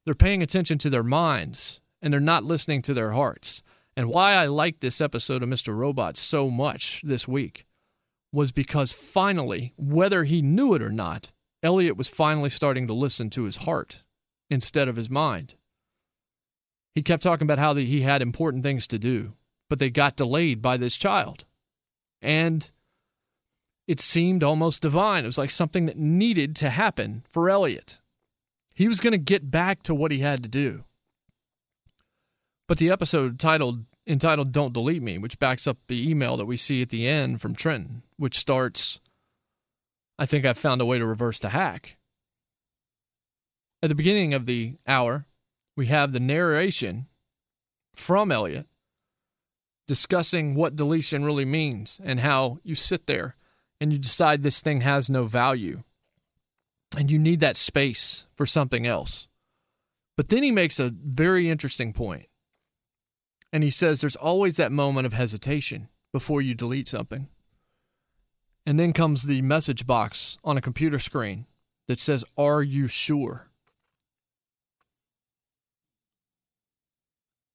They're 0.08 0.16
paying 0.16 0.42
attention 0.42 0.78
to 0.78 0.90
their 0.90 1.04
minds 1.04 1.82
and 2.02 2.14
they're 2.14 2.22
not 2.22 2.46
listening 2.46 2.82
to 2.84 2.94
their 2.94 3.12
hearts 3.12 3.62
and 3.98 4.08
why 4.08 4.36
I 4.36 4.46
liked 4.46 4.80
this 4.80 5.02
episode 5.02 5.44
of 5.44 5.50
Mr. 5.50 5.76
Robot 5.76 6.16
so 6.16 6.50
much 6.50 7.02
this 7.02 7.28
week 7.28 7.66
was 8.32 8.54
because 8.54 8.94
finally, 8.94 9.74
whether 9.76 10.24
he 10.24 10.42
knew 10.42 10.74
it 10.76 10.82
or 10.82 10.94
not, 10.94 11.34
Elliot 11.62 11.98
was 11.98 12.08
finally 12.08 12.50
starting 12.50 12.88
to 12.88 12.94
listen 12.94 13.30
to 13.32 13.44
his 13.44 13.58
heart 13.58 14.04
instead 14.50 14.88
of 14.88 14.96
his 14.96 15.10
mind. 15.10 15.56
He 16.96 17.04
kept 17.04 17.22
talking 17.22 17.46
about 17.46 17.60
how 17.60 17.76
he 17.76 18.00
had 18.00 18.22
important 18.22 18.64
things 18.64 18.88
to 18.88 18.98
do, 18.98 19.34
but 19.70 19.78
they 19.78 19.90
got 19.90 20.16
delayed 20.16 20.62
by 20.62 20.78
this 20.78 20.98
child. 20.98 21.44
And 22.22 22.72
it 23.90 24.00
seemed 24.00 24.42
almost 24.42 24.84
divine. 24.84 25.26
It 25.26 25.28
was 25.28 25.38
like 25.38 25.52
something 25.52 25.86
that 25.88 25.98
needed 25.98 26.56
to 26.56 26.70
happen 26.70 27.26
for 27.30 27.50
Elliot. 27.50 28.00
He 28.78 28.88
was 28.88 29.00
going 29.00 29.14
to 29.14 29.18
get 29.18 29.50
back 29.50 29.82
to 29.84 29.96
what 29.96 30.12
he 30.12 30.20
had 30.20 30.44
to 30.44 30.50
do. 30.50 30.84
But 32.68 32.78
the 32.78 32.92
episode 32.92 33.40
titled 33.40 33.86
entitled 34.06 34.52
Don't 34.52 34.72
Delete 34.72 35.02
Me, 35.02 35.18
which 35.18 35.40
backs 35.40 35.66
up 35.66 35.78
the 35.88 36.08
email 36.08 36.38
that 36.38 36.46
we 36.46 36.58
see 36.58 36.84
at 36.84 36.90
the 36.90 37.08
end 37.08 37.42
from 37.42 37.56
Trenton, 37.56 38.04
which 38.18 38.38
starts 38.38 39.00
I 40.20 40.28
think 40.28 40.46
I've 40.46 40.60
found 40.60 40.80
a 40.80 40.86
way 40.86 41.00
to 41.00 41.06
reverse 41.08 41.40
the 41.40 41.50
hack. 41.50 41.98
At 43.82 43.90
the 43.90 43.96
beginning 43.96 44.36
of 44.36 44.46
the 44.46 44.76
hour, 44.86 45.26
we 45.76 45.88
have 45.88 46.12
the 46.12 46.20
narration 46.20 47.08
from 47.96 48.32
Elliot 48.32 48.68
discussing 49.88 50.54
what 50.54 50.76
deletion 50.76 51.26
really 51.26 51.46
means 51.46 52.00
and 52.04 52.20
how 52.20 52.60
you 52.62 52.76
sit 52.76 53.08
there 53.08 53.36
and 53.82 53.92
you 53.92 53.98
decide 53.98 54.44
this 54.44 54.62
thing 54.62 54.82
has 54.82 55.10
no 55.10 55.24
value 55.24 55.82
and 56.96 57.12
you 57.12 57.20
need 57.20 57.40
that 57.40 57.58
space 57.58 58.28
for 58.36 58.46
something 58.46 58.86
else. 58.86 59.28
But 60.16 60.30
then 60.30 60.44
he 60.44 60.52
makes 60.52 60.80
a 60.80 60.94
very 60.94 61.50
interesting 61.50 61.94
point. 61.94 62.28
And 63.52 63.64
he 63.64 63.70
says 63.70 64.02
there's 64.02 64.16
always 64.16 64.58
that 64.58 64.72
moment 64.72 65.06
of 65.06 65.14
hesitation 65.14 65.90
before 66.12 66.42
you 66.42 66.54
delete 66.54 66.88
something. 66.88 67.28
And 68.66 68.80
then 68.80 68.94
comes 68.94 69.24
the 69.24 69.42
message 69.42 69.88
box 69.88 70.38
on 70.44 70.58
a 70.58 70.62
computer 70.62 71.00
screen 71.00 71.46
that 71.88 72.00
says, 72.00 72.26
Are 72.38 72.62
you 72.62 72.88
sure? 72.88 73.48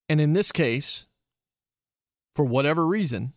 And 0.09 0.21
in 0.21 0.33
this 0.33 0.53
case, 0.53 1.07
for 2.33 2.45
whatever 2.45 2.87
reason, 2.87 3.35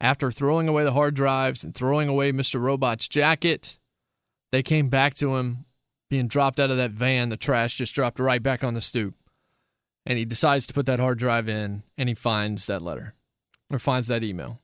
after 0.00 0.30
throwing 0.30 0.68
away 0.68 0.84
the 0.84 0.92
hard 0.92 1.14
drives 1.14 1.64
and 1.64 1.74
throwing 1.74 2.08
away 2.08 2.32
Mr. 2.32 2.60
Robot's 2.60 3.08
jacket, 3.08 3.78
they 4.52 4.62
came 4.62 4.88
back 4.88 5.14
to 5.16 5.36
him 5.36 5.64
being 6.10 6.28
dropped 6.28 6.58
out 6.58 6.70
of 6.70 6.76
that 6.76 6.92
van. 6.92 7.28
The 7.28 7.36
trash 7.36 7.76
just 7.76 7.94
dropped 7.94 8.18
right 8.18 8.42
back 8.42 8.64
on 8.64 8.74
the 8.74 8.80
stoop. 8.80 9.14
And 10.06 10.18
he 10.18 10.24
decides 10.24 10.66
to 10.66 10.74
put 10.74 10.86
that 10.86 11.00
hard 11.00 11.18
drive 11.18 11.48
in 11.48 11.82
and 11.98 12.08
he 12.08 12.14
finds 12.14 12.66
that 12.66 12.82
letter 12.82 13.14
or 13.70 13.78
finds 13.78 14.08
that 14.08 14.24
email. 14.24 14.60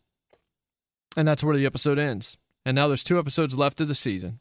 And 1.16 1.28
that's 1.28 1.44
where 1.44 1.56
the 1.56 1.66
episode 1.66 1.98
ends. 1.98 2.38
And 2.64 2.74
now 2.74 2.88
there's 2.88 3.04
two 3.04 3.18
episodes 3.18 3.58
left 3.58 3.80
of 3.80 3.88
the 3.88 3.94
season. 3.94 4.40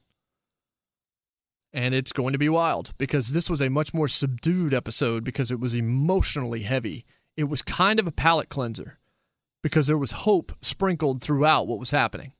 And 1.73 1.93
it's 1.93 2.13
going 2.13 2.33
to 2.33 2.39
be 2.39 2.49
wild 2.49 2.93
because 2.97 3.33
this 3.33 3.49
was 3.49 3.61
a 3.61 3.69
much 3.69 3.93
more 3.93 4.07
subdued 4.07 4.73
episode 4.73 5.23
because 5.23 5.51
it 5.51 5.59
was 5.59 5.73
emotionally 5.73 6.61
heavy. 6.61 7.05
It 7.35 7.45
was 7.45 7.61
kind 7.61 7.99
of 7.99 8.07
a 8.07 8.11
palate 8.11 8.49
cleanser 8.49 8.99
because 9.63 9.87
there 9.87 9.97
was 9.97 10.11
hope 10.11 10.51
sprinkled 10.61 11.21
throughout 11.21 11.67
what 11.67 11.79
was 11.79 11.91
happening. 11.91 12.33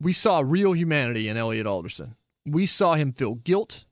We 0.00 0.12
saw 0.12 0.40
real 0.44 0.72
humanity 0.72 1.28
in 1.28 1.36
Elliot 1.36 1.66
Alderson. 1.66 2.14
We 2.50 2.66
saw 2.66 2.94
him 2.94 3.12
feel 3.12 3.34
guilt. 3.36 3.84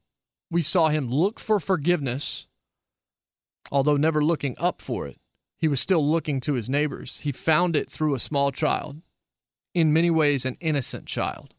We 0.51 0.63
saw 0.63 0.89
him 0.89 1.09
look 1.11 1.41
for 1.41 1.59
forgiveness, 1.59 2.47
although 3.71 3.97
never 3.97 4.23
looking 4.23 4.57
up 4.59 4.81
for 4.81 5.07
it. 5.07 5.19
He 5.59 5.69
was 5.69 5.81
still 5.81 6.07
looking 6.07 6.41
to 6.41 6.55
his 6.55 6.69
neighbors. 6.69 7.21
He 7.21 7.33
found 7.33 7.77
it 7.77 7.91
through 7.91 8.15
a 8.15 8.21
small 8.21 8.53
child, 8.53 9.03
in 9.75 9.93
many 9.93 10.11
ways, 10.11 10.45
an 10.45 10.57
innocent 10.61 11.07
child, 11.07 11.55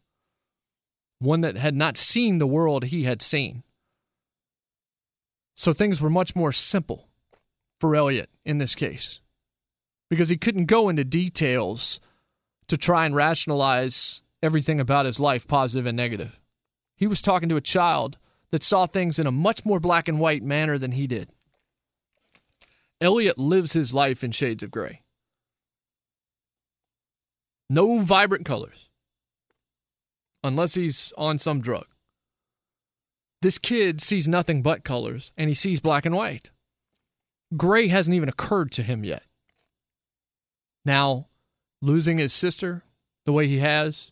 one 1.18 1.40
that 1.42 1.56
had 1.56 1.74
not 1.74 1.96
seen 1.96 2.38
the 2.38 2.46
world 2.46 2.84
he 2.84 3.04
had 3.04 3.20
seen. 3.20 3.64
So 5.56 5.72
things 5.72 6.00
were 6.00 6.10
much 6.10 6.36
more 6.36 6.52
simple 6.52 7.08
for 7.80 7.96
Elliot 7.96 8.30
in 8.44 8.58
this 8.58 8.74
case 8.74 9.20
because 10.08 10.28
he 10.28 10.36
couldn't 10.36 10.66
go 10.66 10.88
into 10.88 11.04
details 11.04 12.00
to 12.68 12.76
try 12.76 13.06
and 13.06 13.14
rationalize 13.14 14.22
everything 14.42 14.80
about 14.80 15.06
his 15.06 15.18
life, 15.18 15.46
positive 15.48 15.86
and 15.86 15.96
negative. 15.96 16.38
He 16.98 17.06
was 17.06 17.22
talking 17.22 17.48
to 17.48 17.56
a 17.56 17.62
child 17.62 18.18
that 18.50 18.64
saw 18.64 18.86
things 18.86 19.18
in 19.18 19.26
a 19.26 19.32
much 19.32 19.64
more 19.64 19.78
black 19.78 20.08
and 20.08 20.18
white 20.18 20.42
manner 20.42 20.76
than 20.78 20.92
he 20.92 21.06
did. 21.06 21.30
Elliot 23.00 23.38
lives 23.38 23.72
his 23.72 23.94
life 23.94 24.24
in 24.24 24.32
shades 24.32 24.64
of 24.64 24.72
gray. 24.72 25.02
No 27.70 28.00
vibrant 28.00 28.44
colors, 28.44 28.90
unless 30.42 30.74
he's 30.74 31.12
on 31.16 31.38
some 31.38 31.60
drug. 31.60 31.86
This 33.42 33.58
kid 33.58 34.00
sees 34.00 34.26
nothing 34.26 34.62
but 34.62 34.82
colors, 34.82 35.32
and 35.36 35.48
he 35.48 35.54
sees 35.54 35.80
black 35.80 36.04
and 36.04 36.16
white. 36.16 36.50
Gray 37.56 37.86
hasn't 37.86 38.14
even 38.14 38.28
occurred 38.28 38.72
to 38.72 38.82
him 38.82 39.04
yet. 39.04 39.24
Now, 40.84 41.28
losing 41.80 42.18
his 42.18 42.32
sister 42.32 42.82
the 43.24 43.32
way 43.32 43.46
he 43.46 43.58
has, 43.58 44.10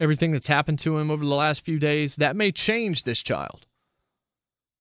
everything 0.00 0.32
that's 0.32 0.46
happened 0.46 0.78
to 0.80 0.98
him 0.98 1.10
over 1.10 1.24
the 1.24 1.34
last 1.34 1.64
few 1.64 1.78
days, 1.78 2.16
that 2.16 2.34
may 2.34 2.50
change 2.50 3.04
this 3.04 3.22
child. 3.22 3.66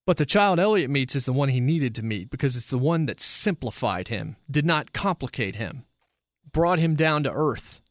But 0.08 0.18
the 0.18 0.26
child 0.26 0.60
Elliot 0.60 0.90
meets 0.90 1.16
is 1.16 1.26
the 1.26 1.34
one 1.34 1.50
he 1.50 1.60
needed 1.60 1.94
to 1.96 2.04
meet 2.04 2.32
because 2.32 2.56
it's 2.56 2.72
the 2.72 2.80
one 2.80 3.06
that 3.06 3.20
simplified 3.20 4.08
him, 4.08 4.38
did 4.50 4.66
not 4.66 4.94
complicate 4.94 5.58
him, 5.58 5.86
brought 6.52 6.80
him 6.80 6.96
down 6.96 7.24
to 7.24 7.32
earth, 7.32 7.82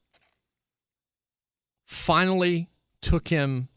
finally 1.86 2.68
took 3.00 3.28
him 3.28 3.68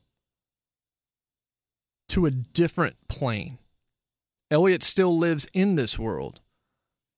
to 2.07 2.25
a 2.25 2.31
different 2.31 2.95
plane. 3.07 3.59
Elliot 4.49 4.81
still 4.81 5.17
lives 5.17 5.47
in 5.53 5.75
this 5.75 5.99
world, 5.99 6.41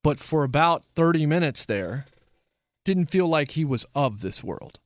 but 0.03 0.19
for 0.19 0.43
about 0.43 0.83
30 0.95 1.25
minutes 1.25 1.65
there, 1.65 2.05
didn't 2.83 3.09
feel 3.09 3.27
like 3.27 3.51
he 3.51 3.63
was 3.63 3.85
of 3.95 4.19
this 4.19 4.43
world. 4.43 4.79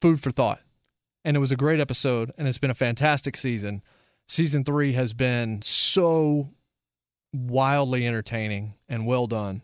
Food 0.00 0.20
for 0.20 0.30
thought. 0.30 0.60
And 1.24 1.36
it 1.36 1.40
was 1.40 1.52
a 1.52 1.56
great 1.56 1.80
episode, 1.80 2.30
and 2.38 2.46
it's 2.46 2.58
been 2.58 2.70
a 2.70 2.74
fantastic 2.74 3.36
season. 3.36 3.82
Season 4.28 4.64
three 4.64 4.92
has 4.92 5.12
been 5.12 5.62
so 5.62 6.50
wildly 7.32 8.06
entertaining 8.06 8.74
and 8.88 9.06
well 9.06 9.26
done. 9.26 9.62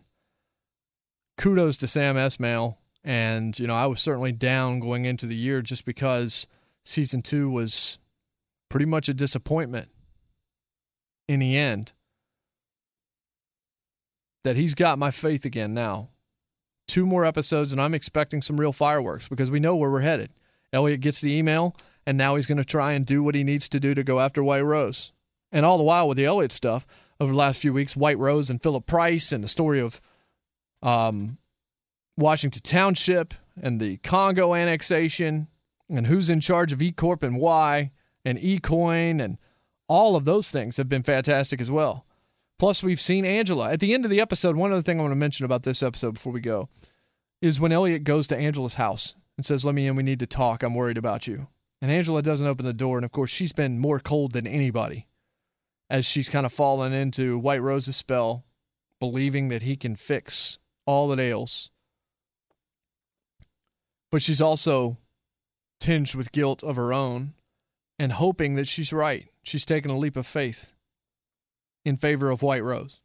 Kudos 1.38 1.76
to 1.78 1.86
Sam 1.86 2.16
Esmail. 2.16 2.76
And, 3.04 3.58
you 3.58 3.66
know, 3.66 3.74
I 3.74 3.86
was 3.86 4.00
certainly 4.00 4.32
down 4.32 4.80
going 4.80 5.04
into 5.04 5.26
the 5.26 5.36
year 5.36 5.60
just 5.60 5.84
because 5.84 6.46
season 6.84 7.20
two 7.20 7.50
was 7.50 7.98
pretty 8.70 8.86
much 8.86 9.08
a 9.08 9.14
disappointment 9.14 9.90
in 11.28 11.40
the 11.40 11.56
end 11.56 11.92
that 14.42 14.56
he's 14.56 14.74
got 14.74 14.98
my 14.98 15.10
faith 15.10 15.44
again 15.44 15.74
now. 15.74 16.08
Two 16.94 17.06
more 17.06 17.24
episodes, 17.24 17.72
and 17.72 17.82
I'm 17.82 17.92
expecting 17.92 18.40
some 18.40 18.60
real 18.60 18.70
fireworks 18.70 19.26
because 19.26 19.50
we 19.50 19.58
know 19.58 19.74
where 19.74 19.90
we're 19.90 20.02
headed. 20.02 20.30
Elliot 20.72 21.00
gets 21.00 21.20
the 21.20 21.36
email, 21.36 21.74
and 22.06 22.16
now 22.16 22.36
he's 22.36 22.46
going 22.46 22.58
to 22.58 22.64
try 22.64 22.92
and 22.92 23.04
do 23.04 23.20
what 23.20 23.34
he 23.34 23.42
needs 23.42 23.68
to 23.70 23.80
do 23.80 23.94
to 23.94 24.04
go 24.04 24.20
after 24.20 24.44
White 24.44 24.60
Rose. 24.60 25.12
And 25.50 25.66
all 25.66 25.76
the 25.76 25.82
while 25.82 26.06
with 26.06 26.16
the 26.16 26.24
Elliot 26.24 26.52
stuff 26.52 26.86
over 27.18 27.32
the 27.32 27.36
last 27.36 27.60
few 27.60 27.72
weeks, 27.72 27.96
White 27.96 28.18
Rose 28.18 28.48
and 28.48 28.62
Philip 28.62 28.86
Price, 28.86 29.32
and 29.32 29.42
the 29.42 29.48
story 29.48 29.80
of 29.80 30.00
um, 30.84 31.38
Washington 32.16 32.62
Township 32.62 33.34
and 33.60 33.80
the 33.80 33.96
Congo 33.96 34.54
annexation, 34.54 35.48
and 35.88 36.06
who's 36.06 36.30
in 36.30 36.38
charge 36.38 36.72
of 36.72 36.80
E 36.80 36.92
Corp 36.92 37.24
and 37.24 37.40
why, 37.40 37.90
and 38.24 38.38
eCoin, 38.38 39.20
and 39.20 39.38
all 39.88 40.14
of 40.14 40.26
those 40.26 40.52
things 40.52 40.76
have 40.76 40.88
been 40.88 41.02
fantastic 41.02 41.60
as 41.60 41.72
well. 41.72 42.03
Plus, 42.58 42.82
we've 42.82 43.00
seen 43.00 43.24
Angela. 43.24 43.72
At 43.72 43.80
the 43.80 43.94
end 43.94 44.04
of 44.04 44.10
the 44.10 44.20
episode, 44.20 44.56
one 44.56 44.72
other 44.72 44.82
thing 44.82 44.98
I 44.98 45.02
want 45.02 45.12
to 45.12 45.16
mention 45.16 45.44
about 45.44 45.64
this 45.64 45.82
episode 45.82 46.14
before 46.14 46.32
we 46.32 46.40
go 46.40 46.68
is 47.42 47.60
when 47.60 47.72
Elliot 47.72 48.04
goes 48.04 48.28
to 48.28 48.36
Angela's 48.36 48.74
house 48.74 49.16
and 49.36 49.44
says, 49.44 49.64
Let 49.64 49.74
me 49.74 49.86
in, 49.86 49.96
we 49.96 50.02
need 50.02 50.20
to 50.20 50.26
talk. 50.26 50.62
I'm 50.62 50.74
worried 50.74 50.98
about 50.98 51.26
you. 51.26 51.48
And 51.82 51.90
Angela 51.90 52.22
doesn't 52.22 52.46
open 52.46 52.64
the 52.64 52.72
door. 52.72 52.96
And 52.96 53.04
of 53.04 53.12
course, 53.12 53.30
she's 53.30 53.52
been 53.52 53.78
more 53.78 53.98
cold 53.98 54.32
than 54.32 54.46
anybody 54.46 55.06
as 55.90 56.06
she's 56.06 56.28
kind 56.30 56.46
of 56.46 56.52
fallen 56.52 56.92
into 56.92 57.38
White 57.38 57.60
Rose's 57.60 57.96
spell, 57.96 58.44
believing 59.00 59.48
that 59.48 59.62
he 59.62 59.76
can 59.76 59.96
fix 59.96 60.58
all 60.86 61.08
that 61.08 61.20
ails. 61.20 61.70
But 64.10 64.22
she's 64.22 64.40
also 64.40 64.96
tinged 65.80 66.14
with 66.14 66.32
guilt 66.32 66.62
of 66.62 66.76
her 66.76 66.92
own 66.92 67.34
and 67.98 68.12
hoping 68.12 68.54
that 68.54 68.68
she's 68.68 68.92
right. 68.92 69.28
She's 69.42 69.66
taken 69.66 69.90
a 69.90 69.98
leap 69.98 70.16
of 70.16 70.26
faith 70.26 70.72
in 71.84 71.96
favor 71.96 72.30
of 72.30 72.42
White 72.42 72.64
Rose. 72.64 73.00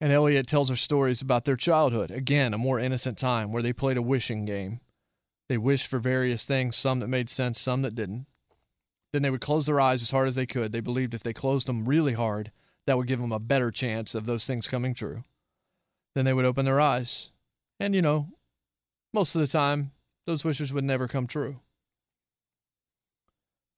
And 0.00 0.12
Elliot 0.12 0.46
tells 0.46 0.70
her 0.70 0.76
stories 0.76 1.20
about 1.20 1.44
their 1.44 1.56
childhood. 1.56 2.10
Again, 2.10 2.54
a 2.54 2.58
more 2.58 2.80
innocent 2.80 3.18
time 3.18 3.52
where 3.52 3.62
they 3.62 3.72
played 3.72 3.98
a 3.98 4.02
wishing 4.02 4.46
game. 4.46 4.80
They 5.48 5.58
wished 5.58 5.88
for 5.88 5.98
various 5.98 6.44
things, 6.44 6.76
some 6.76 7.00
that 7.00 7.08
made 7.08 7.28
sense, 7.28 7.60
some 7.60 7.82
that 7.82 7.94
didn't. 7.94 8.26
Then 9.12 9.22
they 9.22 9.30
would 9.30 9.40
close 9.40 9.66
their 9.66 9.80
eyes 9.80 10.00
as 10.00 10.10
hard 10.10 10.28
as 10.28 10.36
they 10.36 10.46
could. 10.46 10.72
They 10.72 10.80
believed 10.80 11.12
if 11.12 11.22
they 11.22 11.32
closed 11.32 11.66
them 11.66 11.84
really 11.84 12.12
hard, 12.14 12.50
that 12.86 12.96
would 12.96 13.08
give 13.08 13.20
them 13.20 13.32
a 13.32 13.40
better 13.40 13.70
chance 13.70 14.14
of 14.14 14.26
those 14.26 14.46
things 14.46 14.68
coming 14.68 14.94
true. 14.94 15.22
Then 16.14 16.24
they 16.24 16.32
would 16.32 16.44
open 16.44 16.64
their 16.64 16.80
eyes. 16.80 17.30
And, 17.78 17.94
you 17.94 18.02
know, 18.02 18.28
most 19.12 19.34
of 19.34 19.40
the 19.40 19.46
time, 19.46 19.90
those 20.26 20.44
wishes 20.44 20.72
would 20.72 20.84
never 20.84 21.08
come 21.08 21.26
true. 21.26 21.56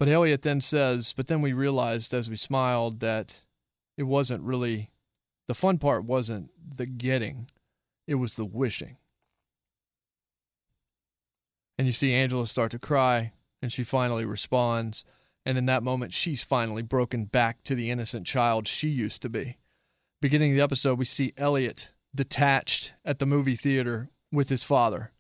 But 0.02 0.08
Elliot 0.08 0.42
then 0.42 0.60
says, 0.60 1.12
but 1.12 1.28
then 1.28 1.42
we 1.42 1.52
realized 1.52 2.12
as 2.12 2.28
we 2.28 2.34
smiled 2.34 2.98
that 2.98 3.44
it 3.96 4.02
wasn't 4.02 4.42
really, 4.42 4.90
the 5.46 5.54
fun 5.54 5.78
part 5.78 6.04
wasn't 6.04 6.50
the 6.76 6.86
getting, 6.86 7.48
it 8.08 8.16
was 8.16 8.34
the 8.34 8.44
wishing. 8.44 8.96
And 11.78 11.86
you 11.86 11.92
see 11.92 12.14
Angela 12.14 12.48
start 12.48 12.72
to 12.72 12.80
cry, 12.80 13.30
and 13.62 13.70
she 13.70 13.84
finally 13.84 14.24
responds. 14.24 15.04
And 15.46 15.56
in 15.56 15.66
that 15.66 15.84
moment, 15.84 16.12
she's 16.12 16.42
finally 16.42 16.82
broken 16.82 17.26
back 17.26 17.62
to 17.62 17.76
the 17.76 17.88
innocent 17.88 18.26
child 18.26 18.66
she 18.66 18.88
used 18.88 19.22
to 19.22 19.28
be. 19.28 19.56
Beginning 20.20 20.52
the 20.52 20.62
episode, 20.62 20.98
we 20.98 21.04
see 21.04 21.32
Elliot 21.36 21.92
detached 22.12 22.92
at 23.04 23.20
the 23.20 23.26
movie 23.26 23.54
theater 23.54 24.10
with 24.32 24.48
his 24.48 24.64
father. 24.64 25.11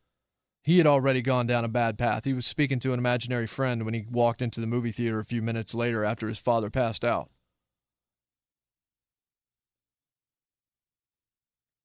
He 0.64 0.78
had 0.78 0.86
already 0.86 1.22
gone 1.22 1.46
down 1.46 1.64
a 1.64 1.68
bad 1.68 1.98
path. 1.98 2.24
He 2.24 2.32
was 2.32 2.46
speaking 2.46 2.78
to 2.80 2.92
an 2.92 2.98
imaginary 2.98 3.48
friend 3.48 3.84
when 3.84 3.94
he 3.94 4.06
walked 4.08 4.42
into 4.42 4.60
the 4.60 4.66
movie 4.66 4.92
theater 4.92 5.18
a 5.18 5.24
few 5.24 5.42
minutes 5.42 5.74
later 5.74 6.04
after 6.04 6.28
his 6.28 6.38
father 6.38 6.70
passed 6.70 7.04
out. 7.04 7.30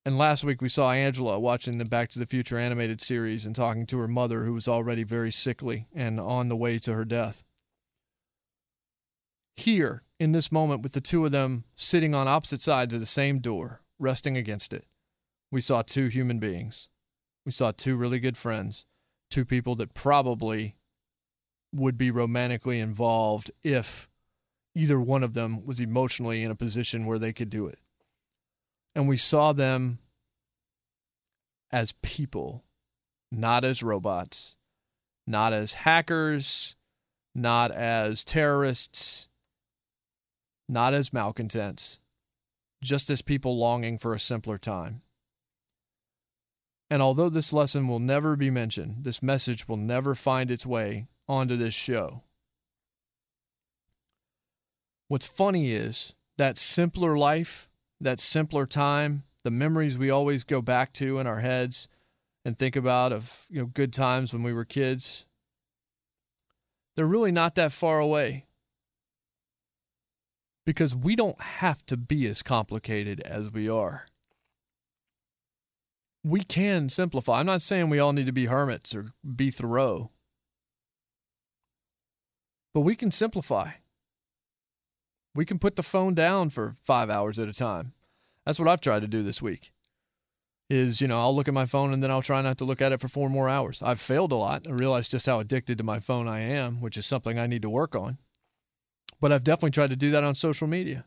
And 0.04 0.16
last 0.16 0.44
week 0.44 0.62
we 0.62 0.68
saw 0.68 0.92
Angela 0.92 1.38
watching 1.38 1.78
the 1.78 1.84
Back 1.84 2.08
to 2.10 2.18
the 2.18 2.24
Future 2.24 2.56
animated 2.56 3.00
series 3.00 3.44
and 3.44 3.54
talking 3.54 3.84
to 3.86 3.98
her 3.98 4.08
mother, 4.08 4.44
who 4.44 4.54
was 4.54 4.68
already 4.68 5.02
very 5.02 5.30
sickly 5.30 5.84
and 5.92 6.18
on 6.18 6.48
the 6.48 6.56
way 6.56 6.78
to 6.78 6.94
her 6.94 7.04
death. 7.04 7.44
Here, 9.56 10.04
in 10.20 10.32
this 10.32 10.52
moment, 10.52 10.82
with 10.82 10.92
the 10.92 11.00
two 11.00 11.26
of 11.26 11.32
them 11.32 11.64
sitting 11.74 12.14
on 12.14 12.28
opposite 12.28 12.62
sides 12.62 12.94
of 12.94 13.00
the 13.00 13.06
same 13.06 13.40
door, 13.40 13.82
resting 13.98 14.36
against 14.36 14.72
it, 14.72 14.86
we 15.50 15.60
saw 15.60 15.82
two 15.82 16.06
human 16.06 16.38
beings. 16.38 16.88
We 17.48 17.52
saw 17.52 17.72
two 17.72 17.96
really 17.96 18.20
good 18.20 18.36
friends, 18.36 18.84
two 19.30 19.46
people 19.46 19.74
that 19.76 19.94
probably 19.94 20.76
would 21.72 21.96
be 21.96 22.10
romantically 22.10 22.78
involved 22.78 23.50
if 23.62 24.06
either 24.74 25.00
one 25.00 25.22
of 25.22 25.32
them 25.32 25.64
was 25.64 25.80
emotionally 25.80 26.44
in 26.44 26.50
a 26.50 26.54
position 26.54 27.06
where 27.06 27.18
they 27.18 27.32
could 27.32 27.48
do 27.48 27.66
it 27.66 27.78
and 28.94 29.08
we 29.08 29.16
saw 29.16 29.54
them 29.54 29.98
as 31.70 31.92
people, 32.02 32.64
not 33.32 33.64
as 33.64 33.82
robots, 33.82 34.56
not 35.26 35.54
as 35.54 35.72
hackers, 35.72 36.76
not 37.34 37.70
as 37.70 38.24
terrorists, 38.24 39.28
not 40.68 40.92
as 40.92 41.14
malcontents, 41.14 42.00
just 42.82 43.08
as 43.08 43.22
people 43.22 43.56
longing 43.56 43.96
for 43.96 44.12
a 44.12 44.20
simpler 44.20 44.58
time. 44.58 45.00
And 46.90 47.02
although 47.02 47.28
this 47.28 47.52
lesson 47.52 47.86
will 47.86 47.98
never 47.98 48.34
be 48.36 48.50
mentioned, 48.50 49.04
this 49.04 49.22
message 49.22 49.68
will 49.68 49.76
never 49.76 50.14
find 50.14 50.50
its 50.50 50.64
way 50.64 51.06
onto 51.28 51.56
this 51.56 51.74
show. 51.74 52.22
What's 55.08 55.26
funny 55.26 55.72
is 55.72 56.14
that 56.36 56.56
simpler 56.56 57.16
life 57.16 57.68
that 58.00 58.20
simpler 58.20 58.66
time, 58.66 59.24
the 59.44 59.50
memories 59.50 59.98
we 59.98 60.10
always 60.10 60.44
go 60.44 60.62
back 60.62 60.92
to 60.94 61.18
in 61.18 61.26
our 61.26 61.40
heads 61.40 61.88
and 62.44 62.56
think 62.56 62.76
about 62.76 63.12
of 63.12 63.46
you 63.50 63.60
know 63.60 63.66
good 63.66 63.92
times 63.92 64.32
when 64.32 64.42
we 64.42 64.52
were 64.52 64.64
kids, 64.64 65.26
they're 66.96 67.06
really 67.06 67.32
not 67.32 67.54
that 67.56 67.72
far 67.72 67.98
away. 67.98 68.46
Because 70.64 70.94
we 70.94 71.16
don't 71.16 71.40
have 71.40 71.84
to 71.86 71.96
be 71.96 72.26
as 72.26 72.42
complicated 72.42 73.20
as 73.20 73.50
we 73.50 73.68
are. 73.68 74.04
We 76.24 76.40
can 76.40 76.88
simplify. 76.88 77.40
I'm 77.40 77.46
not 77.46 77.62
saying 77.62 77.88
we 77.88 77.98
all 77.98 78.12
need 78.12 78.26
to 78.26 78.32
be 78.32 78.46
hermits 78.46 78.94
or 78.94 79.06
be 79.36 79.50
Thoreau, 79.50 80.10
but 82.74 82.80
we 82.80 82.96
can 82.96 83.10
simplify. 83.10 83.70
We 85.34 85.44
can 85.44 85.58
put 85.58 85.76
the 85.76 85.82
phone 85.82 86.14
down 86.14 86.50
for 86.50 86.74
five 86.82 87.10
hours 87.10 87.38
at 87.38 87.48
a 87.48 87.52
time. 87.52 87.92
That's 88.44 88.58
what 88.58 88.68
I've 88.68 88.80
tried 88.80 89.00
to 89.00 89.08
do 89.08 89.22
this 89.22 89.40
week. 89.40 89.72
Is, 90.68 91.00
you 91.00 91.08
know, 91.08 91.18
I'll 91.18 91.34
look 91.34 91.48
at 91.48 91.54
my 91.54 91.64
phone 91.64 91.92
and 91.94 92.02
then 92.02 92.10
I'll 92.10 92.20
try 92.20 92.42
not 92.42 92.58
to 92.58 92.64
look 92.64 92.82
at 92.82 92.92
it 92.92 93.00
for 93.00 93.08
four 93.08 93.30
more 93.30 93.48
hours. 93.48 93.82
I've 93.82 94.00
failed 94.00 94.32
a 94.32 94.36
lot. 94.36 94.66
I 94.68 94.72
realize 94.72 95.08
just 95.08 95.26
how 95.26 95.38
addicted 95.38 95.78
to 95.78 95.84
my 95.84 95.98
phone 95.98 96.28
I 96.28 96.40
am, 96.40 96.80
which 96.80 96.98
is 96.98 97.06
something 97.06 97.38
I 97.38 97.46
need 97.46 97.62
to 97.62 97.70
work 97.70 97.94
on. 97.94 98.18
But 99.20 99.32
I've 99.32 99.44
definitely 99.44 99.70
tried 99.70 99.90
to 99.90 99.96
do 99.96 100.10
that 100.10 100.24
on 100.24 100.34
social 100.34 100.66
media. 100.66 101.06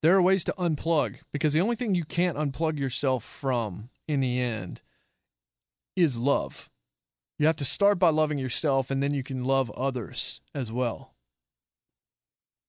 There 0.00 0.16
are 0.16 0.22
ways 0.22 0.44
to 0.44 0.54
unplug 0.58 1.16
because 1.32 1.52
the 1.52 1.60
only 1.60 1.76
thing 1.76 1.94
you 1.94 2.04
can't 2.04 2.38
unplug 2.38 2.78
yourself 2.78 3.24
from 3.24 3.90
in 4.06 4.20
the 4.20 4.40
end 4.40 4.82
is 5.96 6.18
love. 6.18 6.70
You 7.38 7.46
have 7.46 7.56
to 7.56 7.64
start 7.64 7.98
by 7.98 8.10
loving 8.10 8.38
yourself 8.38 8.90
and 8.90 9.02
then 9.02 9.12
you 9.12 9.24
can 9.24 9.44
love 9.44 9.70
others 9.72 10.40
as 10.54 10.70
well. 10.72 11.14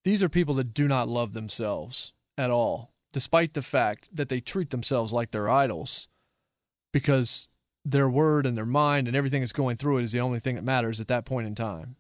These 0.06 0.24
are 0.24 0.30
people 0.30 0.56
that 0.56 0.74
do 0.74 0.88
not 0.88 1.08
love 1.08 1.34
themselves 1.34 2.14
at 2.38 2.50
all, 2.50 2.94
despite 3.14 3.54
the 3.54 3.62
fact 3.62 4.16
that 4.16 4.30
they 4.30 4.40
treat 4.40 4.72
themselves 4.72 5.14
like 5.14 5.32
they're 5.32 5.50
idols 5.50 6.08
because 6.92 7.50
their 7.86 8.10
word 8.10 8.46
and 8.46 8.58
their 8.58 8.66
mind 8.66 9.08
and 9.08 9.16
everything 9.16 9.42
that's 9.42 9.52
going 9.52 9.76
through 9.76 9.98
it 9.98 10.04
is 10.04 10.12
the 10.12 10.20
only 10.20 10.40
thing 10.40 10.56
that 10.56 10.64
matters 10.64 11.00
at 11.00 11.08
that 11.08 11.26
point 11.26 11.48
in 11.48 11.56
time. 11.56 11.96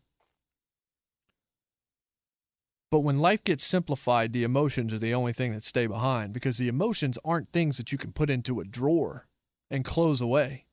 But 2.91 3.01
when 3.01 3.19
life 3.19 3.43
gets 3.43 3.63
simplified, 3.63 4.33
the 4.33 4.43
emotions 4.43 4.93
are 4.93 4.99
the 4.99 5.13
only 5.13 5.33
thing 5.33 5.53
that 5.53 5.63
stay 5.63 5.85
behind 5.85 6.33
because 6.33 6.57
the 6.57 6.67
emotions 6.67 7.19
aren't 7.23 7.51
things 7.51 7.77
that 7.77 7.91
you 7.91 7.97
can 7.97 8.11
put 8.11 8.29
into 8.29 8.59
a 8.59 8.65
drawer 8.65 9.27
and 9.69 9.85
close 9.85 10.21
away. 10.21 10.65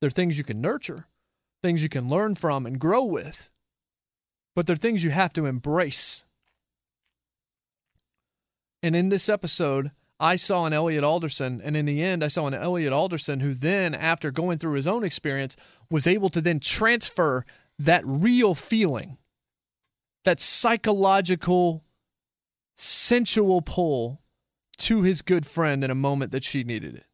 They're 0.00 0.10
things 0.10 0.38
you 0.38 0.44
can 0.44 0.60
nurture, 0.60 1.06
things 1.62 1.82
you 1.82 1.88
can 1.88 2.08
learn 2.08 2.36
from 2.36 2.64
and 2.64 2.78
grow 2.78 3.04
with. 3.04 3.50
But 4.56 4.66
they're 4.66 4.76
things 4.76 5.04
you 5.04 5.10
have 5.10 5.32
to 5.34 5.46
embrace 5.46 6.24
and 8.82 8.94
in 8.94 9.08
this 9.08 9.28
episode, 9.28 9.90
I 10.20 10.36
saw 10.36 10.66
an 10.66 10.72
Elliot 10.72 11.04
Alderson, 11.04 11.60
and 11.64 11.76
in 11.76 11.86
the 11.86 12.02
end, 12.02 12.22
I 12.22 12.28
saw 12.28 12.46
an 12.46 12.54
Elliot 12.54 12.92
Alderson 12.92 13.40
who 13.40 13.54
then, 13.54 13.94
after 13.94 14.30
going 14.30 14.58
through 14.58 14.74
his 14.74 14.86
own 14.86 15.04
experience, 15.04 15.56
was 15.90 16.06
able 16.06 16.30
to 16.30 16.40
then 16.40 16.60
transfer 16.60 17.44
that 17.78 18.02
real 18.04 18.54
feeling, 18.54 19.18
that 20.28 20.40
psychological, 20.40 21.82
sensual 22.76 23.62
pull 23.62 24.20
to 24.76 25.00
his 25.00 25.22
good 25.22 25.46
friend 25.46 25.82
in 25.82 25.90
a 25.90 25.94
moment 25.94 26.32
that 26.32 26.44
she 26.44 26.62
needed 26.64 26.94
it. 26.94 27.06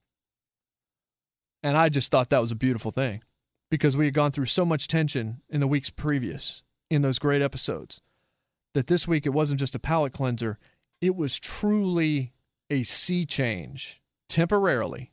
And 1.62 1.76
I 1.76 1.90
just 1.90 2.10
thought 2.10 2.30
that 2.30 2.40
was 2.40 2.50
a 2.50 2.56
beautiful 2.56 2.90
thing 2.90 3.22
because 3.70 3.96
we 3.96 4.06
had 4.06 4.14
gone 4.14 4.32
through 4.32 4.46
so 4.46 4.64
much 4.64 4.88
tension 4.88 5.42
in 5.48 5.60
the 5.60 5.68
weeks 5.68 5.90
previous 5.90 6.64
in 6.90 7.02
those 7.02 7.20
great 7.20 7.40
episodes 7.40 8.00
that 8.74 8.88
this 8.88 9.06
week 9.06 9.26
it 9.26 9.32
wasn't 9.32 9.60
just 9.60 9.76
a 9.76 9.78
palate 9.78 10.12
cleanser, 10.12 10.58
it 11.00 11.14
was 11.14 11.38
truly 11.38 12.32
a 12.68 12.82
sea 12.82 13.24
change 13.24 14.02
temporarily 14.28 15.12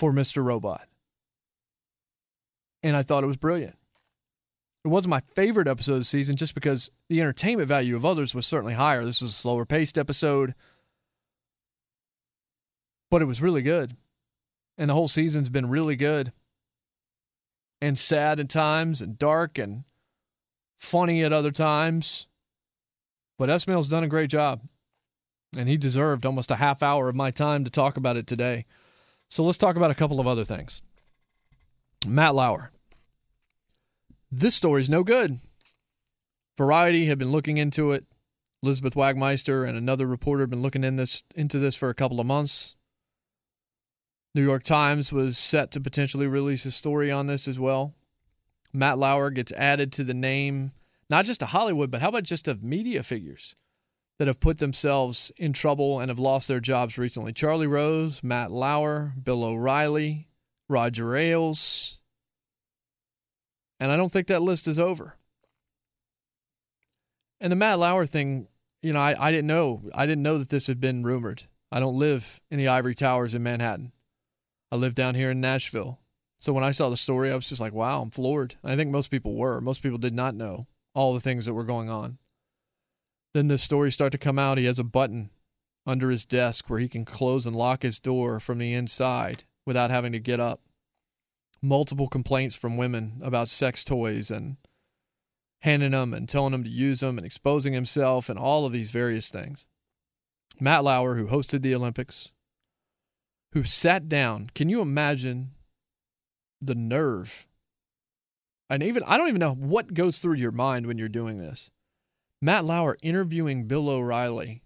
for 0.00 0.12
Mr. 0.12 0.44
Robot. 0.44 0.88
And 2.82 2.96
I 2.96 3.04
thought 3.04 3.22
it 3.22 3.28
was 3.28 3.36
brilliant. 3.36 3.76
It 4.84 4.88
wasn't 4.88 5.10
my 5.10 5.20
favorite 5.34 5.68
episode 5.68 5.94
of 5.94 5.98
the 6.00 6.04
season 6.04 6.36
just 6.36 6.54
because 6.54 6.90
the 7.08 7.20
entertainment 7.20 7.68
value 7.68 7.96
of 7.96 8.04
others 8.04 8.34
was 8.34 8.46
certainly 8.46 8.74
higher. 8.74 9.04
This 9.04 9.20
was 9.20 9.32
a 9.32 9.34
slower 9.34 9.66
paced 9.66 9.98
episode, 9.98 10.54
but 13.10 13.20
it 13.20 13.26
was 13.26 13.42
really 13.42 13.62
good. 13.62 13.96
And 14.78 14.88
the 14.88 14.94
whole 14.94 15.08
season's 15.08 15.50
been 15.50 15.68
really 15.68 15.96
good 15.96 16.32
and 17.82 17.98
sad 17.98 18.40
at 18.40 18.48
times 18.48 19.02
and 19.02 19.18
dark 19.18 19.58
and 19.58 19.84
funny 20.78 21.22
at 21.22 21.32
other 21.32 21.50
times. 21.50 22.26
But 23.36 23.50
Esmail's 23.50 23.90
done 23.90 24.04
a 24.04 24.08
great 24.08 24.30
job 24.30 24.62
and 25.56 25.68
he 25.68 25.76
deserved 25.76 26.24
almost 26.24 26.50
a 26.50 26.56
half 26.56 26.82
hour 26.82 27.08
of 27.08 27.16
my 27.16 27.30
time 27.30 27.64
to 27.64 27.70
talk 27.70 27.96
about 27.96 28.16
it 28.16 28.26
today. 28.26 28.64
So 29.28 29.44
let's 29.44 29.58
talk 29.58 29.76
about 29.76 29.90
a 29.90 29.94
couple 29.94 30.20
of 30.20 30.26
other 30.26 30.44
things. 30.44 30.82
Matt 32.06 32.34
Lauer. 32.34 32.70
This 34.30 34.54
story's 34.54 34.90
no 34.90 35.02
good. 35.02 35.38
Variety 36.56 37.06
had 37.06 37.18
been 37.18 37.32
looking 37.32 37.58
into 37.58 37.92
it. 37.92 38.04
Elizabeth 38.62 38.94
Wagmeister 38.94 39.66
and 39.66 39.76
another 39.76 40.06
reporter 40.06 40.42
have 40.42 40.50
been 40.50 40.62
looking 40.62 40.84
in 40.84 40.96
this 40.96 41.24
into 41.34 41.58
this 41.58 41.76
for 41.76 41.88
a 41.88 41.94
couple 41.94 42.20
of 42.20 42.26
months. 42.26 42.76
New 44.34 44.42
York 44.42 44.62
Times 44.62 45.12
was 45.12 45.38
set 45.38 45.70
to 45.72 45.80
potentially 45.80 46.26
release 46.26 46.64
a 46.64 46.70
story 46.70 47.10
on 47.10 47.26
this 47.26 47.48
as 47.48 47.58
well. 47.58 47.94
Matt 48.72 48.98
Lauer 48.98 49.30
gets 49.30 49.50
added 49.52 49.92
to 49.92 50.04
the 50.04 50.14
name, 50.14 50.72
not 51.08 51.24
just 51.24 51.42
of 51.42 51.48
Hollywood, 51.48 51.90
but 51.90 52.00
how 52.00 52.10
about 52.10 52.22
just 52.22 52.46
of 52.46 52.62
media 52.62 53.02
figures? 53.02 53.54
that 54.20 54.26
have 54.26 54.38
put 54.38 54.58
themselves 54.58 55.32
in 55.38 55.50
trouble 55.50 55.98
and 55.98 56.10
have 56.10 56.18
lost 56.18 56.46
their 56.46 56.60
jobs 56.60 56.98
recently 56.98 57.32
Charlie 57.32 57.66
Rose, 57.66 58.22
Matt 58.22 58.50
Lauer, 58.50 59.14
Bill 59.24 59.42
O'Reilly, 59.42 60.28
Roger 60.68 61.16
Ailes. 61.16 61.99
And 63.80 63.90
I 63.90 63.96
don't 63.96 64.12
think 64.12 64.28
that 64.28 64.42
list 64.42 64.68
is 64.68 64.78
over. 64.78 65.16
And 67.40 67.50
the 67.50 67.56
Matt 67.56 67.78
Lauer 67.78 68.04
thing, 68.04 68.46
you 68.82 68.92
know, 68.92 69.00
I, 69.00 69.16
I 69.18 69.30
didn't 69.30 69.46
know. 69.46 69.82
I 69.94 70.04
didn't 70.04 70.22
know 70.22 70.38
that 70.38 70.50
this 70.50 70.66
had 70.66 70.78
been 70.78 71.02
rumored. 71.02 71.44
I 71.72 71.80
don't 71.80 71.98
live 71.98 72.40
in 72.50 72.58
the 72.58 72.68
ivory 72.68 72.94
towers 72.94 73.34
in 73.34 73.42
Manhattan. 73.42 73.92
I 74.70 74.76
live 74.76 74.94
down 74.94 75.14
here 75.14 75.30
in 75.30 75.40
Nashville. 75.40 75.98
So 76.38 76.52
when 76.52 76.64
I 76.64 76.70
saw 76.70 76.90
the 76.90 76.96
story, 76.96 77.30
I 77.30 77.34
was 77.34 77.48
just 77.48 77.60
like, 77.60 77.72
wow, 77.72 78.02
I'm 78.02 78.10
floored. 78.10 78.56
I 78.62 78.76
think 78.76 78.90
most 78.90 79.10
people 79.10 79.34
were. 79.34 79.60
Most 79.60 79.82
people 79.82 79.98
did 79.98 80.14
not 80.14 80.34
know 80.34 80.66
all 80.94 81.14
the 81.14 81.20
things 81.20 81.46
that 81.46 81.54
were 81.54 81.64
going 81.64 81.90
on. 81.90 82.18
Then 83.32 83.48
the 83.48 83.58
stories 83.58 83.94
start 83.94 84.12
to 84.12 84.18
come 84.18 84.38
out. 84.38 84.58
He 84.58 84.64
has 84.64 84.78
a 84.78 84.84
button 84.84 85.30
under 85.86 86.10
his 86.10 86.24
desk 86.24 86.68
where 86.68 86.78
he 86.78 86.88
can 86.88 87.04
close 87.04 87.46
and 87.46 87.56
lock 87.56 87.82
his 87.82 88.00
door 88.00 88.40
from 88.40 88.58
the 88.58 88.74
inside 88.74 89.44
without 89.64 89.90
having 89.90 90.12
to 90.12 90.18
get 90.18 90.40
up. 90.40 90.60
Multiple 91.62 92.08
complaints 92.08 92.56
from 92.56 92.76
women 92.76 93.20
about 93.22 93.48
sex 93.48 93.84
toys 93.84 94.30
and 94.30 94.56
handing 95.60 95.90
them 95.90 96.14
and 96.14 96.28
telling 96.28 96.54
him 96.54 96.64
to 96.64 96.70
use 96.70 97.00
them 97.00 97.18
and 97.18 97.26
exposing 97.26 97.72
himself 97.72 98.28
and 98.28 98.38
all 98.38 98.64
of 98.64 98.72
these 98.72 98.90
various 98.90 99.30
things. 99.30 99.66
Matt 100.58 100.84
Lauer, 100.84 101.16
who 101.16 101.26
hosted 101.26 101.62
the 101.62 101.74
Olympics, 101.74 102.32
who 103.52 103.64
sat 103.64 104.08
down. 104.08 104.50
Can 104.54 104.68
you 104.68 104.80
imagine 104.80 105.52
the 106.60 106.74
nerve? 106.74 107.46
And 108.68 108.82
even 108.82 109.02
I 109.06 109.16
don't 109.16 109.28
even 109.28 109.40
know 109.40 109.54
what 109.54 109.94
goes 109.94 110.18
through 110.18 110.34
your 110.34 110.52
mind 110.52 110.86
when 110.86 110.98
you're 110.98 111.08
doing 111.08 111.38
this. 111.38 111.70
Matt 112.40 112.64
Lauer 112.64 112.96
interviewing 113.02 113.64
Bill 113.64 113.88
O'Reilly 113.90 114.62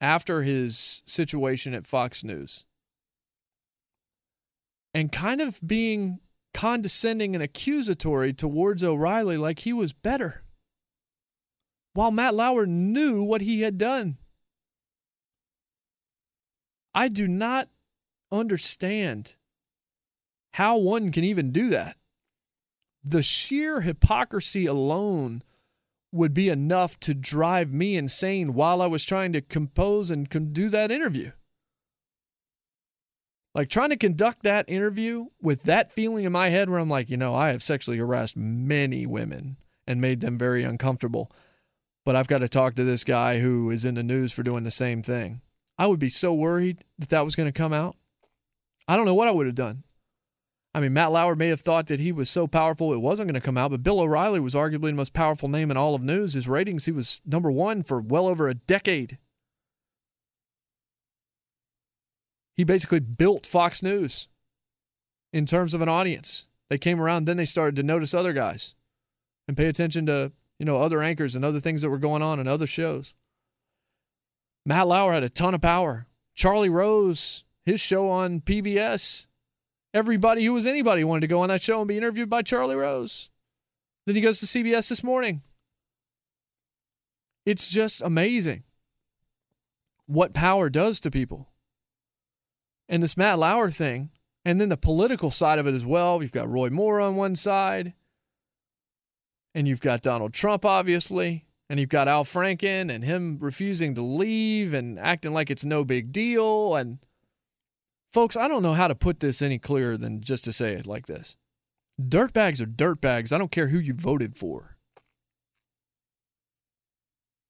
after 0.00 0.42
his 0.42 1.02
situation 1.06 1.74
at 1.74 1.86
Fox 1.86 2.22
News 2.22 2.66
and 4.98 5.12
kind 5.12 5.40
of 5.40 5.60
being 5.64 6.18
condescending 6.52 7.34
and 7.34 7.42
accusatory 7.42 8.32
towards 8.32 8.82
O'Reilly 8.82 9.36
like 9.36 9.60
he 9.60 9.72
was 9.72 9.92
better. 9.92 10.42
While 11.94 12.10
Matt 12.10 12.34
Lauer 12.34 12.66
knew 12.66 13.22
what 13.22 13.40
he 13.40 13.62
had 13.62 13.78
done. 13.78 14.18
I 16.94 17.06
do 17.06 17.28
not 17.28 17.68
understand 18.32 19.36
how 20.54 20.78
one 20.78 21.12
can 21.12 21.22
even 21.22 21.52
do 21.52 21.68
that. 21.68 21.96
The 23.04 23.22
sheer 23.22 23.82
hypocrisy 23.82 24.66
alone 24.66 25.42
would 26.10 26.34
be 26.34 26.48
enough 26.48 26.98
to 27.00 27.14
drive 27.14 27.72
me 27.72 27.96
insane 27.96 28.52
while 28.52 28.82
I 28.82 28.86
was 28.86 29.04
trying 29.04 29.32
to 29.34 29.40
compose 29.40 30.10
and 30.10 30.28
do 30.52 30.68
that 30.70 30.90
interview. 30.90 31.30
Like 33.58 33.70
trying 33.70 33.90
to 33.90 33.96
conduct 33.96 34.44
that 34.44 34.70
interview 34.70 35.26
with 35.42 35.64
that 35.64 35.90
feeling 35.90 36.22
in 36.22 36.30
my 36.30 36.48
head 36.48 36.70
where 36.70 36.78
I'm 36.78 36.88
like, 36.88 37.10
you 37.10 37.16
know, 37.16 37.34
I 37.34 37.48
have 37.48 37.60
sexually 37.60 37.98
harassed 37.98 38.36
many 38.36 39.04
women 39.04 39.56
and 39.84 40.00
made 40.00 40.20
them 40.20 40.38
very 40.38 40.62
uncomfortable. 40.62 41.32
But 42.04 42.14
I've 42.14 42.28
got 42.28 42.38
to 42.38 42.48
talk 42.48 42.76
to 42.76 42.84
this 42.84 43.02
guy 43.02 43.40
who 43.40 43.72
is 43.72 43.84
in 43.84 43.96
the 43.96 44.04
news 44.04 44.32
for 44.32 44.44
doing 44.44 44.62
the 44.62 44.70
same 44.70 45.02
thing. 45.02 45.40
I 45.76 45.88
would 45.88 45.98
be 45.98 46.08
so 46.08 46.32
worried 46.32 46.84
that 47.00 47.08
that 47.08 47.24
was 47.24 47.34
going 47.34 47.48
to 47.48 47.52
come 47.52 47.72
out. 47.72 47.96
I 48.86 48.94
don't 48.94 49.06
know 49.06 49.14
what 49.16 49.26
I 49.26 49.32
would 49.32 49.46
have 49.46 49.56
done. 49.56 49.82
I 50.72 50.78
mean, 50.78 50.92
Matt 50.92 51.10
Lauer 51.10 51.34
may 51.34 51.48
have 51.48 51.60
thought 51.60 51.88
that 51.88 51.98
he 51.98 52.12
was 52.12 52.30
so 52.30 52.46
powerful 52.46 52.92
it 52.92 53.00
wasn't 53.00 53.26
going 53.26 53.40
to 53.40 53.44
come 53.44 53.58
out, 53.58 53.72
but 53.72 53.82
Bill 53.82 53.98
O'Reilly 53.98 54.38
was 54.38 54.54
arguably 54.54 54.90
the 54.90 54.92
most 54.92 55.14
powerful 55.14 55.48
name 55.48 55.72
in 55.72 55.76
all 55.76 55.96
of 55.96 56.02
news. 56.02 56.34
His 56.34 56.46
ratings, 56.46 56.84
he 56.84 56.92
was 56.92 57.20
number 57.26 57.50
one 57.50 57.82
for 57.82 58.00
well 58.00 58.28
over 58.28 58.46
a 58.46 58.54
decade. 58.54 59.18
He 62.58 62.64
basically 62.64 62.98
built 62.98 63.46
Fox 63.46 63.84
News 63.84 64.26
in 65.32 65.46
terms 65.46 65.74
of 65.74 65.80
an 65.80 65.88
audience. 65.88 66.46
They 66.68 66.76
came 66.76 67.00
around, 67.00 67.24
then 67.24 67.36
they 67.36 67.44
started 67.44 67.76
to 67.76 67.84
notice 67.84 68.12
other 68.12 68.32
guys 68.32 68.74
and 69.46 69.56
pay 69.56 69.66
attention 69.66 70.06
to, 70.06 70.32
you 70.58 70.66
know, 70.66 70.76
other 70.76 71.00
anchors 71.00 71.36
and 71.36 71.44
other 71.44 71.60
things 71.60 71.82
that 71.82 71.88
were 71.88 71.98
going 71.98 72.20
on 72.20 72.40
in 72.40 72.48
other 72.48 72.66
shows. 72.66 73.14
Matt 74.66 74.88
Lauer 74.88 75.12
had 75.12 75.22
a 75.22 75.28
ton 75.28 75.54
of 75.54 75.60
power. 75.60 76.08
Charlie 76.34 76.68
Rose, 76.68 77.44
his 77.64 77.80
show 77.80 78.10
on 78.10 78.40
PBS, 78.40 79.28
everybody 79.94 80.44
who 80.44 80.52
was 80.52 80.66
anybody 80.66 81.04
wanted 81.04 81.20
to 81.20 81.26
go 81.28 81.42
on 81.42 81.48
that 81.50 81.62
show 81.62 81.78
and 81.78 81.86
be 81.86 81.96
interviewed 81.96 82.28
by 82.28 82.42
Charlie 82.42 82.74
Rose. 82.74 83.30
Then 84.04 84.16
he 84.16 84.20
goes 84.20 84.40
to 84.40 84.46
CBS 84.46 84.88
this 84.88 85.04
morning. 85.04 85.42
It's 87.46 87.68
just 87.68 88.02
amazing 88.02 88.64
what 90.06 90.34
power 90.34 90.68
does 90.68 90.98
to 91.00 91.10
people. 91.12 91.48
And 92.88 93.02
this 93.02 93.16
Matt 93.16 93.38
Lauer 93.38 93.70
thing, 93.70 94.10
and 94.44 94.60
then 94.60 94.68
the 94.68 94.76
political 94.76 95.30
side 95.30 95.58
of 95.58 95.66
it 95.66 95.74
as 95.74 95.84
well. 95.84 96.22
You've 96.22 96.32
got 96.32 96.48
Roy 96.48 96.70
Moore 96.70 97.00
on 97.00 97.16
one 97.16 97.36
side, 97.36 97.92
and 99.54 99.68
you've 99.68 99.80
got 99.80 100.02
Donald 100.02 100.32
Trump, 100.32 100.64
obviously. 100.64 101.44
And 101.70 101.78
you've 101.78 101.90
got 101.90 102.08
Al 102.08 102.24
Franken 102.24 102.90
and 102.90 103.04
him 103.04 103.36
refusing 103.42 103.94
to 103.94 104.00
leave 104.00 104.72
and 104.72 104.98
acting 104.98 105.34
like 105.34 105.50
it's 105.50 105.66
no 105.66 105.84
big 105.84 106.12
deal. 106.12 106.74
And 106.74 106.98
folks, 108.10 108.38
I 108.38 108.48
don't 108.48 108.62
know 108.62 108.72
how 108.72 108.88
to 108.88 108.94
put 108.94 109.20
this 109.20 109.42
any 109.42 109.58
clearer 109.58 109.98
than 109.98 110.22
just 110.22 110.44
to 110.44 110.52
say 110.52 110.72
it 110.72 110.86
like 110.86 111.06
this 111.06 111.36
dirtbags 112.00 112.60
are 112.60 112.66
dirtbags. 112.66 113.32
I 113.32 113.38
don't 113.38 113.50
care 113.50 113.68
who 113.68 113.78
you 113.78 113.92
voted 113.94 114.36
for. 114.36 114.76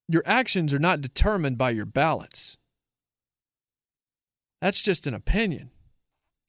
Your 0.09 0.22
actions 0.24 0.72
are 0.72 0.78
not 0.78 1.01
determined 1.01 1.59
by 1.59 1.70
your 1.70 1.84
ballots. 1.84 2.58
That's 4.61 4.83
just 4.83 5.07
an 5.07 5.15
opinion. 5.15 5.71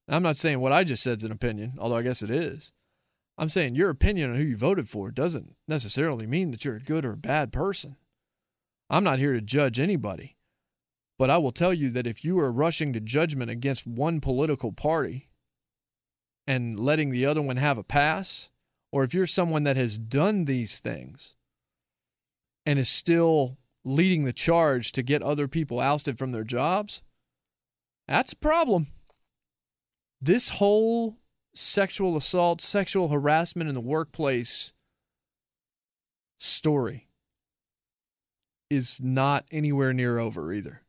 I'm 0.07 0.23
not 0.23 0.37
saying 0.37 0.59
what 0.59 0.73
I 0.73 0.83
just 0.83 1.03
said 1.03 1.19
is 1.19 1.23
an 1.23 1.31
opinion, 1.31 1.73
although 1.77 1.97
I 1.97 2.01
guess 2.01 2.23
it 2.23 2.31
is. 2.31 2.73
I'm 3.37 3.49
saying 3.49 3.75
your 3.75 3.89
opinion 3.89 4.31
on 4.31 4.37
who 4.37 4.43
you 4.43 4.57
voted 4.57 4.89
for 4.89 5.11
doesn't 5.11 5.55
necessarily 5.67 6.25
mean 6.25 6.51
that 6.51 6.65
you're 6.65 6.75
a 6.75 6.79
good 6.79 7.05
or 7.05 7.13
a 7.13 7.17
bad 7.17 7.53
person. 7.53 7.95
I'm 8.89 9.03
not 9.03 9.19
here 9.19 9.33
to 9.33 9.41
judge 9.41 9.79
anybody. 9.79 10.35
But 11.19 11.29
I 11.29 11.37
will 11.37 11.51
tell 11.51 11.73
you 11.73 11.89
that 11.91 12.07
if 12.07 12.23
you 12.23 12.39
are 12.39 12.51
rushing 12.51 12.93
to 12.93 13.01
judgment 13.01 13.51
against 13.51 13.85
one 13.85 14.21
political 14.21 14.71
party 14.71 15.29
and 16.47 16.79
letting 16.79 17.09
the 17.09 17.25
other 17.25 17.41
one 17.41 17.57
have 17.57 17.77
a 17.77 17.83
pass, 17.83 18.49
or 18.91 19.03
if 19.03 19.13
you're 19.13 19.27
someone 19.27 19.63
that 19.65 19.75
has 19.75 19.97
done 19.97 20.45
these 20.45 20.79
things 20.79 21.35
and 22.65 22.79
is 22.79 22.89
still 22.89 23.57
leading 23.83 24.23
the 24.23 24.33
charge 24.33 24.93
to 24.93 25.03
get 25.03 25.21
other 25.21 25.47
people 25.47 25.79
ousted 25.79 26.17
from 26.17 26.31
their 26.31 26.45
jobs, 26.45 27.03
that's 28.09 28.33
a 28.33 28.37
problem. 28.37 28.87
This 30.21 30.49
whole 30.49 31.17
sexual 31.53 32.17
assault, 32.17 32.61
sexual 32.61 33.09
harassment 33.09 33.67
in 33.67 33.73
the 33.73 33.81
workplace 33.81 34.73
story 36.39 37.07
is 38.69 38.99
not 39.01 39.45
anywhere 39.51 39.93
near 39.93 40.19
over 40.19 40.53
either. 40.53 40.81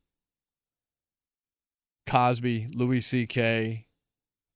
Cosby, 2.06 2.68
Louis 2.74 3.00
C.K., 3.00 3.86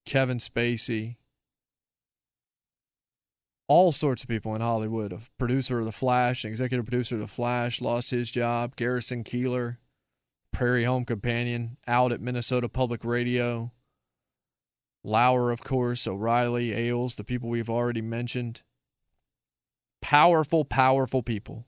Kevin 0.05 0.39
Spacey, 0.39 1.17
all 3.69 3.93
sorts 3.93 4.23
of 4.23 4.29
people 4.29 4.55
in 4.55 4.61
Hollywood. 4.61 5.13
A 5.13 5.21
producer 5.39 5.79
of 5.79 5.87
The 5.87 5.93
Flash, 5.93 6.45
an 6.45 6.51
executive 6.51 6.85
producer 6.85 7.15
of 7.15 7.21
The 7.21 7.27
Flash, 7.27 7.81
lost 7.81 8.11
his 8.11 8.31
job. 8.31 8.77
Garrison 8.77 9.25
Keillor, 9.25 9.79
Prairie 10.55 10.85
Home 10.85 11.05
Companion, 11.05 11.77
out 11.87 12.13
at 12.13 12.21
Minnesota 12.21 12.69
Public 12.69 13.05
Radio. 13.05 13.73
Lauer, 15.03 15.51
of 15.51 15.63
course, 15.63 16.07
O'Reilly, 16.07 16.73
Ailes, 16.73 17.17
the 17.17 17.25
people 17.25 17.51
we've 17.51 17.69
already 17.69 18.01
mentioned. 18.01 18.63
Powerful, 20.01 20.65
powerful 20.65 21.23
people 21.23 21.67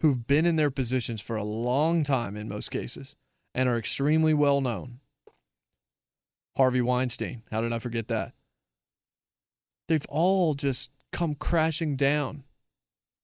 who've 0.00 0.26
been 0.26 0.46
in 0.46 0.56
their 0.56 0.70
positions 0.70 1.20
for 1.20 1.36
a 1.36 1.44
long 1.44 2.02
time 2.02 2.36
in 2.36 2.48
most 2.48 2.70
cases 2.70 3.16
and 3.54 3.68
are 3.68 3.78
extremely 3.78 4.32
well 4.32 4.60
known. 4.60 5.00
Harvey 6.56 6.80
Weinstein, 6.80 7.42
how 7.52 7.60
did 7.60 7.72
I 7.72 7.78
forget 7.78 8.08
that? 8.08 8.32
They've 9.88 10.06
all 10.08 10.54
just 10.54 10.90
come 11.12 11.34
crashing 11.34 11.96
down, 11.96 12.44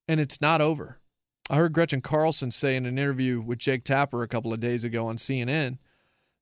and 0.06 0.20
it's 0.20 0.40
not 0.40 0.60
over. 0.60 1.00
I 1.50 1.56
heard 1.56 1.72
Gretchen 1.72 2.00
Carlson 2.00 2.50
say 2.50 2.74
in 2.74 2.86
an 2.86 2.98
interview 2.98 3.40
with 3.40 3.58
Jake 3.58 3.84
Tapper 3.84 4.22
a 4.22 4.28
couple 4.28 4.52
of 4.52 4.60
days 4.60 4.84
ago 4.84 5.06
on 5.06 5.16
CNN 5.16 5.78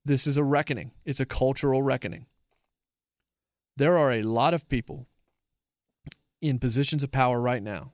this 0.04 0.26
is 0.26 0.36
a 0.36 0.44
reckoning, 0.44 0.92
it's 1.04 1.20
a 1.20 1.26
cultural 1.26 1.82
reckoning. 1.82 2.26
There 3.76 3.96
are 3.96 4.12
a 4.12 4.22
lot 4.22 4.52
of 4.52 4.68
people 4.68 5.06
in 6.40 6.58
positions 6.58 7.02
of 7.02 7.12
power 7.12 7.40
right 7.40 7.62
now 7.62 7.92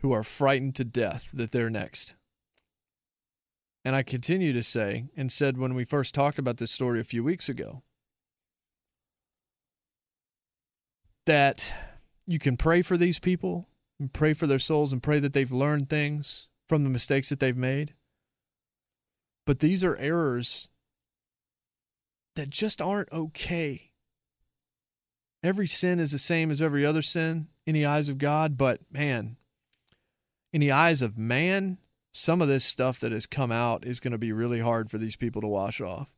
who 0.00 0.12
are 0.12 0.22
frightened 0.22 0.74
to 0.76 0.84
death 0.84 1.30
that 1.32 1.52
they're 1.52 1.70
next. 1.70 2.14
And 3.84 3.96
I 3.96 4.02
continue 4.02 4.52
to 4.52 4.62
say, 4.62 5.06
and 5.16 5.32
said 5.32 5.56
when 5.56 5.74
we 5.74 5.84
first 5.84 6.14
talked 6.14 6.38
about 6.38 6.58
this 6.58 6.70
story 6.70 7.00
a 7.00 7.04
few 7.04 7.24
weeks 7.24 7.48
ago, 7.48 7.82
that 11.26 11.74
you 12.26 12.38
can 12.38 12.56
pray 12.56 12.82
for 12.82 12.96
these 12.96 13.18
people 13.18 13.66
and 14.02 14.12
pray 14.12 14.34
for 14.34 14.48
their 14.48 14.58
souls 14.58 14.92
and 14.92 15.00
pray 15.00 15.20
that 15.20 15.32
they've 15.32 15.52
learned 15.52 15.88
things 15.88 16.48
from 16.68 16.82
the 16.82 16.90
mistakes 16.90 17.28
that 17.28 17.38
they've 17.38 17.56
made. 17.56 17.94
But 19.46 19.60
these 19.60 19.84
are 19.84 19.96
errors 19.96 20.68
that 22.34 22.50
just 22.50 22.82
aren't 22.82 23.12
okay. 23.12 23.92
Every 25.44 25.68
sin 25.68 26.00
is 26.00 26.10
the 26.10 26.18
same 26.18 26.50
as 26.50 26.60
every 26.60 26.84
other 26.84 27.00
sin 27.00 27.46
in 27.64 27.74
the 27.74 27.86
eyes 27.86 28.08
of 28.08 28.18
God, 28.18 28.56
but 28.56 28.80
man, 28.90 29.36
in 30.52 30.60
the 30.60 30.72
eyes 30.72 31.00
of 31.00 31.16
man, 31.16 31.78
some 32.12 32.42
of 32.42 32.48
this 32.48 32.64
stuff 32.64 32.98
that 33.00 33.12
has 33.12 33.26
come 33.26 33.52
out 33.52 33.86
is 33.86 34.00
going 34.00 34.12
to 34.12 34.18
be 34.18 34.32
really 34.32 34.60
hard 34.60 34.90
for 34.90 34.98
these 34.98 35.16
people 35.16 35.40
to 35.42 35.48
wash 35.48 35.80
off. 35.80 36.16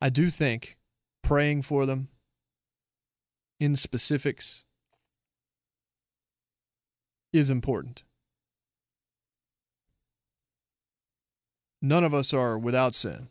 I 0.00 0.08
do 0.08 0.30
think 0.30 0.78
praying 1.22 1.60
for 1.62 1.84
them, 1.84 2.08
in 3.60 3.76
specifics 3.76 4.64
is 7.32 7.50
important. 7.50 8.04
None 11.80 12.04
of 12.04 12.12
us 12.12 12.34
are 12.34 12.58
without 12.58 12.94
sin. 12.94 13.28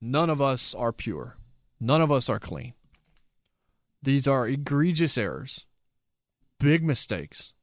None 0.00 0.30
of 0.30 0.40
us 0.40 0.74
are 0.74 0.92
pure. 0.92 1.36
None 1.78 2.00
of 2.00 2.10
us 2.10 2.28
are 2.28 2.38
clean. 2.38 2.74
These 4.02 4.26
are 4.26 4.46
egregious 4.46 5.16
errors, 5.16 5.66
big 6.58 6.82
mistakes, 6.82 7.54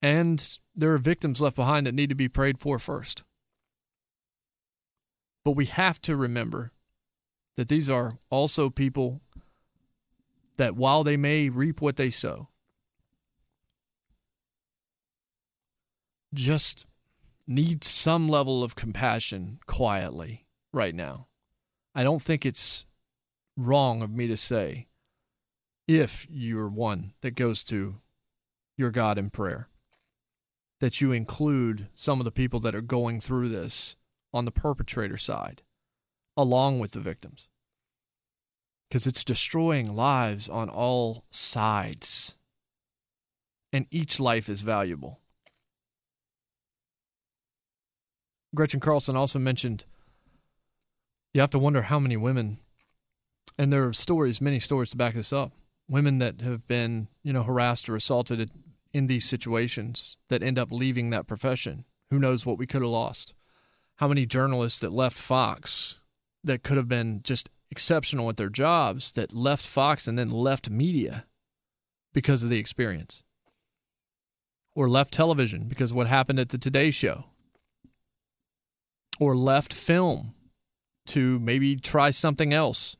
and 0.00 0.58
there 0.74 0.92
are 0.92 0.98
victims 0.98 1.40
left 1.40 1.56
behind 1.56 1.86
that 1.86 1.94
need 1.94 2.08
to 2.08 2.14
be 2.14 2.28
prayed 2.28 2.58
for 2.58 2.78
first. 2.78 3.24
But 5.44 5.52
we 5.52 5.66
have 5.66 6.00
to 6.02 6.16
remember 6.16 6.72
that 7.56 7.68
these 7.68 7.88
are 7.90 8.18
also 8.30 8.70
people 8.70 9.20
that 10.56 10.76
while 10.76 11.04
they 11.04 11.16
may 11.16 11.48
reap 11.48 11.80
what 11.80 11.96
they 11.96 12.10
sow, 12.10 12.48
just 16.36 16.86
need 17.46 17.82
some 17.82 18.28
level 18.28 18.62
of 18.62 18.76
compassion 18.76 19.58
quietly 19.66 20.46
right 20.72 20.94
now. 20.94 21.26
I 21.94 22.02
don't 22.02 22.22
think 22.22 22.44
it's 22.44 22.86
wrong 23.56 24.02
of 24.02 24.10
me 24.10 24.26
to 24.28 24.36
say 24.36 24.88
if 25.88 26.26
you're 26.30 26.68
one 26.68 27.14
that 27.22 27.36
goes 27.36 27.64
to 27.64 27.96
your 28.76 28.90
God 28.90 29.18
in 29.18 29.30
prayer, 29.30 29.68
that 30.80 31.00
you 31.00 31.12
include 31.12 31.88
some 31.94 32.20
of 32.20 32.24
the 32.24 32.30
people 32.30 32.60
that 32.60 32.74
are 32.74 32.82
going 32.82 33.20
through 33.20 33.48
this 33.48 33.96
on 34.34 34.44
the 34.44 34.50
perpetrator 34.50 35.16
side, 35.16 35.62
along 36.36 36.80
with 36.80 36.92
the 36.92 37.00
victims. 37.00 37.48
Because 38.88 39.06
it's 39.06 39.24
destroying 39.24 39.96
lives 39.96 40.48
on 40.48 40.68
all 40.68 41.24
sides. 41.30 42.36
And 43.72 43.86
each 43.90 44.20
life 44.20 44.48
is 44.48 44.62
valuable. 44.62 45.20
Gretchen 48.54 48.80
Carlson 48.80 49.16
also 49.16 49.38
mentioned 49.38 49.84
you 51.36 51.40
have 51.40 51.50
to 51.50 51.58
wonder 51.58 51.82
how 51.82 51.98
many 51.98 52.16
women, 52.16 52.56
and 53.58 53.70
there 53.70 53.86
are 53.86 53.92
stories, 53.92 54.40
many 54.40 54.58
stories 54.58 54.90
to 54.92 54.96
back 54.96 55.12
this 55.12 55.34
up, 55.34 55.52
women 55.86 56.16
that 56.18 56.40
have 56.40 56.66
been, 56.66 57.08
you 57.22 57.32
know, 57.32 57.42
harassed 57.42 57.90
or 57.90 57.96
assaulted 57.96 58.50
in 58.94 59.06
these 59.06 59.26
situations 59.26 60.16
that 60.30 60.42
end 60.42 60.58
up 60.58 60.72
leaving 60.72 61.10
that 61.10 61.26
profession. 61.26 61.84
Who 62.10 62.18
knows 62.18 62.46
what 62.46 62.56
we 62.56 62.66
could 62.66 62.80
have 62.80 62.90
lost? 62.90 63.34
How 63.96 64.08
many 64.08 64.24
journalists 64.24 64.80
that 64.80 64.92
left 64.92 65.18
Fox 65.18 66.00
that 66.42 66.62
could 66.62 66.78
have 66.78 66.88
been 66.88 67.20
just 67.22 67.50
exceptional 67.70 68.30
at 68.30 68.38
their 68.38 68.48
jobs 68.48 69.12
that 69.12 69.34
left 69.34 69.66
Fox 69.66 70.08
and 70.08 70.18
then 70.18 70.30
left 70.30 70.70
media 70.70 71.26
because 72.14 72.42
of 72.42 72.48
the 72.48 72.58
experience? 72.58 73.22
Or 74.74 74.88
left 74.88 75.12
television 75.12 75.64
because 75.68 75.92
what 75.92 76.06
happened 76.06 76.38
at 76.38 76.48
the 76.48 76.56
Today 76.56 76.90
Show? 76.90 77.24
Or 79.18 79.36
left 79.36 79.72
film 79.72 80.34
to 81.06 81.38
maybe 81.38 81.76
try 81.76 82.10
something 82.10 82.52
else 82.52 82.96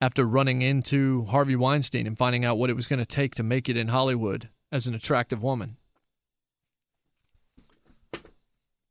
after 0.00 0.24
running 0.24 0.62
into 0.62 1.24
Harvey 1.24 1.56
Weinstein 1.56 2.06
and 2.06 2.18
finding 2.18 2.44
out 2.44 2.58
what 2.58 2.70
it 2.70 2.76
was 2.76 2.86
going 2.86 2.98
to 2.98 3.06
take 3.06 3.34
to 3.36 3.42
make 3.42 3.68
it 3.68 3.76
in 3.76 3.88
Hollywood 3.88 4.48
as 4.72 4.86
an 4.86 4.94
attractive 4.94 5.42
woman. 5.42 5.76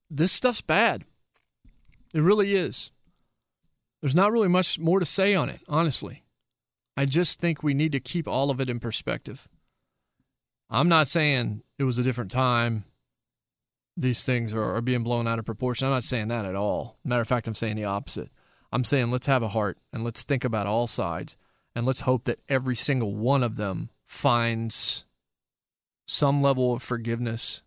This 0.10 0.32
stuff's 0.32 0.62
bad. 0.62 1.04
It 2.14 2.22
really 2.22 2.54
is. 2.54 2.92
There's 4.02 4.16
not 4.16 4.32
really 4.32 4.48
much 4.48 4.80
more 4.80 5.00
to 5.00 5.06
say 5.06 5.34
on 5.34 5.50
it, 5.50 5.62
honestly. 5.68 6.24
I 6.96 7.06
just 7.06 7.40
think 7.40 7.64
we 7.64 7.74
need 7.74 7.92
to 7.94 8.00
keep 8.00 8.28
all 8.28 8.52
of 8.52 8.62
it 8.62 8.70
in 8.70 8.80
perspective. 8.80 9.48
I'm 10.70 10.90
not 10.90 11.08
saying 11.08 11.64
it 11.80 11.84
was 11.84 11.98
a 11.98 12.04
different 12.04 12.32
time. 12.32 12.86
These 13.96 14.24
things 14.24 14.54
are, 14.54 14.76
are 14.76 14.82
being 14.82 15.04
blown 15.04 15.28
out 15.28 15.39
of 15.39 15.46
proportion. 15.46 15.86
I'm 15.88 15.94
not 15.94 16.04
saying 16.04 16.30
that 16.30 16.46
at 16.46 16.56
all. 16.56 16.98
Matter 17.04 17.22
of 17.22 17.28
fact, 17.28 17.48
I'm 17.48 17.54
saying 17.54 17.76
the 17.76 17.86
opposite. 17.86 18.30
I'm 18.72 18.84
saying 18.84 19.12
let's 19.12 19.28
have 19.28 19.44
a 19.44 19.50
heart 19.50 19.78
and 19.91 20.04
let's 20.04 20.24
think 20.24 20.44
about 20.44 20.66
all 20.66 20.88
sides 20.88 21.38
and 21.76 21.86
let's 21.86 22.02
hope 22.02 22.24
that 22.26 22.41
every 22.50 22.76
single 22.76 23.14
one 23.14 23.44
of 23.44 23.56
them 23.56 23.89
finds 24.04 25.06
some 26.08 26.41
level 26.41 26.74
of 26.74 26.82
forgiveness 26.82 27.64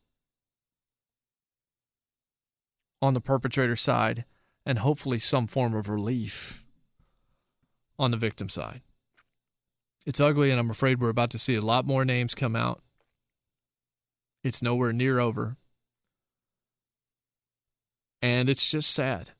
on 3.01 3.15
the 3.15 3.21
perpetrator 3.21 3.77
side 3.77 4.25
and 4.65 4.81
hopefully 4.81 5.19
some 5.19 5.47
form 5.47 5.75
of 5.75 5.89
relief 5.89 6.65
on 7.99 8.11
the 8.11 8.17
victim 8.17 8.49
side. 8.49 8.83
It's 10.05 10.21
ugly, 10.21 10.51
and 10.51 10.61
I'm 10.61 10.71
afraid 10.71 11.01
we're 11.01 11.09
about 11.09 11.31
to 11.31 11.39
see 11.39 11.57
a 11.57 11.61
lot 11.61 11.85
more 11.85 12.05
names 12.05 12.35
come 12.35 12.55
out. 12.55 12.83
It's 14.45 14.63
nowhere 14.63 14.93
near 14.93 15.19
over. 15.19 15.57
And 18.23 18.49
it's 18.49 18.69
just 18.69 18.91
sad. 18.91 19.31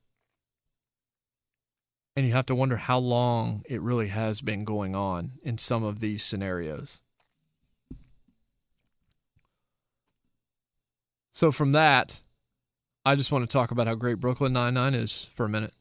And 2.15 2.27
you 2.27 2.33
have 2.33 2.47
to 2.47 2.55
wonder 2.55 2.77
how 2.77 2.99
long 2.99 3.63
it 3.69 3.81
really 3.81 4.09
has 4.09 4.41
been 4.41 4.65
going 4.65 4.95
on 4.95 5.33
in 5.43 5.59
some 5.59 5.85
of 5.85 6.01
these 6.01 6.25
scenarios. 6.25 7.03
So, 11.33 11.53
from 11.53 11.73
that, 11.73 12.23
I 13.05 13.15
just 13.15 13.31
want 13.31 13.49
to 13.49 13.53
talk 13.53 13.71
about 13.71 13.87
how 13.87 13.95
great 13.95 14.21
Brooklyn 14.21 14.55
Nine-Nine 14.55 14.95
is 14.95 15.27
for 15.35 15.45
a 15.45 15.51
minute. 15.51 15.75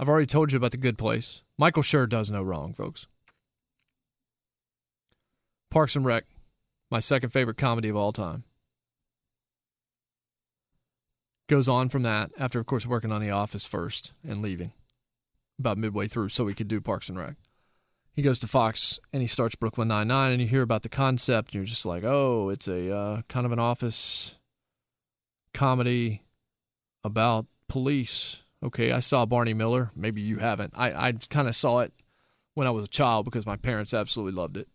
I've 0.00 0.08
already 0.08 0.26
told 0.26 0.50
you 0.50 0.56
about 0.56 0.72
the 0.72 0.76
good 0.76 0.98
place. 0.98 1.44
Michael 1.56 1.84
Schur 1.84 2.08
does 2.08 2.28
no 2.28 2.42
wrong, 2.42 2.74
folks. 2.74 3.06
Parks 5.70 5.94
and 5.94 6.04
Rec, 6.04 6.24
my 6.90 6.98
second 6.98 7.30
favorite 7.30 7.56
comedy 7.56 7.88
of 7.88 7.96
all 7.96 8.10
time. 8.10 8.42
Goes 11.52 11.68
on 11.68 11.90
from 11.90 12.02
that 12.04 12.32
after, 12.38 12.58
of 12.60 12.64
course, 12.64 12.86
working 12.86 13.12
on 13.12 13.20
The 13.20 13.28
Office 13.28 13.66
first 13.66 14.14
and 14.26 14.40
leaving 14.40 14.72
about 15.58 15.76
midway 15.76 16.06
through 16.06 16.30
so 16.30 16.46
he 16.46 16.54
could 16.54 16.66
do 16.66 16.80
Parks 16.80 17.10
and 17.10 17.18
Rec. 17.18 17.34
He 18.10 18.22
goes 18.22 18.38
to 18.38 18.46
Fox 18.46 18.98
and 19.12 19.20
he 19.20 19.28
starts 19.28 19.54
Brooklyn 19.54 19.88
Nine 19.88 20.08
Nine, 20.08 20.32
and 20.32 20.40
you 20.40 20.48
hear 20.48 20.62
about 20.62 20.82
the 20.82 20.88
concept, 20.88 21.48
and 21.48 21.56
you're 21.56 21.66
just 21.66 21.84
like, 21.84 22.04
oh, 22.04 22.48
it's 22.48 22.68
a 22.68 22.90
uh, 22.90 23.22
kind 23.28 23.44
of 23.44 23.52
an 23.52 23.58
office 23.58 24.38
comedy 25.52 26.22
about 27.04 27.44
police. 27.68 28.44
Okay, 28.62 28.90
I 28.90 29.00
saw 29.00 29.26
Barney 29.26 29.52
Miller. 29.52 29.90
Maybe 29.94 30.22
you 30.22 30.38
haven't. 30.38 30.72
I, 30.74 31.08
I 31.08 31.12
kind 31.28 31.48
of 31.48 31.54
saw 31.54 31.80
it 31.80 31.92
when 32.54 32.66
I 32.66 32.70
was 32.70 32.86
a 32.86 32.88
child 32.88 33.26
because 33.26 33.44
my 33.44 33.56
parents 33.58 33.92
absolutely 33.92 34.40
loved 34.40 34.56
it. 34.56 34.68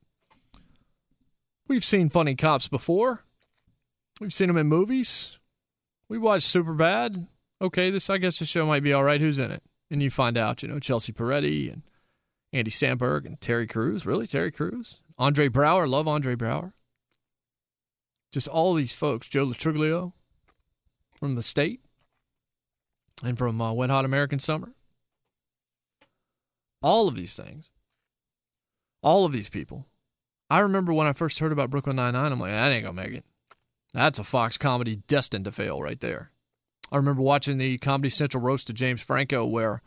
We've 1.67 1.83
seen 1.83 2.09
funny 2.09 2.35
cops 2.35 2.67
before. 2.67 3.23
We've 4.19 4.31
seen 4.31 4.45
them 4.45 4.57
in 4.57 4.67
movies. 4.67 5.39
We 6.09 6.17
watched 6.17 6.47
Superbad. 6.47 7.27
Okay, 7.61 7.89
this 7.89 8.09
I 8.09 8.17
guess 8.17 8.39
the 8.39 8.45
show 8.45 8.65
might 8.65 8.83
be 8.83 8.93
all 8.93 9.03
right. 9.03 9.21
Who's 9.21 9.39
in 9.39 9.51
it? 9.51 9.63
And 9.89 10.01
you 10.03 10.09
find 10.09 10.37
out, 10.37 10.61
you 10.61 10.69
know, 10.69 10.79
Chelsea 10.79 11.13
Peretti 11.13 11.71
and 11.71 11.81
Andy 12.53 12.71
Samberg 12.71 13.25
and 13.25 13.39
Terry 13.41 13.67
Crews. 13.67 14.05
Really, 14.05 14.27
Terry 14.27 14.51
Crews? 14.51 15.01
Andre 15.17 15.49
Braugher. 15.49 15.87
Love 15.87 16.07
Andre 16.07 16.35
Braugher. 16.35 16.73
Just 18.31 18.47
all 18.47 18.73
these 18.73 18.93
folks. 18.93 19.27
Joe 19.27 19.43
Lo 19.43 19.53
Truglio 19.53 20.13
from 21.17 21.35
the 21.35 21.41
state 21.41 21.81
and 23.23 23.37
from 23.37 23.59
uh, 23.61 23.73
Wet 23.73 23.89
Hot 23.89 24.05
American 24.05 24.39
Summer. 24.39 24.73
All 26.83 27.07
of 27.07 27.15
these 27.15 27.35
things. 27.35 27.71
All 29.01 29.25
of 29.25 29.31
these 29.31 29.49
people. 29.49 29.87
I 30.49 30.59
remember 30.59 30.93
when 30.93 31.07
I 31.07 31.13
first 31.13 31.39
heard 31.39 31.51
about 31.51 31.69
Brooklyn 31.69 31.95
Nine-Nine, 31.95 32.31
I'm 32.31 32.39
like, 32.39 32.51
that 32.51 32.71
ain't 32.71 32.85
to 32.85 32.93
make 32.93 33.13
it. 33.13 33.25
That's 33.93 34.19
a 34.19 34.23
Fox 34.23 34.57
comedy 34.57 34.97
destined 35.07 35.45
to 35.45 35.51
fail 35.51 35.81
right 35.81 35.99
there. 35.99 36.31
I 36.91 36.97
remember 36.97 37.21
watching 37.21 37.57
the 37.57 37.77
Comedy 37.77 38.09
Central 38.09 38.43
roast 38.43 38.69
of 38.69 38.75
James 38.75 39.03
Franco 39.03 39.45
where 39.45 39.81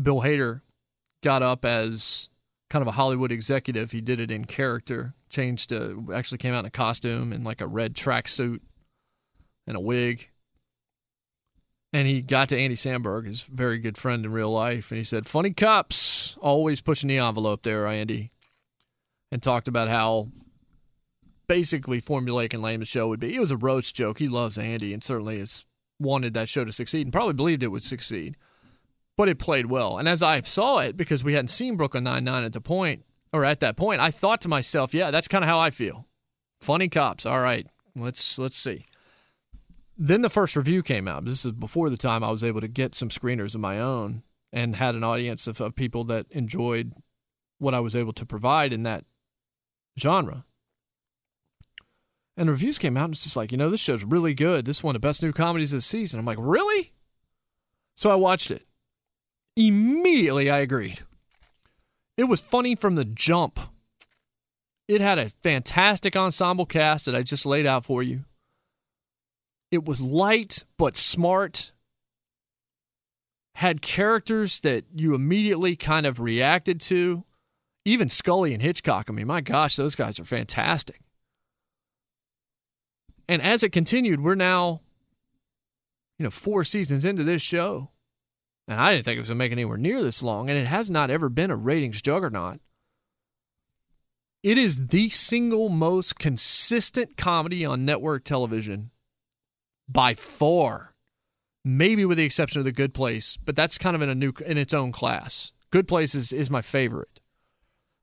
Bill 0.00 0.22
Hader 0.22 0.60
got 1.22 1.42
up 1.42 1.64
as 1.64 2.28
kind 2.68 2.82
of 2.82 2.88
a 2.88 2.92
Hollywood 2.92 3.32
executive. 3.32 3.90
He 3.90 4.00
did 4.00 4.20
it 4.20 4.30
in 4.30 4.44
character, 4.44 5.14
changed 5.28 5.70
to 5.70 6.08
actually 6.14 6.38
came 6.38 6.54
out 6.54 6.60
in 6.60 6.66
a 6.66 6.70
costume 6.70 7.32
and 7.32 7.44
like 7.44 7.60
a 7.60 7.66
red 7.66 7.94
tracksuit 7.94 8.60
and 9.66 9.76
a 9.76 9.80
wig. 9.80 10.28
And 11.92 12.06
he 12.06 12.20
got 12.20 12.48
to 12.50 12.58
Andy 12.58 12.76
Samberg, 12.76 13.26
his 13.26 13.42
very 13.42 13.78
good 13.78 13.98
friend 13.98 14.24
in 14.24 14.30
real 14.30 14.52
life, 14.52 14.92
and 14.92 14.98
he 14.98 15.02
said, 15.04 15.26
Funny 15.26 15.50
cops, 15.50 16.38
always 16.40 16.80
pushing 16.80 17.08
the 17.08 17.18
envelope 17.18 17.64
there, 17.64 17.86
Andy. 17.86 18.30
And 19.32 19.42
talked 19.42 19.66
about 19.66 19.88
how 19.88 20.28
basically 21.50 22.00
formulaic 22.00 22.54
and 22.54 22.62
lame 22.62 22.78
the 22.78 22.86
show 22.86 23.08
would 23.08 23.18
be. 23.18 23.34
It 23.34 23.40
was 23.40 23.50
a 23.50 23.56
roast 23.56 23.96
joke. 23.96 24.20
He 24.20 24.28
loves 24.28 24.56
Andy 24.56 24.94
and 24.94 25.02
certainly 25.02 25.40
is 25.40 25.66
wanted 25.98 26.32
that 26.34 26.48
show 26.48 26.64
to 26.64 26.70
succeed 26.70 27.08
and 27.08 27.12
probably 27.12 27.34
believed 27.34 27.64
it 27.64 27.72
would 27.72 27.82
succeed. 27.82 28.36
But 29.16 29.28
it 29.28 29.40
played 29.40 29.66
well. 29.66 29.98
And 29.98 30.08
as 30.08 30.22
I 30.22 30.40
saw 30.42 30.78
it, 30.78 30.96
because 30.96 31.24
we 31.24 31.34
hadn't 31.34 31.48
seen 31.48 31.76
Brooklyn 31.76 32.04
Nine-Nine 32.04 32.44
at 32.44 32.52
the 32.52 32.60
point, 32.60 33.04
or 33.32 33.44
at 33.44 33.58
that 33.60 33.76
point, 33.76 34.00
I 34.00 34.12
thought 34.12 34.40
to 34.42 34.48
myself, 34.48 34.94
yeah, 34.94 35.10
that's 35.10 35.26
kind 35.26 35.42
of 35.42 35.48
how 35.48 35.58
I 35.58 35.70
feel. 35.70 36.06
Funny 36.60 36.88
cops. 36.88 37.26
All 37.26 37.40
right, 37.40 37.66
let's 37.96 38.38
let's 38.38 38.56
see. 38.56 38.86
Then 39.98 40.22
the 40.22 40.30
first 40.30 40.54
review 40.54 40.84
came 40.84 41.08
out. 41.08 41.24
This 41.24 41.44
is 41.44 41.50
before 41.50 41.90
the 41.90 41.96
time 41.96 42.22
I 42.22 42.30
was 42.30 42.44
able 42.44 42.60
to 42.60 42.68
get 42.68 42.94
some 42.94 43.08
screeners 43.08 43.56
of 43.56 43.60
my 43.60 43.80
own 43.80 44.22
and 44.52 44.76
had 44.76 44.94
an 44.94 45.02
audience 45.02 45.48
of, 45.48 45.60
of 45.60 45.74
people 45.74 46.04
that 46.04 46.26
enjoyed 46.30 46.92
what 47.58 47.74
I 47.74 47.80
was 47.80 47.96
able 47.96 48.12
to 48.12 48.24
provide 48.24 48.72
in 48.72 48.84
that 48.84 49.04
genre. 49.98 50.44
And 52.36 52.48
the 52.48 52.52
reviews 52.52 52.78
came 52.78 52.96
out 52.96 53.04
and 53.04 53.12
it's 53.14 53.24
just 53.24 53.36
like, 53.36 53.52
you 53.52 53.58
know, 53.58 53.68
this 53.68 53.80
show's 53.80 54.04
really 54.04 54.34
good. 54.34 54.64
This 54.64 54.78
is 54.78 54.84
one 54.84 54.96
of 54.96 55.02
the 55.02 55.06
best 55.06 55.22
new 55.22 55.32
comedies 55.32 55.72
of 55.72 55.78
the 55.78 55.82
season. 55.82 56.20
I'm 56.20 56.26
like, 56.26 56.38
really? 56.40 56.92
So 57.96 58.10
I 58.10 58.14
watched 58.14 58.50
it. 58.50 58.64
Immediately 59.56 60.50
I 60.50 60.58
agreed. 60.58 61.00
It 62.16 62.24
was 62.24 62.40
funny 62.40 62.74
from 62.74 62.94
the 62.94 63.04
jump. 63.04 63.58
It 64.88 65.00
had 65.00 65.18
a 65.18 65.28
fantastic 65.28 66.16
ensemble 66.16 66.66
cast 66.66 67.04
that 67.04 67.14
I 67.14 67.22
just 67.22 67.46
laid 67.46 67.66
out 67.66 67.84
for 67.84 68.02
you. 68.02 68.24
It 69.70 69.84
was 69.84 70.00
light 70.00 70.64
but 70.78 70.96
smart. 70.96 71.72
Had 73.54 73.82
characters 73.82 74.60
that 74.62 74.84
you 74.94 75.14
immediately 75.14 75.76
kind 75.76 76.06
of 76.06 76.20
reacted 76.20 76.80
to. 76.82 77.24
Even 77.84 78.08
Scully 78.08 78.52
and 78.52 78.62
Hitchcock. 78.62 79.06
I 79.08 79.12
mean, 79.12 79.26
my 79.26 79.40
gosh, 79.40 79.76
those 79.76 79.94
guys 79.94 80.18
are 80.18 80.24
fantastic. 80.24 81.00
And 83.30 83.40
as 83.40 83.62
it 83.62 83.70
continued, 83.70 84.20
we're 84.20 84.34
now, 84.34 84.80
you 86.18 86.24
know, 86.24 86.30
four 86.30 86.64
seasons 86.64 87.04
into 87.04 87.22
this 87.22 87.40
show. 87.40 87.90
And 88.66 88.80
I 88.80 88.92
didn't 88.92 89.04
think 89.04 89.18
it 89.18 89.20
was 89.20 89.28
going 89.28 89.38
to 89.38 89.44
make 89.44 89.52
anywhere 89.52 89.76
near 89.76 90.02
this 90.02 90.24
long. 90.24 90.50
And 90.50 90.58
it 90.58 90.66
has 90.66 90.90
not 90.90 91.10
ever 91.10 91.28
been 91.28 91.52
a 91.52 91.56
ratings 91.56 92.02
juggernaut. 92.02 92.58
It 94.42 94.58
is 94.58 94.88
the 94.88 95.10
single 95.10 95.68
most 95.68 96.18
consistent 96.18 97.16
comedy 97.16 97.64
on 97.64 97.84
network 97.84 98.24
television 98.24 98.90
by 99.88 100.14
far. 100.14 100.96
Maybe 101.64 102.04
with 102.04 102.18
the 102.18 102.24
exception 102.24 102.58
of 102.58 102.64
The 102.64 102.72
Good 102.72 102.94
Place, 102.94 103.36
but 103.36 103.54
that's 103.54 103.78
kind 103.78 103.94
of 103.94 104.02
in 104.02 104.08
a 104.08 104.14
new 104.16 104.32
in 104.44 104.58
its 104.58 104.74
own 104.74 104.90
class. 104.90 105.52
Good 105.70 105.86
Place 105.86 106.16
is, 106.16 106.32
is 106.32 106.50
my 106.50 106.62
favorite. 106.62 107.20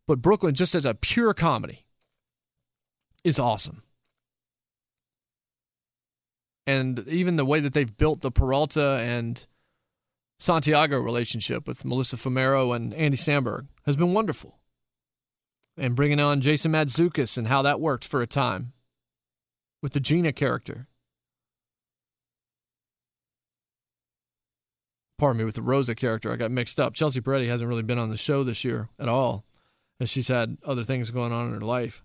But 0.07 0.21
Brooklyn, 0.21 0.55
just 0.55 0.73
as 0.73 0.85
a 0.85 0.95
pure 0.95 1.33
comedy, 1.33 1.85
is 3.25 3.39
awesome 3.39 3.81
and 6.67 7.07
even 7.07 7.37
the 7.37 7.45
way 7.45 7.61
that 7.61 7.71
they've 7.71 7.97
built 7.97 8.19
the 8.19 8.29
Peralta 8.29 8.99
and 9.01 9.47
Santiago 10.37 10.99
relationship 10.99 11.65
with 11.65 11.85
Melissa 11.85 12.17
Fumero 12.17 12.75
and 12.75 12.93
Andy 12.93 13.17
Samberg 13.17 13.67
has 13.85 13.95
been 13.95 14.13
wonderful. 14.13 14.59
And 15.77 15.95
bringing 15.95 16.19
on 16.19 16.41
Jason 16.41 16.73
Mantzoukas 16.73 17.37
and 17.37 17.47
how 17.47 17.61
that 17.61 17.79
worked 17.79 18.05
for 18.05 18.21
a 18.21 18.27
time 18.27 18.73
with 19.81 19.93
the 19.93 19.99
Gina 19.99 20.33
character. 20.33 20.87
Pardon 25.17 25.39
me, 25.39 25.45
with 25.45 25.55
the 25.55 25.61
Rosa 25.61 25.95
character, 25.95 26.31
I 26.31 26.35
got 26.35 26.51
mixed 26.51 26.79
up. 26.79 26.93
Chelsea 26.93 27.21
Peretti 27.21 27.47
hasn't 27.47 27.69
really 27.69 27.83
been 27.83 27.97
on 27.97 28.09
the 28.09 28.17
show 28.17 28.43
this 28.43 28.63
year 28.63 28.87
at 28.99 29.07
all, 29.07 29.45
as 29.99 30.09
she's 30.09 30.27
had 30.27 30.57
other 30.65 30.83
things 30.83 31.11
going 31.11 31.31
on 31.31 31.47
in 31.47 31.53
her 31.53 31.61
life. 31.61 32.03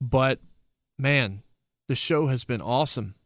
But 0.00 0.40
man, 0.98 1.42
the 1.90 1.96
show 1.96 2.28
has 2.28 2.44
been 2.44 2.62
awesome. 2.62 3.16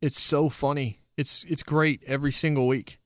It's 0.00 0.20
so 0.20 0.48
funny. 0.48 0.98
It's 1.16 1.44
it's 1.44 1.62
great 1.62 2.02
every 2.04 2.32
single 2.32 2.66
week. 2.66 2.98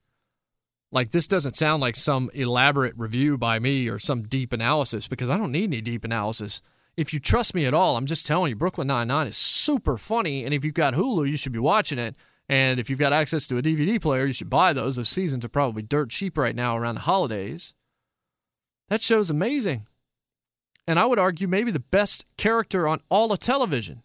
Like 0.90 1.10
this 1.10 1.28
doesn't 1.28 1.54
sound 1.54 1.82
like 1.82 1.96
some 1.96 2.30
elaborate 2.32 2.94
review 2.96 3.36
by 3.36 3.58
me 3.58 3.90
or 3.90 3.98
some 3.98 4.22
deep 4.22 4.54
analysis 4.54 5.06
because 5.06 5.28
I 5.28 5.36
don't 5.36 5.52
need 5.52 5.64
any 5.64 5.82
deep 5.82 6.02
analysis. 6.02 6.62
If 6.96 7.12
you 7.12 7.20
trust 7.20 7.54
me 7.54 7.66
at 7.66 7.74
all, 7.74 7.98
I'm 7.98 8.06
just 8.06 8.24
telling 8.24 8.48
you 8.48 8.56
Brooklyn 8.56 8.86
Nine-Nine 8.86 9.26
is 9.26 9.36
super 9.36 9.98
funny 9.98 10.46
and 10.46 10.54
if 10.54 10.64
you've 10.64 10.72
got 10.72 10.94
Hulu, 10.94 11.28
you 11.28 11.36
should 11.36 11.52
be 11.52 11.58
watching 11.58 11.98
it. 11.98 12.14
And 12.48 12.80
if 12.80 12.88
you've 12.88 12.98
got 12.98 13.12
access 13.12 13.46
to 13.48 13.58
a 13.58 13.62
DVD 13.62 14.00
player, 14.00 14.24
you 14.24 14.32
should 14.32 14.48
buy 14.48 14.72
those. 14.72 14.96
Those 14.96 15.10
seasons 15.10 15.44
are 15.44 15.50
probably 15.50 15.82
dirt 15.82 16.08
cheap 16.08 16.38
right 16.38 16.56
now 16.56 16.74
around 16.78 16.94
the 16.94 17.02
holidays. 17.02 17.74
That 18.88 19.02
show's 19.02 19.28
amazing. 19.28 19.88
And 20.86 20.98
I 20.98 21.04
would 21.04 21.18
argue 21.18 21.48
maybe 21.48 21.70
the 21.70 21.80
best 21.80 22.24
character 22.38 22.88
on 22.88 23.02
all 23.10 23.30
of 23.30 23.40
television 23.40 24.04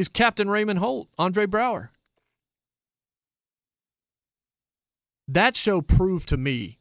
is 0.00 0.08
Captain 0.08 0.48
Raymond 0.48 0.78
Holt, 0.78 1.08
Andre 1.18 1.44
Braugher. 1.44 1.90
That 5.28 5.58
show 5.58 5.82
proved 5.82 6.30
to 6.30 6.38
me, 6.38 6.78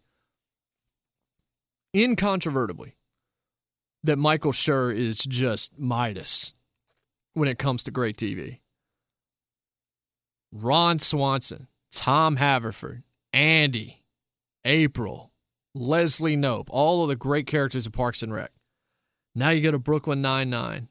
incontrovertibly, 1.93 2.95
that 4.03 4.15
Michael 4.15 4.53
Schur 4.53 4.95
is 4.95 5.17
just 5.17 5.77
Midas 5.77 6.55
when 7.33 7.49
it 7.49 7.59
comes 7.59 7.83
to 7.83 7.91
great 7.91 8.15
TV. 8.15 8.59
Ron 10.53 10.97
Swanson, 10.97 11.67
Tom 11.91 12.37
Haverford, 12.37 13.03
Andy, 13.33 14.01
April, 14.63 15.33
Leslie 15.75 16.37
Knope, 16.37 16.69
all 16.71 17.03
of 17.03 17.09
the 17.09 17.17
great 17.17 17.47
characters 17.47 17.85
of 17.85 17.91
Parks 17.91 18.23
and 18.23 18.33
Rec. 18.33 18.51
Now 19.35 19.49
you 19.49 19.61
go 19.61 19.71
to 19.71 19.77
Brooklyn 19.77 20.21
Nine-Nine 20.21 20.87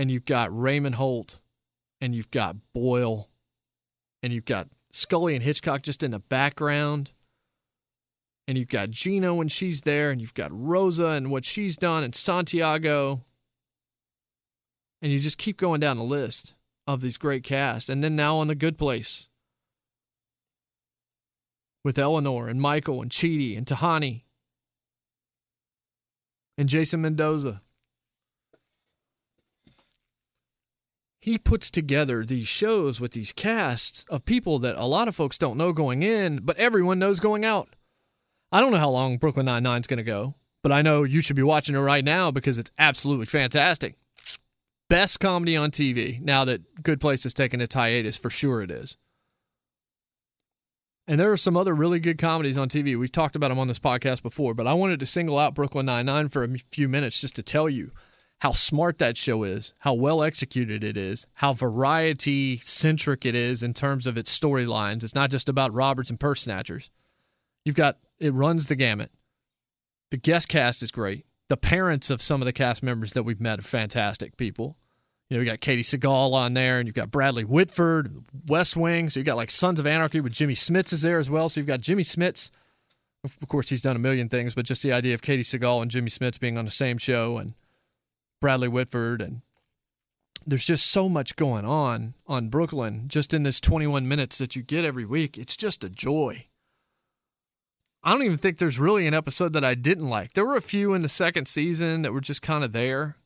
and 0.00 0.10
you've 0.10 0.24
got 0.24 0.58
Raymond 0.58 0.94
Holt, 0.94 1.42
and 2.00 2.14
you've 2.14 2.30
got 2.30 2.56
Boyle, 2.72 3.28
and 4.22 4.32
you've 4.32 4.46
got 4.46 4.66
Scully 4.90 5.34
and 5.34 5.44
Hitchcock 5.44 5.82
just 5.82 6.02
in 6.02 6.10
the 6.10 6.20
background, 6.20 7.12
and 8.48 8.56
you've 8.56 8.70
got 8.70 8.88
Gina 8.88 9.34
when 9.34 9.48
she's 9.48 9.82
there, 9.82 10.10
and 10.10 10.18
you've 10.18 10.32
got 10.32 10.48
Rosa 10.54 11.08
and 11.08 11.30
what 11.30 11.44
she's 11.44 11.76
done, 11.76 12.02
and 12.02 12.14
Santiago, 12.14 13.20
and 15.02 15.12
you 15.12 15.18
just 15.18 15.36
keep 15.36 15.58
going 15.58 15.80
down 15.80 15.98
the 15.98 16.02
list 16.02 16.54
of 16.86 17.02
these 17.02 17.18
great 17.18 17.44
casts, 17.44 17.90
and 17.90 18.02
then 18.02 18.16
now 18.16 18.38
on 18.38 18.46
the 18.46 18.54
Good 18.54 18.78
Place 18.78 19.28
with 21.84 21.98
Eleanor 21.98 22.48
and 22.48 22.58
Michael 22.58 23.02
and 23.02 23.10
Chidi 23.10 23.54
and 23.54 23.66
Tahani 23.66 24.22
and 26.56 26.70
Jason 26.70 27.02
Mendoza. 27.02 27.60
He 31.20 31.36
puts 31.36 31.70
together 31.70 32.24
these 32.24 32.48
shows 32.48 32.98
with 32.98 33.12
these 33.12 33.32
casts 33.32 34.06
of 34.08 34.24
people 34.24 34.58
that 34.60 34.76
a 34.76 34.86
lot 34.86 35.06
of 35.06 35.14
folks 35.14 35.36
don't 35.36 35.58
know 35.58 35.72
going 35.72 36.02
in, 36.02 36.40
but 36.42 36.56
everyone 36.56 36.98
knows 36.98 37.20
going 37.20 37.44
out. 37.44 37.68
I 38.50 38.60
don't 38.60 38.72
know 38.72 38.78
how 38.78 38.90
long 38.90 39.18
Brooklyn 39.18 39.46
Nine-Nine 39.46 39.82
is 39.82 39.86
going 39.86 39.98
to 39.98 40.02
go, 40.02 40.34
but 40.62 40.72
I 40.72 40.80
know 40.80 41.02
you 41.02 41.20
should 41.20 41.36
be 41.36 41.42
watching 41.42 41.76
it 41.76 41.80
right 41.80 42.04
now 42.04 42.30
because 42.30 42.58
it's 42.58 42.72
absolutely 42.78 43.26
fantastic. 43.26 43.96
Best 44.88 45.20
comedy 45.20 45.56
on 45.56 45.70
TV 45.70 46.20
now 46.20 46.46
that 46.46 46.82
Good 46.82 47.00
Place 47.00 47.22
has 47.24 47.34
taken 47.34 47.60
its 47.60 47.74
hiatus, 47.74 48.16
for 48.16 48.30
sure 48.30 48.62
it 48.62 48.70
is. 48.70 48.96
And 51.06 51.20
there 51.20 51.30
are 51.30 51.36
some 51.36 51.56
other 51.56 51.74
really 51.74 52.00
good 52.00 52.18
comedies 52.18 52.56
on 52.56 52.68
TV. 52.68 52.98
We've 52.98 53.12
talked 53.12 53.36
about 53.36 53.48
them 53.48 53.58
on 53.58 53.68
this 53.68 53.78
podcast 53.78 54.22
before, 54.22 54.54
but 54.54 54.66
I 54.66 54.72
wanted 54.72 55.00
to 55.00 55.06
single 55.06 55.38
out 55.38 55.54
Brooklyn 55.54 55.86
Nine-Nine 55.86 56.28
for 56.30 56.44
a 56.44 56.58
few 56.70 56.88
minutes 56.88 57.20
just 57.20 57.36
to 57.36 57.42
tell 57.42 57.68
you– 57.68 57.90
how 58.40 58.52
smart 58.52 58.98
that 58.98 59.16
show 59.16 59.42
is, 59.42 59.74
how 59.80 59.92
well 59.92 60.22
executed 60.22 60.82
it 60.82 60.96
is, 60.96 61.26
how 61.34 61.52
variety 61.52 62.56
centric 62.58 63.26
it 63.26 63.34
is 63.34 63.62
in 63.62 63.74
terms 63.74 64.06
of 64.06 64.16
its 64.16 64.36
storylines. 64.36 65.04
It's 65.04 65.14
not 65.14 65.30
just 65.30 65.48
about 65.48 65.74
Roberts 65.74 66.10
and 66.10 66.18
purse 66.18 66.42
snatchers. 66.42 66.90
You've 67.64 67.76
got 67.76 67.98
it 68.18 68.32
runs 68.32 68.66
the 68.66 68.76
gamut. 68.76 69.10
The 70.10 70.16
guest 70.16 70.48
cast 70.48 70.82
is 70.82 70.90
great. 70.90 71.26
The 71.48 71.58
parents 71.58 72.08
of 72.10 72.22
some 72.22 72.40
of 72.40 72.46
the 72.46 72.52
cast 72.52 72.82
members 72.82 73.12
that 73.12 73.24
we've 73.24 73.40
met 73.40 73.58
are 73.58 73.62
fantastic 73.62 74.36
people. 74.36 74.76
You 75.28 75.36
know, 75.36 75.42
you 75.42 75.46
got 75.46 75.60
Katey 75.60 75.80
Sagal 75.80 76.32
on 76.32 76.54
there, 76.54 76.78
and 76.78 76.88
you've 76.88 76.96
got 76.96 77.10
Bradley 77.10 77.44
Whitford, 77.44 78.10
West 78.46 78.76
Wing. 78.76 79.10
So 79.10 79.20
you've 79.20 79.26
got 79.26 79.36
like 79.36 79.50
Sons 79.50 79.78
of 79.78 79.86
Anarchy 79.86 80.20
with 80.20 80.32
Jimmy 80.32 80.54
Smits 80.54 80.92
is 80.92 81.02
there 81.02 81.18
as 81.18 81.30
well. 81.30 81.48
So 81.48 81.60
you've 81.60 81.68
got 81.68 81.80
Jimmy 81.80 82.02
Smits. 82.02 82.50
Of 83.22 83.48
course, 83.48 83.68
he's 83.68 83.82
done 83.82 83.96
a 83.96 84.00
million 84.00 84.28
things, 84.30 84.54
but 84.54 84.64
just 84.64 84.82
the 84.82 84.92
idea 84.92 85.14
of 85.14 85.20
Katey 85.20 85.40
Sagal 85.40 85.82
and 85.82 85.90
Jimmy 85.90 86.08
Smits 86.08 86.40
being 86.40 86.56
on 86.56 86.64
the 86.64 86.70
same 86.70 86.96
show 86.96 87.36
and 87.36 87.52
Bradley 88.40 88.68
Whitford 88.68 89.20
and 89.20 89.42
there's 90.46 90.64
just 90.64 90.90
so 90.90 91.08
much 91.08 91.36
going 91.36 91.64
on 91.64 92.14
on 92.26 92.48
Brooklyn 92.48 93.04
just 93.08 93.34
in 93.34 93.42
this 93.42 93.60
21 93.60 94.08
minutes 94.08 94.38
that 94.38 94.56
you 94.56 94.62
get 94.62 94.84
every 94.84 95.04
week. 95.04 95.36
It's 95.36 95.56
just 95.56 95.84
a 95.84 95.90
joy. 95.90 96.46
I 98.02 98.12
don't 98.12 98.22
even 98.22 98.38
think 98.38 98.56
there's 98.56 98.78
really 98.78 99.06
an 99.06 99.12
episode 99.12 99.52
that 99.52 99.64
I 99.64 99.74
didn't 99.74 100.08
like. 100.08 100.32
There 100.32 100.46
were 100.46 100.56
a 100.56 100.62
few 100.62 100.94
in 100.94 101.02
the 101.02 101.08
second 101.08 101.46
season 101.46 102.02
that 102.02 102.12
were 102.12 102.22
just 102.22 102.40
kind 102.40 102.64
of 102.64 102.72
there. 102.72 103.16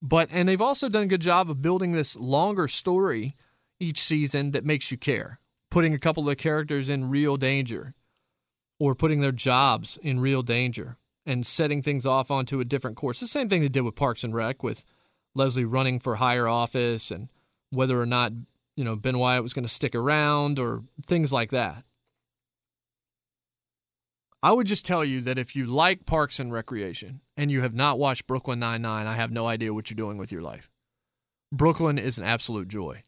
But 0.00 0.28
and 0.30 0.48
they've 0.48 0.62
also 0.62 0.88
done 0.88 1.04
a 1.04 1.08
good 1.08 1.20
job 1.20 1.50
of 1.50 1.62
building 1.62 1.92
this 1.92 2.16
longer 2.16 2.68
story 2.68 3.34
each 3.80 3.98
season 3.98 4.52
that 4.52 4.64
makes 4.64 4.92
you 4.92 4.96
care. 4.96 5.38
Putting 5.70 5.92
a 5.92 5.98
couple 5.98 6.28
of 6.28 6.36
characters 6.36 6.88
in 6.88 7.10
real 7.10 7.36
danger 7.36 7.94
or 8.78 8.94
putting 8.94 9.20
their 9.20 9.32
jobs 9.32 9.98
in 10.02 10.20
real 10.20 10.42
danger 10.42 10.98
and 11.26 11.46
setting 11.46 11.82
things 11.82 12.04
off 12.06 12.30
onto 12.30 12.60
a 12.60 12.64
different 12.64 12.96
course. 12.96 13.20
The 13.20 13.26
same 13.26 13.48
thing 13.48 13.60
they 13.60 13.68
did 13.68 13.82
with 13.82 13.94
Parks 13.96 14.24
and 14.24 14.34
Rec 14.34 14.62
with 14.62 14.84
Leslie 15.34 15.64
running 15.64 15.98
for 15.98 16.16
higher 16.16 16.46
office 16.46 17.10
and 17.10 17.28
whether 17.70 18.00
or 18.00 18.06
not, 18.06 18.32
you 18.76 18.84
know, 18.84 18.96
Ben 18.96 19.18
Wyatt 19.18 19.42
was 19.42 19.54
going 19.54 19.64
to 19.64 19.72
stick 19.72 19.94
around 19.94 20.58
or 20.58 20.84
things 21.04 21.32
like 21.32 21.50
that. 21.50 21.84
I 24.42 24.52
would 24.52 24.66
just 24.66 24.84
tell 24.84 25.04
you 25.04 25.22
that 25.22 25.38
if 25.38 25.56
you 25.56 25.64
like 25.64 26.04
Parks 26.04 26.38
and 26.38 26.52
Recreation 26.52 27.22
and 27.34 27.50
you 27.50 27.62
have 27.62 27.74
not 27.74 27.98
watched 27.98 28.26
Brooklyn 28.26 28.58
Nine-Nine, 28.58 29.06
I 29.06 29.14
have 29.14 29.30
no 29.30 29.46
idea 29.46 29.72
what 29.72 29.88
you're 29.88 29.96
doing 29.96 30.18
with 30.18 30.30
your 30.30 30.42
life. 30.42 30.68
Brooklyn 31.50 31.98
is 31.98 32.18
an 32.18 32.24
absolute 32.24 32.68
joy. 32.68 33.04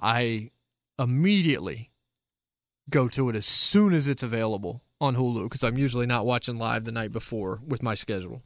I 0.00 0.52
immediately 0.98 1.90
go 2.88 3.08
to 3.08 3.28
it 3.28 3.34
as 3.34 3.46
soon 3.46 3.92
as 3.94 4.06
it's 4.06 4.22
available 4.22 4.80
on 5.00 5.16
Hulu 5.16 5.44
because 5.44 5.64
I'm 5.64 5.78
usually 5.78 6.06
not 6.06 6.26
watching 6.26 6.58
live 6.58 6.84
the 6.84 6.92
night 6.92 7.12
before 7.12 7.60
with 7.66 7.82
my 7.82 7.94
schedule. 7.94 8.42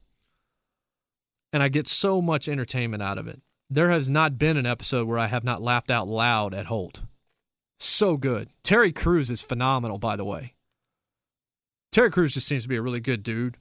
And 1.53 1.63
I 1.63 1.69
get 1.69 1.89
so 1.89 2.21
much 2.23 2.49
entertainment 2.49 3.03
out 3.03 3.19
of 3.19 3.27
it. 3.27 3.41
There 3.69 3.91
has 3.91 4.09
not 4.09 4.39
been 4.39 4.57
an 4.57 4.67
episode 4.67 5.07
where 5.07 5.19
I 5.19 5.29
have 5.29 5.45
not 5.45 5.63
laughed 5.63 5.91
out 5.91 6.09
loud 6.09 6.55
at 6.55 6.67
Holt. 6.67 7.03
So 7.79 8.17
good. 8.17 8.49
Terry 8.63 8.93
Crews 8.93 9.31
is 9.31 9.43
phenomenal, 9.43 9.99
by 9.99 10.17
the 10.17 10.25
way. 10.25 10.55
Terry 11.93 12.11
Crews 12.11 12.35
just 12.35 12.47
seems 12.47 12.65
to 12.65 12.69
be 12.69 12.77
a 12.77 12.83
really 12.83 13.01
good 13.01 13.23
dude. 13.23 13.57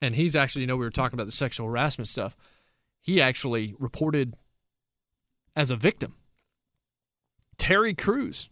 And 0.00 0.14
he's 0.14 0.34
actually, 0.34 0.62
you 0.62 0.66
know, 0.66 0.76
we 0.76 0.84
were 0.84 0.90
talking 0.90 1.16
about 1.16 1.26
the 1.26 1.32
sexual 1.32 1.68
harassment 1.68 2.08
stuff. 2.08 2.36
He 3.00 3.20
actually 3.20 3.74
reported 3.78 4.34
as 5.54 5.70
a 5.70 5.76
victim. 5.76 6.14
Terry 7.58 7.94
Crews. 7.94 8.48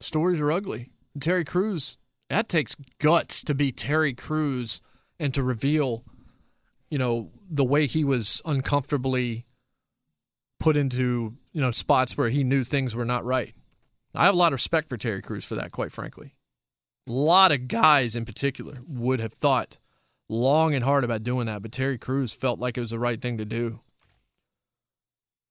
Stories 0.00 0.40
are 0.40 0.50
ugly. 0.50 0.90
Terry 1.20 1.44
Crews, 1.44 1.98
that 2.32 2.48
takes 2.48 2.76
guts 2.98 3.44
to 3.44 3.54
be 3.54 3.72
Terry 3.72 4.14
Crews 4.14 4.80
and 5.18 5.32
to 5.34 5.42
reveal, 5.42 6.04
you 6.90 6.98
know, 6.98 7.30
the 7.50 7.64
way 7.64 7.86
he 7.86 8.04
was 8.04 8.40
uncomfortably 8.44 9.44
put 10.58 10.76
into, 10.76 11.36
you 11.52 11.60
know, 11.60 11.70
spots 11.70 12.16
where 12.16 12.28
he 12.28 12.44
knew 12.44 12.64
things 12.64 12.94
were 12.94 13.04
not 13.04 13.24
right. 13.24 13.54
I 14.14 14.24
have 14.24 14.34
a 14.34 14.38
lot 14.38 14.48
of 14.48 14.58
respect 14.58 14.88
for 14.88 14.96
Terry 14.96 15.22
Crews 15.22 15.44
for 15.44 15.54
that, 15.56 15.72
quite 15.72 15.92
frankly. 15.92 16.34
A 17.08 17.12
lot 17.12 17.50
of 17.50 17.68
guys 17.68 18.14
in 18.14 18.24
particular 18.24 18.78
would 18.86 19.20
have 19.20 19.32
thought 19.32 19.78
long 20.28 20.74
and 20.74 20.84
hard 20.84 21.04
about 21.04 21.22
doing 21.22 21.46
that, 21.46 21.62
but 21.62 21.72
Terry 21.72 21.98
Crews 21.98 22.32
felt 22.32 22.58
like 22.58 22.76
it 22.76 22.80
was 22.80 22.90
the 22.90 22.98
right 22.98 23.20
thing 23.20 23.38
to 23.38 23.44
do. 23.44 23.80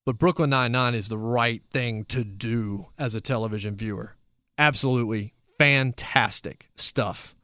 But 0.06 0.18
Brooklyn 0.18 0.50
Nine-Nine 0.50 0.96
is 0.96 1.10
the 1.10 1.18
right 1.18 1.62
thing 1.70 2.06
to 2.06 2.24
do 2.24 2.88
as 2.98 3.14
a 3.14 3.22
television 3.22 3.76
viewer. 3.76 4.16
Absolutely 4.58 5.34
fantastic 5.62 6.72
stuff 6.74 7.36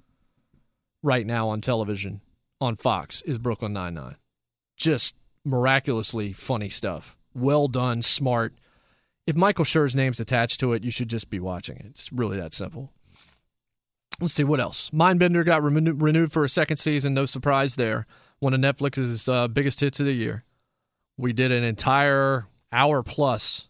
right 1.04 1.28
now 1.28 1.50
on 1.50 1.62
television 1.62 2.20
on 2.60 2.76
Fox 2.76 3.22
is 3.22 3.38
Brooklyn 3.38 3.74
Nine-Nine. 3.74 4.16
Just 4.76 5.16
miraculously 5.46 6.34
funny 6.34 6.70
stuff. 6.70 7.16
Well 7.36 7.68
done, 7.68 8.02
smart. 8.02 8.56
If 9.28 9.36
Michael 9.36 9.66
Schur's 9.66 9.96
name's 9.96 10.20
attached 10.20 10.60
to 10.62 10.74
it, 10.74 10.84
you 10.84 10.90
should 10.90 11.12
just 11.12 11.30
be 11.30 11.40
watching 11.40 11.78
it. 11.78 11.86
It's 11.86 12.12
really 12.12 12.38
that 12.38 12.56
simple. 12.56 12.92
Let's 14.20 14.34
see 14.34 14.44
what 14.44 14.60
else. 14.60 14.90
Mindhunter 14.90 15.46
got 15.46 15.62
re- 15.62 15.80
renewed 15.80 16.32
for 16.32 16.44
a 16.44 16.50
second 16.50 16.78
season. 16.78 17.14
No 17.14 17.28
surprise 17.28 17.76
there. 17.76 18.08
One 18.40 18.56
of 18.56 18.60
Netflix's 18.60 19.30
uh, 19.30 19.48
biggest 19.48 19.80
hits 19.80 20.00
of 20.00 20.08
the 20.08 20.14
year. 20.14 20.44
We 21.18 21.34
did 21.34 21.52
an 21.52 21.64
entire 21.64 22.48
hour 22.72 23.04
plus 23.04 23.68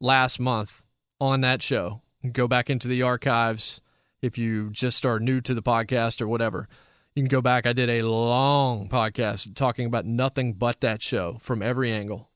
last 0.00 0.40
month 0.40 0.84
on 1.20 1.42
that 1.42 1.62
show. 1.62 2.02
Go 2.32 2.48
back 2.48 2.68
into 2.68 2.88
the 2.88 3.02
archives 3.02 3.80
if 4.20 4.36
you 4.36 4.70
just 4.70 5.06
are 5.06 5.20
new 5.20 5.40
to 5.40 5.54
the 5.54 5.62
podcast 5.62 6.20
or 6.20 6.28
whatever. 6.28 6.68
You 7.14 7.22
can 7.22 7.28
go 7.28 7.40
back. 7.40 7.66
I 7.66 7.72
did 7.72 7.88
a 7.88 8.06
long 8.06 8.88
podcast 8.88 9.54
talking 9.54 9.86
about 9.86 10.04
nothing 10.04 10.52
but 10.52 10.80
that 10.80 11.02
show 11.02 11.38
from 11.40 11.62
every 11.62 11.92
angle. 11.92 12.28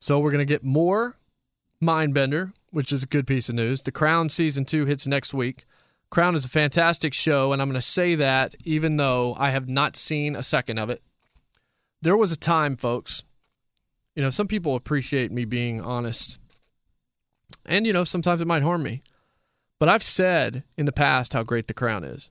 So 0.00 0.18
we're 0.18 0.30
going 0.30 0.46
to 0.46 0.52
get 0.52 0.64
more 0.64 1.16
Mindhunter, 1.82 2.52
which 2.70 2.92
is 2.92 3.02
a 3.02 3.06
good 3.06 3.26
piece 3.26 3.48
of 3.48 3.54
news. 3.54 3.82
The 3.82 3.92
Crown 3.92 4.28
season 4.28 4.64
two 4.64 4.86
hits 4.86 5.06
next 5.06 5.34
week. 5.34 5.64
Crown 6.10 6.34
is 6.34 6.44
a 6.44 6.48
fantastic 6.48 7.14
show, 7.14 7.52
and 7.52 7.62
I'm 7.62 7.68
going 7.68 7.80
to 7.80 7.82
say 7.86 8.14
that 8.16 8.54
even 8.64 8.96
though 8.96 9.34
I 9.38 9.50
have 9.50 9.68
not 9.68 9.96
seen 9.96 10.36
a 10.36 10.42
second 10.42 10.78
of 10.78 10.90
it. 10.90 11.02
There 12.02 12.16
was 12.16 12.32
a 12.32 12.36
time, 12.36 12.76
folks. 12.76 13.24
You 14.14 14.22
know, 14.22 14.30
some 14.30 14.48
people 14.48 14.76
appreciate 14.76 15.32
me 15.32 15.46
being 15.46 15.80
honest. 15.80 16.38
And, 17.64 17.86
you 17.86 17.92
know, 17.92 18.04
sometimes 18.04 18.40
it 18.40 18.46
might 18.46 18.62
harm 18.62 18.82
me. 18.82 19.02
But 19.78 19.88
I've 19.88 20.02
said 20.02 20.64
in 20.76 20.86
the 20.86 20.92
past 20.92 21.32
how 21.32 21.42
great 21.42 21.66
The 21.66 21.74
Crown 21.74 22.04
is. 22.04 22.30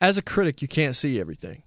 As 0.00 0.16
a 0.16 0.22
critic, 0.22 0.62
you 0.62 0.68
can't 0.68 0.96
see 0.96 1.20
everything. 1.20 1.62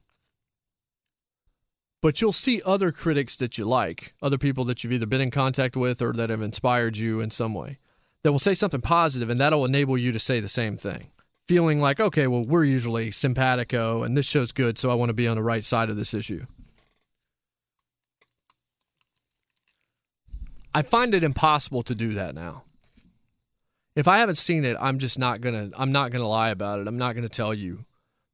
But 2.01 2.21
you'll 2.21 2.33
see 2.33 2.61
other 2.65 2.91
critics 2.91 3.37
that 3.37 3.57
you 3.57 3.65
like, 3.65 4.13
other 4.21 4.37
people 4.37 4.65
that 4.65 4.83
you've 4.83 4.93
either 4.93 5.05
been 5.05 5.21
in 5.21 5.31
contact 5.31 5.77
with 5.77 6.01
or 6.01 6.13
that 6.13 6.29
have 6.29 6.41
inspired 6.41 6.97
you 6.97 7.21
in 7.21 7.29
some 7.29 7.53
way 7.53 7.77
that 8.23 8.31
will 8.31 8.39
say 8.39 8.53
something 8.53 8.81
positive, 8.81 9.29
and 9.29 9.39
that'll 9.39 9.65
enable 9.65 9.97
you 9.97 10.11
to 10.11 10.19
say 10.19 10.39
the 10.39 10.49
same 10.49 10.77
thing. 10.77 11.11
Feeling 11.47 11.81
like, 11.81 11.99
okay, 11.99 12.25
well, 12.27 12.43
we're 12.43 12.63
usually 12.63 13.11
simpatico, 13.11 14.03
and 14.03 14.15
this 14.15 14.25
show's 14.25 14.53
good, 14.53 14.77
so 14.77 14.89
I 14.89 14.93
want 14.95 15.09
to 15.09 15.13
be 15.13 15.27
on 15.27 15.35
the 15.35 15.43
right 15.43 15.63
side 15.63 15.89
of 15.89 15.97
this 15.97 16.13
issue. 16.13 16.45
I 20.73 20.81
find 20.81 21.13
it 21.13 21.23
impossible 21.23 21.83
to 21.83 21.95
do 21.95 22.13
that 22.13 22.33
now. 22.35 22.63
If 23.95 24.07
I 24.07 24.17
haven't 24.17 24.35
seen 24.37 24.65
it, 24.65 24.75
I'm 24.79 24.97
just 24.97 25.19
not 25.19 25.41
gonna. 25.41 25.69
I'm 25.77 25.91
not 25.91 26.11
gonna 26.11 26.27
lie 26.27 26.49
about 26.49 26.79
it. 26.79 26.87
I'm 26.87 26.97
not 26.97 27.15
gonna 27.15 27.29
tell 27.29 27.53
you 27.53 27.85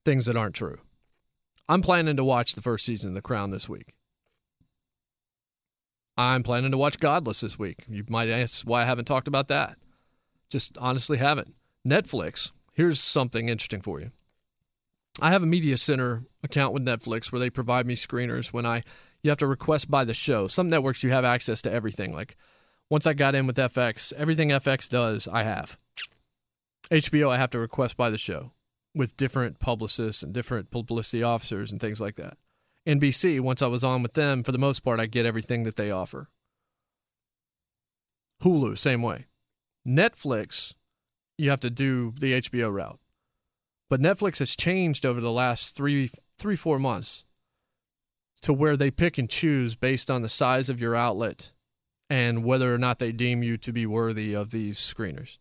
things 0.05 0.25
that 0.25 0.37
aren't 0.37 0.55
true. 0.55 0.79
I'm 1.67 1.81
planning 1.81 2.15
to 2.15 2.23
watch 2.23 2.53
the 2.53 2.61
first 2.61 2.85
season 2.85 3.09
of 3.09 3.15
The 3.15 3.21
Crown 3.21 3.51
this 3.51 3.67
week. 3.67 3.93
I'm 6.17 6.43
planning 6.43 6.71
to 6.71 6.77
watch 6.77 6.99
Godless 6.99 7.41
this 7.41 7.59
week. 7.59 7.85
You 7.87 8.03
might 8.09 8.29
ask 8.29 8.65
why 8.65 8.81
I 8.81 8.85
haven't 8.85 9.05
talked 9.05 9.27
about 9.27 9.49
that. 9.49 9.77
Just 10.49 10.77
honestly 10.77 11.17
haven't. 11.17 11.53
Netflix, 11.87 12.51
here's 12.73 12.99
something 12.99 13.49
interesting 13.49 13.81
for 13.81 13.99
you. 13.99 14.09
I 15.21 15.31
have 15.31 15.43
a 15.43 15.47
media 15.47 15.77
center 15.77 16.23
account 16.43 16.73
with 16.73 16.85
Netflix 16.85 17.31
where 17.31 17.39
they 17.39 17.49
provide 17.49 17.85
me 17.85 17.95
screeners 17.95 18.51
when 18.51 18.65
I 18.65 18.83
you 19.23 19.29
have 19.31 19.37
to 19.39 19.47
request 19.47 19.89
by 19.89 20.03
the 20.05 20.13
show. 20.13 20.47
Some 20.47 20.69
networks 20.69 21.03
you 21.03 21.11
have 21.11 21.25
access 21.25 21.61
to 21.63 21.71
everything. 21.71 22.13
Like 22.13 22.35
once 22.89 23.05
I 23.05 23.13
got 23.13 23.35
in 23.35 23.47
with 23.47 23.57
FX, 23.57 24.13
everything 24.13 24.49
FX 24.49 24.89
does, 24.89 25.27
I 25.27 25.43
have. 25.43 25.77
HBO 26.89 27.29
I 27.29 27.37
have 27.37 27.51
to 27.51 27.59
request 27.59 27.97
by 27.97 28.09
the 28.09 28.17
show 28.17 28.51
with 28.95 29.17
different 29.17 29.59
publicists 29.59 30.23
and 30.23 30.33
different 30.33 30.71
publicity 30.71 31.21
officers 31.21 31.71
and 31.71 31.79
things 31.79 32.01
like 32.01 32.15
that. 32.15 32.37
NBC, 32.87 33.39
once 33.39 33.61
I 33.61 33.67
was 33.67 33.83
on 33.83 34.01
with 34.01 34.13
them, 34.13 34.41
for 34.41 34.51
the 34.51 34.57
most 34.57 34.79
part, 34.79 34.99
I 34.99 35.05
get 35.05 35.25
everything 35.25 35.63
that 35.65 35.75
they 35.75 35.91
offer. 35.91 36.29
Hulu, 38.41 38.77
same 38.77 39.03
way. 39.03 39.27
Netflix, 39.87 40.73
you 41.37 41.49
have 41.49 41.59
to 41.59 41.69
do 41.69 42.13
the 42.19 42.41
HBO 42.41 42.73
route. 42.73 42.99
But 43.89 44.01
Netflix 44.01 44.39
has 44.39 44.55
changed 44.55 45.05
over 45.05 45.19
the 45.19 45.31
last 45.31 45.75
three, 45.75 46.09
three, 46.37 46.55
four 46.55 46.79
months 46.79 47.25
to 48.41 48.53
where 48.53 48.77
they 48.77 48.91
pick 48.91 49.17
and 49.17 49.29
choose 49.29 49.75
based 49.75 50.09
on 50.09 50.21
the 50.21 50.29
size 50.29 50.69
of 50.69 50.79
your 50.79 50.95
outlet 50.95 51.51
and 52.09 52.43
whether 52.43 52.73
or 52.73 52.77
not 52.77 52.99
they 52.99 53.11
deem 53.11 53.43
you 53.43 53.57
to 53.57 53.71
be 53.71 53.85
worthy 53.85 54.33
of 54.33 54.51
these 54.51 54.77
screeners. 54.77 55.37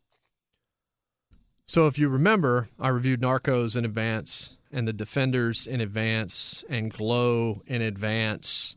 So 1.66 1.86
if 1.86 1.98
you 1.98 2.08
remember, 2.08 2.68
I 2.78 2.88
reviewed 2.88 3.20
Narcos 3.20 3.76
in 3.76 3.84
advance 3.84 4.58
and 4.72 4.88
The 4.88 4.92
Defenders 4.92 5.66
in 5.66 5.80
advance 5.80 6.64
and 6.68 6.90
Glow 6.90 7.62
in 7.66 7.82
advance 7.82 8.76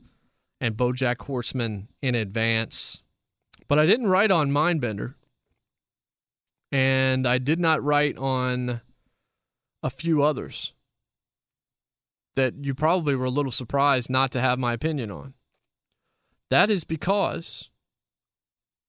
and 0.59 0.75
BoJack 0.75 1.21
Horseman 1.21 1.87
in 2.01 2.15
advance. 2.15 3.01
But 3.67 3.79
I 3.79 3.85
didn't 3.85 4.07
write 4.07 4.31
on 4.31 4.51
Mindhunter. 4.51 5.15
And 6.71 7.27
I 7.27 7.37
did 7.37 7.59
not 7.59 7.83
write 7.83 8.17
on 8.17 8.81
a 9.83 9.89
few 9.89 10.23
others 10.23 10.73
that 12.35 12.53
you 12.61 12.73
probably 12.73 13.15
were 13.15 13.25
a 13.25 13.29
little 13.29 13.51
surprised 13.51 14.09
not 14.09 14.31
to 14.31 14.41
have 14.41 14.59
my 14.59 14.73
opinion 14.73 15.11
on. 15.11 15.33
That 16.49 16.69
is 16.69 16.83
because 16.83 17.69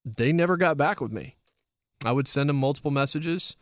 they 0.05 0.32
never 0.32 0.57
got 0.57 0.76
back 0.76 1.01
with 1.01 1.12
me. 1.12 1.36
I 2.05 2.12
would 2.12 2.26
send 2.26 2.49
them 2.49 2.57
multiple 2.57 2.90
messages 2.90 3.57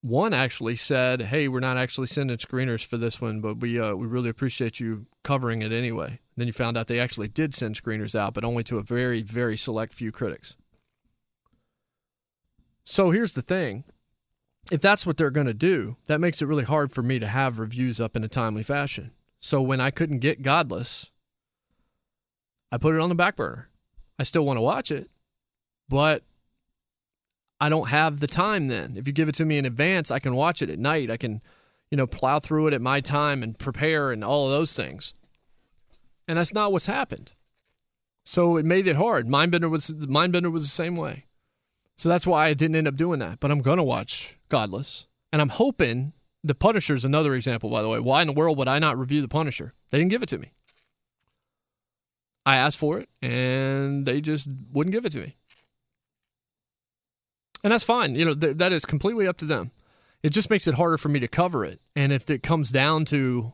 one 0.00 0.32
actually 0.32 0.76
said, 0.76 1.22
"Hey, 1.22 1.48
we're 1.48 1.60
not 1.60 1.76
actually 1.76 2.06
sending 2.06 2.36
screeners 2.36 2.84
for 2.84 2.96
this 2.96 3.20
one, 3.20 3.40
but 3.40 3.60
we 3.60 3.80
uh, 3.80 3.94
we 3.94 4.06
really 4.06 4.28
appreciate 4.28 4.78
you 4.78 5.04
covering 5.24 5.62
it 5.62 5.72
anyway." 5.72 6.08
And 6.08 6.18
then 6.36 6.46
you 6.46 6.52
found 6.52 6.76
out 6.76 6.86
they 6.86 7.00
actually 7.00 7.28
did 7.28 7.52
send 7.52 7.74
screeners 7.74 8.14
out, 8.14 8.34
but 8.34 8.44
only 8.44 8.62
to 8.64 8.78
a 8.78 8.82
very 8.82 9.22
very 9.22 9.56
select 9.56 9.92
few 9.92 10.12
critics. 10.12 10.56
So 12.84 13.10
here's 13.10 13.34
the 13.34 13.42
thing: 13.42 13.84
if 14.70 14.80
that's 14.80 15.06
what 15.06 15.16
they're 15.16 15.30
going 15.30 15.46
to 15.46 15.54
do, 15.54 15.96
that 16.06 16.20
makes 16.20 16.42
it 16.42 16.46
really 16.46 16.64
hard 16.64 16.92
for 16.92 17.02
me 17.02 17.18
to 17.18 17.26
have 17.26 17.58
reviews 17.58 18.00
up 18.00 18.16
in 18.16 18.24
a 18.24 18.28
timely 18.28 18.62
fashion. 18.62 19.12
So 19.40 19.62
when 19.62 19.80
I 19.80 19.90
couldn't 19.90 20.18
get 20.18 20.42
Godless, 20.42 21.10
I 22.70 22.78
put 22.78 22.94
it 22.94 23.00
on 23.00 23.08
the 23.08 23.14
back 23.14 23.36
burner. 23.36 23.68
I 24.18 24.24
still 24.24 24.44
want 24.44 24.56
to 24.56 24.62
watch 24.62 24.90
it, 24.90 25.08
but 25.88 26.22
I 27.60 27.68
don't 27.68 27.88
have 27.88 28.20
the 28.20 28.26
time 28.26 28.68
then. 28.68 28.94
If 28.96 29.06
you 29.06 29.12
give 29.12 29.28
it 29.28 29.34
to 29.36 29.44
me 29.44 29.58
in 29.58 29.64
advance, 29.64 30.10
I 30.10 30.18
can 30.18 30.34
watch 30.34 30.60
it 30.60 30.70
at 30.70 30.78
night. 30.78 31.10
I 31.10 31.16
can, 31.16 31.42
you 31.90 31.96
know, 31.96 32.06
plow 32.06 32.38
through 32.38 32.68
it 32.68 32.74
at 32.74 32.82
my 32.82 33.00
time 33.00 33.42
and 33.42 33.58
prepare 33.58 34.12
and 34.12 34.24
all 34.24 34.46
of 34.46 34.52
those 34.52 34.74
things. 34.74 35.14
And 36.26 36.36
that's 36.36 36.52
not 36.52 36.72
what's 36.72 36.86
happened. 36.86 37.34
So 38.24 38.58
it 38.58 38.66
made 38.66 38.86
it 38.86 38.96
hard. 38.96 39.26
Mindhunter 39.26 39.70
was 39.70 39.88
Mindhunter 39.88 40.52
was 40.52 40.64
the 40.64 40.68
same 40.68 40.96
way. 40.96 41.24
So 41.98 42.08
that's 42.08 42.26
why 42.26 42.46
I 42.46 42.54
didn't 42.54 42.76
end 42.76 42.88
up 42.88 42.96
doing 42.96 43.18
that. 43.20 43.40
But 43.40 43.50
I'm 43.50 43.60
gonna 43.60 43.84
watch 43.84 44.38
Godless. 44.48 45.06
And 45.32 45.42
I'm 45.42 45.50
hoping 45.50 46.14
the 46.42 46.54
Punisher 46.54 46.94
is 46.94 47.04
another 47.04 47.34
example, 47.34 47.68
by 47.68 47.82
the 47.82 47.88
way. 47.88 48.00
Why 48.00 48.22
in 48.22 48.28
the 48.28 48.32
world 48.32 48.56
would 48.56 48.68
I 48.68 48.78
not 48.78 48.98
review 48.98 49.20
the 49.20 49.28
Punisher? 49.28 49.72
They 49.90 49.98
didn't 49.98 50.10
give 50.10 50.22
it 50.22 50.28
to 50.30 50.38
me. 50.38 50.52
I 52.46 52.56
asked 52.56 52.78
for 52.78 52.98
it 52.98 53.10
and 53.20 54.06
they 54.06 54.22
just 54.22 54.48
wouldn't 54.72 54.94
give 54.94 55.04
it 55.04 55.12
to 55.12 55.20
me 55.20 55.36
and 57.62 57.72
that's 57.72 57.84
fine. 57.84 58.14
You 58.14 58.24
know, 58.24 58.34
th- 58.34 58.56
that 58.58 58.72
is 58.72 58.84
completely 58.84 59.26
up 59.26 59.36
to 59.38 59.44
them. 59.44 59.72
it 60.22 60.30
just 60.30 60.50
makes 60.50 60.66
it 60.66 60.74
harder 60.74 60.98
for 60.98 61.08
me 61.08 61.20
to 61.20 61.28
cover 61.28 61.64
it. 61.64 61.80
And 61.94 62.12
if 62.12 62.28
it 62.30 62.42
comes 62.42 62.72
down 62.72 63.04
to 63.06 63.52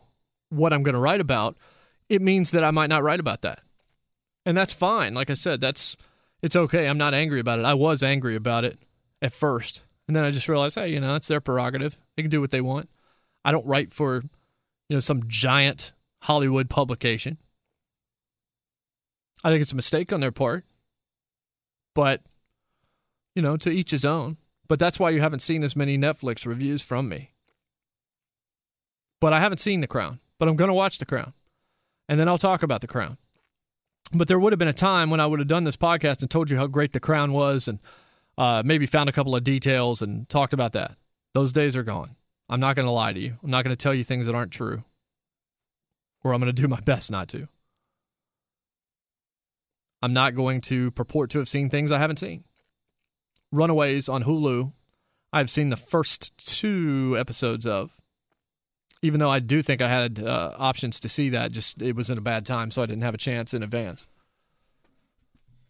what 0.48 0.72
I'm 0.72 0.82
going 0.82 0.94
to 0.94 1.00
write 1.00 1.20
about, 1.20 1.56
it 2.08 2.22
means 2.22 2.52
that 2.52 2.64
I 2.64 2.70
might 2.70 2.88
not 2.88 3.02
write 3.02 3.20
about 3.20 3.42
that. 3.42 3.60
And 4.46 4.56
that's 4.56 4.72
fine. 4.72 5.14
Like 5.14 5.30
I 5.30 5.34
said, 5.34 5.60
that's 5.60 5.96
it's 6.44 6.56
okay. 6.56 6.86
I'm 6.86 6.98
not 6.98 7.14
angry 7.14 7.40
about 7.40 7.58
it. 7.58 7.64
I 7.64 7.72
was 7.72 8.02
angry 8.02 8.36
about 8.36 8.66
it 8.66 8.78
at 9.22 9.32
first. 9.32 9.82
And 10.06 10.14
then 10.14 10.24
I 10.24 10.30
just 10.30 10.46
realized, 10.46 10.74
hey, 10.74 10.88
you 10.88 11.00
know, 11.00 11.14
it's 11.14 11.26
their 11.26 11.40
prerogative. 11.40 11.96
They 12.14 12.22
can 12.22 12.30
do 12.30 12.42
what 12.42 12.50
they 12.50 12.60
want. 12.60 12.90
I 13.46 13.50
don't 13.50 13.66
write 13.66 13.92
for, 13.92 14.16
you 14.16 14.96
know, 14.96 15.00
some 15.00 15.22
giant 15.26 15.94
Hollywood 16.20 16.68
publication. 16.68 17.38
I 19.42 19.48
think 19.48 19.62
it's 19.62 19.72
a 19.72 19.76
mistake 19.76 20.12
on 20.12 20.20
their 20.20 20.32
part. 20.32 20.66
But, 21.94 22.20
you 23.34 23.40
know, 23.40 23.56
to 23.56 23.70
each 23.70 23.92
his 23.92 24.04
own. 24.04 24.36
But 24.68 24.78
that's 24.78 25.00
why 25.00 25.10
you 25.10 25.22
haven't 25.22 25.40
seen 25.40 25.62
as 25.62 25.74
many 25.74 25.96
Netflix 25.96 26.44
reviews 26.44 26.82
from 26.82 27.08
me. 27.08 27.30
But 29.18 29.32
I 29.32 29.40
haven't 29.40 29.60
seen 29.60 29.80
The 29.80 29.86
Crown. 29.86 30.20
But 30.38 30.50
I'm 30.50 30.56
going 30.56 30.68
to 30.68 30.74
watch 30.74 30.98
The 30.98 31.06
Crown. 31.06 31.32
And 32.06 32.20
then 32.20 32.28
I'll 32.28 32.36
talk 32.36 32.62
about 32.62 32.82
The 32.82 32.86
Crown. 32.86 33.16
But 34.14 34.28
there 34.28 34.38
would 34.38 34.52
have 34.52 34.58
been 34.58 34.68
a 34.68 34.72
time 34.72 35.10
when 35.10 35.20
I 35.20 35.26
would 35.26 35.40
have 35.40 35.48
done 35.48 35.64
this 35.64 35.76
podcast 35.76 36.22
and 36.22 36.30
told 36.30 36.50
you 36.50 36.56
how 36.56 36.68
great 36.68 36.92
The 36.92 37.00
Crown 37.00 37.32
was 37.32 37.66
and 37.66 37.80
uh, 38.38 38.62
maybe 38.64 38.86
found 38.86 39.08
a 39.08 39.12
couple 39.12 39.34
of 39.34 39.42
details 39.42 40.02
and 40.02 40.28
talked 40.28 40.52
about 40.52 40.72
that. 40.74 40.92
Those 41.32 41.52
days 41.52 41.76
are 41.76 41.82
gone. 41.82 42.14
I'm 42.48 42.60
not 42.60 42.76
going 42.76 42.86
to 42.86 42.92
lie 42.92 43.12
to 43.12 43.18
you. 43.18 43.34
I'm 43.42 43.50
not 43.50 43.64
going 43.64 43.74
to 43.74 43.82
tell 43.82 43.94
you 43.94 44.04
things 44.04 44.26
that 44.26 44.34
aren't 44.34 44.52
true. 44.52 44.84
Or 46.22 46.32
I'm 46.32 46.40
going 46.40 46.54
to 46.54 46.62
do 46.62 46.68
my 46.68 46.80
best 46.80 47.10
not 47.10 47.28
to. 47.28 47.48
I'm 50.00 50.12
not 50.12 50.34
going 50.34 50.60
to 50.62 50.90
purport 50.92 51.30
to 51.30 51.38
have 51.38 51.48
seen 51.48 51.68
things 51.68 51.90
I 51.90 51.98
haven't 51.98 52.18
seen. 52.18 52.44
Runaways 53.50 54.08
on 54.08 54.24
Hulu, 54.24 54.72
I've 55.32 55.50
seen 55.50 55.70
the 55.70 55.76
first 55.76 56.36
two 56.58 57.16
episodes 57.18 57.66
of. 57.66 58.00
Even 59.04 59.20
though 59.20 59.30
I 59.30 59.38
do 59.38 59.60
think 59.60 59.82
I 59.82 59.88
had 59.88 60.18
uh, 60.18 60.52
options 60.56 60.98
to 61.00 61.10
see 61.10 61.28
that, 61.28 61.52
just 61.52 61.82
it 61.82 61.94
was 61.94 62.08
in 62.08 62.16
a 62.16 62.22
bad 62.22 62.46
time, 62.46 62.70
so 62.70 62.82
I 62.82 62.86
didn't 62.86 63.02
have 63.02 63.14
a 63.14 63.18
chance 63.18 63.52
in 63.52 63.62
advance. 63.62 64.08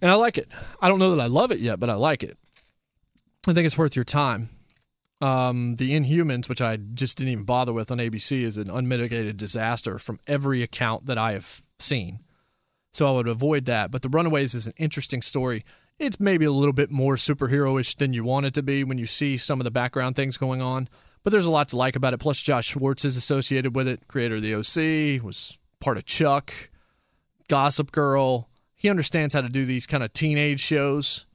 And 0.01 0.09
I 0.09 0.14
like 0.14 0.39
it. 0.39 0.49
I 0.80 0.89
don't 0.89 1.01
know 1.01 1.14
that 1.16 1.20
I 1.20 1.26
love 1.26 1.51
it 1.51 1.59
yet, 1.59 1.80
but 1.80 1.91
I 1.91 1.95
like 1.95 2.22
it. 2.22 2.39
I 3.49 3.53
think 3.53 3.66
it's 3.66 3.76
worth 3.76 3.97
your 3.97 4.05
time. 4.05 4.51
Um, 5.20 5.74
the 5.76 5.93
Inhumans, 5.93 6.49
which 6.49 6.61
I 6.61 6.76
just 6.76 7.18
didn't 7.18 7.32
even 7.32 7.45
bother 7.45 7.72
with 7.72 7.91
on 7.91 7.99
ABC, 7.99 8.43
is 8.43 8.57
an 8.57 8.70
unmitigated 8.70 9.37
disaster 9.37 9.99
from 9.99 10.20
every 10.28 10.62
account 10.62 11.07
that 11.07 11.18
I 11.18 11.32
have 11.32 11.62
seen. 11.80 12.20
So 12.93 13.09
I 13.09 13.16
would 13.16 13.26
avoid 13.26 13.64
that. 13.64 13.91
But 13.91 14.03
The 14.03 14.09
Runaways 14.09 14.55
is 14.55 14.68
an 14.68 14.74
interesting 14.76 15.22
story. 15.22 15.64
It's 15.99 16.20
maybe 16.20 16.45
a 16.45 16.53
little 16.53 16.72
bit 16.72 16.91
more 16.91 17.16
superheroish 17.16 17.97
than 17.97 18.12
you 18.12 18.22
want 18.22 18.47
it 18.47 18.55
to 18.55 18.62
be 18.62 18.85
when 18.85 18.99
you 18.99 19.07
see 19.07 19.37
some 19.37 19.61
of 19.61 19.64
the 19.64 19.70
background 19.72 20.14
things 20.14 20.37
going 20.37 20.62
on. 20.62 20.89
But 21.25 21.31
there's 21.31 21.47
a 21.47 21.51
lot 21.51 21.68
to 21.68 21.77
like 21.77 21.97
about 21.97 22.12
it. 22.12 22.20
Plus, 22.20 22.41
Josh 22.41 22.66
Schwartz 22.66 23.05
is 23.05 23.16
associated 23.16 23.75
with 23.75 23.89
it, 23.89 24.07
creator 24.07 24.37
of 24.37 24.43
the 24.43 24.55
OC, 24.55 25.25
was 25.25 25.59
part 25.81 25.97
of 25.97 26.05
Chuck, 26.05 26.53
Gossip 27.49 27.91
Girl. 27.91 28.49
He 28.75 28.91
understands 28.91 29.35
how 29.35 29.41
to 29.41 29.49
do 29.49 29.64
these 29.64 29.87
kind 29.87 30.05
of 30.05 30.12
teenage 30.12 30.61
shows 30.61 31.27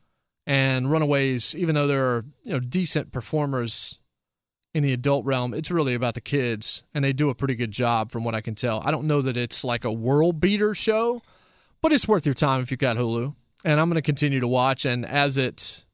and 0.50 0.90
Runaways, 0.90 1.56
even 1.56 1.76
though 1.76 1.86
there 1.86 2.16
are 2.16 2.26
you 2.44 2.54
know 2.54 2.60
decent 2.60 3.12
performers 3.12 4.00
in 4.74 4.82
the 4.82 4.94
adult 4.94 5.24
realm, 5.24 5.54
it's 5.54 5.70
really 5.70 5.94
about 5.94 6.16
the 6.16 6.22
kids, 6.22 6.84
and 6.92 7.06
they 7.06 7.14
do 7.14 7.30
a 7.30 7.36
pretty 7.36 7.54
good 7.54 7.70
job 7.70 8.12
from 8.12 8.24
what 8.24 8.34
I 8.34 8.42
can 8.42 8.56
tell. 8.56 8.82
I 8.84 8.90
don't 8.90 9.06
know 9.06 9.22
that 9.22 9.38
it's 9.38 9.64
like 9.64 9.86
a 9.86 9.92
world 9.92 10.40
beater 10.40 10.74
show, 10.74 11.22
but 11.82 11.94
it's 11.94 12.08
worth 12.08 12.26
your 12.26 12.34
time 12.34 12.62
if 12.62 12.72
you've 12.72 12.80
got 12.80 12.98
Hulu. 12.98 13.36
And 13.64 13.80
I'm 13.80 13.90
going 13.90 13.96
to 13.96 14.02
continue 14.02 14.40
to 14.40 14.48
watch, 14.48 14.86
and 14.86 15.06
as 15.06 15.38
it 15.38 15.86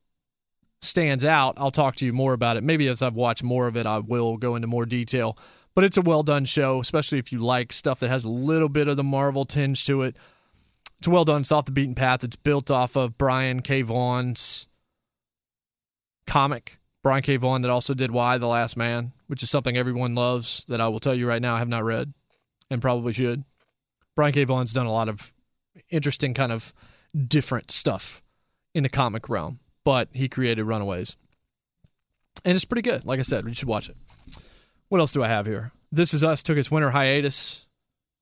stands 0.81 1.25
out, 1.25 1.55
I'll 1.57 1.71
talk 1.71 1.95
to 1.97 2.05
you 2.05 2.13
more 2.13 2.33
about 2.33 2.57
it. 2.57 2.63
Maybe 2.63 2.87
as 2.87 3.01
I've 3.01 3.15
watched 3.15 3.43
more 3.43 3.67
of 3.67 3.75
it, 3.75 3.85
I 3.85 3.99
will 3.99 4.37
go 4.37 4.55
into 4.55 4.67
more 4.67 4.85
detail. 4.85 5.37
But 5.73 5.83
it's 5.83 5.97
a 5.97 6.01
well 6.01 6.23
done 6.23 6.45
show, 6.45 6.79
especially 6.79 7.19
if 7.19 7.31
you 7.31 7.39
like 7.39 7.73
stuff 7.73 7.99
that 7.99 8.09
has 8.09 8.23
a 8.23 8.29
little 8.29 8.69
bit 8.69 8.87
of 8.87 8.97
the 8.97 9.03
Marvel 9.03 9.45
tinge 9.45 9.85
to 9.85 10.03
it 10.03 10.15
it's 10.99 11.07
well 11.07 11.25
done. 11.25 11.41
It's 11.41 11.51
off 11.51 11.65
the 11.65 11.71
beaten 11.71 11.95
path. 11.95 12.23
It's 12.23 12.35
built 12.35 12.71
off 12.71 12.95
of 12.95 13.17
Brian 13.17 13.61
K. 13.61 13.81
Vaughan's 13.81 14.67
comic. 16.25 16.79
Brian 17.03 17.21
K. 17.21 17.37
Vaughan 17.37 17.61
that 17.61 17.69
also 17.69 17.93
did 17.93 18.11
Y 18.11 18.37
The 18.37 18.47
Last 18.47 18.75
Man, 18.75 19.11
which 19.27 19.43
is 19.43 19.49
something 19.49 19.77
everyone 19.77 20.15
loves 20.15 20.65
that 20.67 20.81
I 20.81 20.87
will 20.87 20.99
tell 20.99 21.13
you 21.13 21.27
right 21.27 21.41
now 21.41 21.55
I 21.55 21.59
have 21.59 21.67
not 21.67 21.83
read 21.83 22.13
and 22.71 22.81
probably 22.81 23.13
should. 23.13 23.43
Brian 24.15 24.33
K. 24.33 24.43
Vaughan's 24.45 24.73
done 24.73 24.87
a 24.87 24.91
lot 24.91 25.09
of 25.09 25.33
interesting 25.89 26.33
kind 26.33 26.51
of 26.51 26.73
different 27.27 27.69
stuff 27.69 28.23
in 28.73 28.81
the 28.81 28.89
comic 28.89 29.29
realm, 29.29 29.59
but 29.85 30.09
he 30.11 30.27
created 30.27 30.65
Runaways. 30.65 31.15
And 32.43 32.55
it's 32.55 32.65
pretty 32.65 32.81
good. 32.81 33.05
Like 33.05 33.19
I 33.19 33.21
said, 33.21 33.45
you 33.47 33.53
should 33.53 33.69
watch 33.69 33.89
it. 33.89 33.95
What 34.89 34.99
else 34.99 35.13
do 35.13 35.23
I 35.23 35.29
have 35.29 35.45
here? 35.45 35.71
This 35.91 36.13
Is 36.13 36.23
Us 36.23 36.43
took 36.43 36.57
its 36.57 36.69
winter 36.69 36.91
hiatus. 36.91 37.65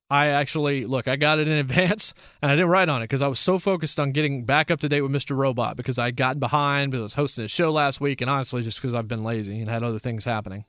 I 0.09 0.27
actually 0.27 0.85
look, 0.85 1.07
I 1.07 1.15
got 1.15 1.39
it 1.39 1.47
in 1.47 1.57
advance 1.57 2.13
and 2.41 2.51
I 2.51 2.55
didn't 2.55 2.69
write 2.69 2.89
on 2.89 3.01
it 3.01 3.05
because 3.05 3.23
I 3.23 3.27
was 3.27 3.39
so 3.39 3.57
focused 3.57 3.99
on 3.99 4.11
getting 4.11 4.45
back 4.45 4.69
up 4.69 4.81
to 4.81 4.89
date 4.89 5.01
with 5.01 5.11
Mr. 5.11 5.35
Robot 5.35 5.75
because 5.75 5.97
I 5.97 6.07
would 6.07 6.15
gotten 6.15 6.39
behind 6.39 6.91
because 6.91 7.01
I 7.01 7.03
was 7.03 7.15
hosting 7.15 7.45
a 7.45 7.47
show 7.47 7.71
last 7.71 7.99
week 7.99 8.21
and 8.21 8.29
honestly 8.29 8.61
just 8.61 8.79
because 8.79 8.93
I've 8.93 9.07
been 9.07 9.23
lazy 9.23 9.59
and 9.59 9.69
had 9.69 9.81
other 9.81 9.99
things 9.99 10.25
happening. 10.25 10.65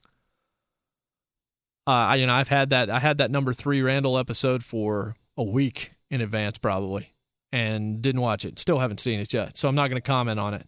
Uh, 1.87 1.91
I, 1.91 2.15
you 2.17 2.27
know, 2.27 2.33
I've 2.33 2.49
had 2.49 2.71
that 2.71 2.89
I 2.89 3.01
had 3.01 3.19
that 3.19 3.31
number 3.31 3.53
three 3.53 3.83
Randall 3.83 4.17
episode 4.17 4.65
for 4.65 5.17
a 5.37 5.45
week 5.45 5.93
in 6.11 6.23
advance 6.23 6.57
probably 6.57 7.13
and 7.53 8.01
didn't 8.01 8.23
watch 8.23 8.45
it. 8.45 8.59
Still 8.59 8.79
haven't 8.79 9.01
seen 9.01 9.21
it 9.21 9.33
yet, 9.33 9.59
so 9.59 9.69
I'm 9.69 9.75
not 9.75 9.89
going 9.89 10.01
to 10.01 10.07
comment 10.07 10.41
on 10.41 10.55
it. 10.55 10.67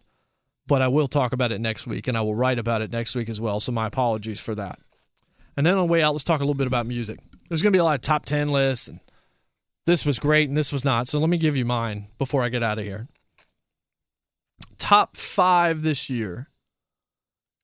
But 0.67 0.81
I 0.81 0.89
will 0.89 1.07
talk 1.07 1.33
about 1.33 1.51
it 1.51 1.61
next 1.61 1.87
week 1.87 2.07
and 2.07 2.17
I 2.17 2.21
will 2.21 2.35
write 2.35 2.59
about 2.59 2.81
it 2.81 2.91
next 2.91 3.15
week 3.15 3.29
as 3.29 3.39
well. 3.39 3.59
So 3.59 3.71
my 3.71 3.87
apologies 3.87 4.39
for 4.39 4.53
that. 4.55 4.79
And 5.55 5.65
then 5.65 5.73
on 5.73 5.87
the 5.87 5.91
way 5.91 6.03
out, 6.03 6.11
let's 6.11 6.23
talk 6.23 6.41
a 6.41 6.43
little 6.43 6.53
bit 6.53 6.67
about 6.67 6.85
music 6.85 7.19
there's 7.47 7.61
going 7.61 7.71
to 7.71 7.75
be 7.75 7.79
a 7.79 7.83
lot 7.83 7.95
of 7.95 8.01
top 8.01 8.25
10 8.25 8.49
lists 8.49 8.87
and 8.87 8.99
this 9.85 10.05
was 10.05 10.19
great 10.19 10.49
and 10.49 10.57
this 10.57 10.73
was 10.73 10.83
not. 10.83 11.07
So 11.07 11.19
let 11.19 11.29
me 11.29 11.37
give 11.37 11.55
you 11.55 11.65
mine 11.65 12.07
before 12.17 12.43
I 12.43 12.49
get 12.49 12.63
out 12.63 12.79
of 12.79 12.85
here. 12.85 13.07
Top 14.77 15.15
5 15.15 15.81
this 15.81 16.09
year 16.09 16.47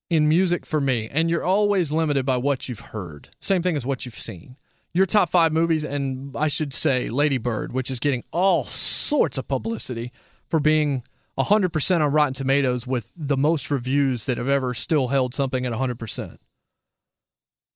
in 0.09 0.29
music 0.29 0.65
for 0.65 0.79
me, 0.79 1.09
and 1.11 1.29
you're 1.29 1.43
always 1.43 1.91
limited 1.91 2.25
by 2.25 2.37
what 2.37 2.69
you've 2.69 2.79
heard. 2.79 3.29
Same 3.39 3.61
thing 3.61 3.75
as 3.75 3.85
what 3.85 4.05
you've 4.05 4.15
seen. 4.15 4.57
Your 4.93 5.05
top 5.05 5.29
5 5.29 5.51
movies 5.51 5.83
and 5.83 6.35
I 6.37 6.47
should 6.47 6.71
say 6.73 7.07
Lady 7.07 7.37
Bird, 7.37 7.73
which 7.73 7.91
is 7.91 7.99
getting 7.99 8.23
all 8.31 8.63
sorts 8.63 9.37
of 9.37 9.47
publicity 9.47 10.11
for 10.49 10.59
being 10.59 11.03
100% 11.37 12.01
on 12.01 12.11
Rotten 12.11 12.33
Tomatoes 12.33 12.85
with 12.85 13.11
the 13.17 13.37
most 13.37 13.71
reviews 13.71 14.25
that 14.25 14.37
have 14.37 14.47
ever 14.47 14.73
still 14.73 15.07
held 15.07 15.33
something 15.33 15.65
at 15.65 15.71
100%. 15.71 16.37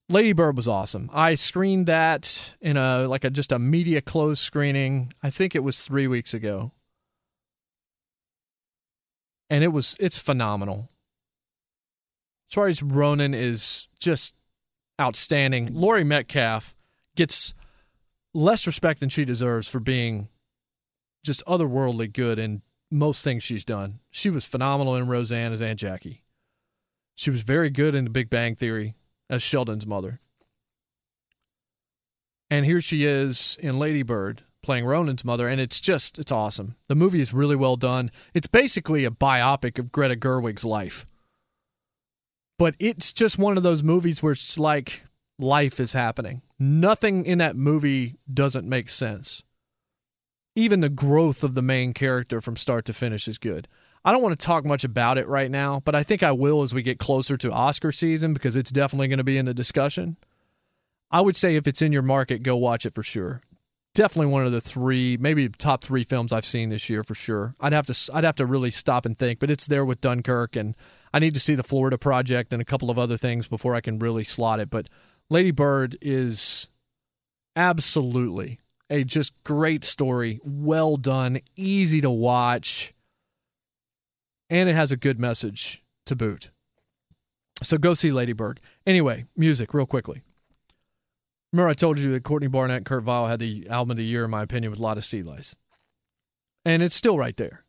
Lady 0.09 0.31
Bird 0.31 0.55
was 0.55 0.67
awesome. 0.67 1.09
I 1.11 1.35
screened 1.35 1.85
that 1.87 2.55
in 2.61 2.77
a 2.77 3.07
like 3.07 3.25
a 3.25 3.29
just 3.29 3.51
a 3.51 3.59
media 3.59 3.99
closed 3.99 4.41
screening. 4.41 5.11
I 5.21 5.29
think 5.29 5.53
it 5.53 5.65
was 5.65 5.85
three 5.85 6.07
weeks 6.07 6.33
ago, 6.33 6.71
and 9.49 9.65
it 9.65 9.69
was 9.69 9.97
it's 9.99 10.17
phenomenal. 10.17 10.89
Saoirse 12.49 12.81
Ronan 12.85 13.33
is 13.33 13.89
just 13.99 14.33
outstanding. 15.01 15.73
Laurie 15.73 16.05
Metcalf 16.05 16.73
gets 17.17 17.53
less 18.33 18.65
respect 18.65 19.01
than 19.01 19.09
she 19.09 19.25
deserves 19.25 19.69
for 19.69 19.81
being 19.81 20.29
just 21.25 21.45
otherworldly 21.45 22.13
good 22.13 22.39
in 22.39 22.61
most 22.91 23.23
things 23.23 23.43
she's 23.43 23.65
done. 23.65 23.99
She 24.11 24.29
was 24.29 24.45
phenomenal 24.45 24.95
in 24.95 25.07
Roseanne 25.07 25.53
as 25.53 25.61
Aunt 25.61 25.79
Jackie. 25.79 26.23
She 27.15 27.29
was 27.29 27.41
very 27.41 27.69
good 27.69 27.95
in 27.95 28.03
The 28.03 28.09
Big 28.09 28.29
Bang 28.29 28.55
Theory 28.55 28.95
as 29.29 29.41
Sheldon's 29.41 29.87
mother. 29.87 30.19
And 32.49 32.65
here 32.65 32.79
she 32.79 33.03
is 33.05 33.57
in 33.61 33.79
Lady 33.79 34.03
Bird 34.03 34.43
playing 34.63 34.85
Ronan's 34.85 35.23
mother, 35.25 35.47
and 35.47 35.61
it's 35.61 35.79
just, 35.79 36.19
it's 36.19 36.31
awesome. 36.31 36.75
The 36.87 36.95
movie 36.95 37.21
is 37.21 37.33
really 37.33 37.55
well 37.55 37.75
done. 37.75 38.11
It's 38.33 38.47
basically 38.47 39.05
a 39.05 39.11
biopic 39.11 39.79
of 39.79 39.91
Greta 39.91 40.15
Gerwig's 40.15 40.65
life. 40.65 41.05
But 42.59 42.75
it's 42.79 43.13
just 43.13 43.37
one 43.37 43.57
of 43.57 43.63
those 43.63 43.83
movies 43.83 44.21
where 44.21 44.33
it's 44.33 44.57
like 44.57 45.03
life 45.39 45.79
is 45.79 45.93
happening. 45.93 46.41
Nothing 46.59 47.25
in 47.25 47.37
that 47.37 47.55
movie 47.55 48.15
doesn't 48.31 48.67
make 48.67 48.89
sense. 48.89 49.43
Even 50.57 50.79
the 50.79 50.89
growth 50.89 51.43
of 51.43 51.53
the 51.53 51.61
main 51.61 51.93
character 51.93 52.41
from 52.41 52.55
start 52.55 52.83
to 52.85 52.93
finish 52.93 53.27
is 53.27 53.37
good. 53.37 53.67
I 54.03 54.11
don't 54.11 54.23
want 54.23 54.39
to 54.39 54.43
talk 54.43 54.65
much 54.65 54.83
about 54.83 55.19
it 55.19 55.27
right 55.27 55.51
now, 55.51 55.81
but 55.85 55.93
I 55.93 56.01
think 56.01 56.23
I 56.23 56.31
will 56.31 56.63
as 56.63 56.73
we 56.73 56.81
get 56.81 56.97
closer 56.97 57.37
to 57.37 57.51
Oscar 57.51 57.91
season 57.91 58.33
because 58.33 58.55
it's 58.55 58.71
definitely 58.71 59.07
going 59.07 59.19
to 59.19 59.23
be 59.23 59.37
in 59.37 59.45
the 59.45 59.53
discussion. 59.53 60.17
I 61.11 61.21
would 61.21 61.35
say 61.35 61.57
if 61.57 61.67
it's 61.67 61.83
in 61.83 61.91
your 61.91 62.01
market, 62.01 62.41
go 62.41 62.57
watch 62.57 62.87
it 62.87 62.95
for 62.95 63.03
sure. 63.03 63.43
Definitely 63.93 64.31
one 64.31 64.47
of 64.47 64.51
the 64.51 64.59
three, 64.59 65.15
maybe 65.19 65.47
top 65.47 65.83
three 65.83 66.03
films 66.03 66.33
I've 66.33 66.43
seen 66.43 66.69
this 66.69 66.89
year 66.89 67.03
for 67.03 67.13
sure. 67.13 67.53
I'd 67.59 67.71
have 67.71 67.85
to, 67.85 68.11
I'd 68.11 68.23
have 68.23 68.37
to 68.37 68.47
really 68.47 68.71
stop 68.71 69.05
and 69.05 69.15
think, 69.15 69.39
but 69.39 69.51
it's 69.51 69.67
there 69.67 69.85
with 69.85 70.01
Dunkirk, 70.01 70.55
and 70.55 70.73
I 71.13 71.19
need 71.19 71.35
to 71.35 71.39
see 71.39 71.53
the 71.53 71.61
Florida 71.61 71.99
Project 71.99 72.51
and 72.51 72.63
a 72.63 72.65
couple 72.65 72.89
of 72.89 72.97
other 72.97 73.15
things 73.15 73.47
before 73.47 73.75
I 73.75 73.81
can 73.81 73.99
really 73.99 74.23
slot 74.23 74.59
it. 74.59 74.71
But 74.71 74.89
Lady 75.29 75.51
Bird 75.51 75.99
is 76.01 76.67
absolutely 77.55 78.59
a 78.89 79.03
just 79.03 79.33
great 79.43 79.83
story, 79.83 80.39
well 80.43 80.97
done, 80.97 81.39
easy 81.55 82.01
to 82.01 82.09
watch 82.09 82.93
and 84.49 84.69
it 84.69 84.75
has 84.75 84.91
a 84.91 84.97
good 84.97 85.19
message 85.19 85.83
to 86.05 86.15
boot. 86.15 86.51
So 87.63 87.77
go 87.77 87.93
see 87.93 88.11
Ladybird. 88.11 88.59
Anyway, 88.85 89.25
music, 89.35 89.73
real 89.73 89.85
quickly. 89.85 90.21
Remember, 91.51 91.69
I 91.69 91.73
told 91.73 91.99
you 91.99 92.11
that 92.11 92.23
Courtney 92.23 92.47
Barnett 92.47 92.77
and 92.77 92.85
Kurt 92.85 93.03
Vile 93.03 93.27
had 93.27 93.39
the 93.39 93.67
album 93.69 93.91
of 93.91 93.97
the 93.97 94.03
year, 94.03 94.25
in 94.25 94.31
my 94.31 94.43
opinion, 94.43 94.71
with 94.71 94.79
a 94.79 94.83
lot 94.83 94.97
of 94.97 95.05
sea 95.05 95.23
lice. 95.23 95.55
And 96.65 96.83
it's 96.83 96.95
still 96.95 97.17
right 97.17 97.35
there. 97.35 97.63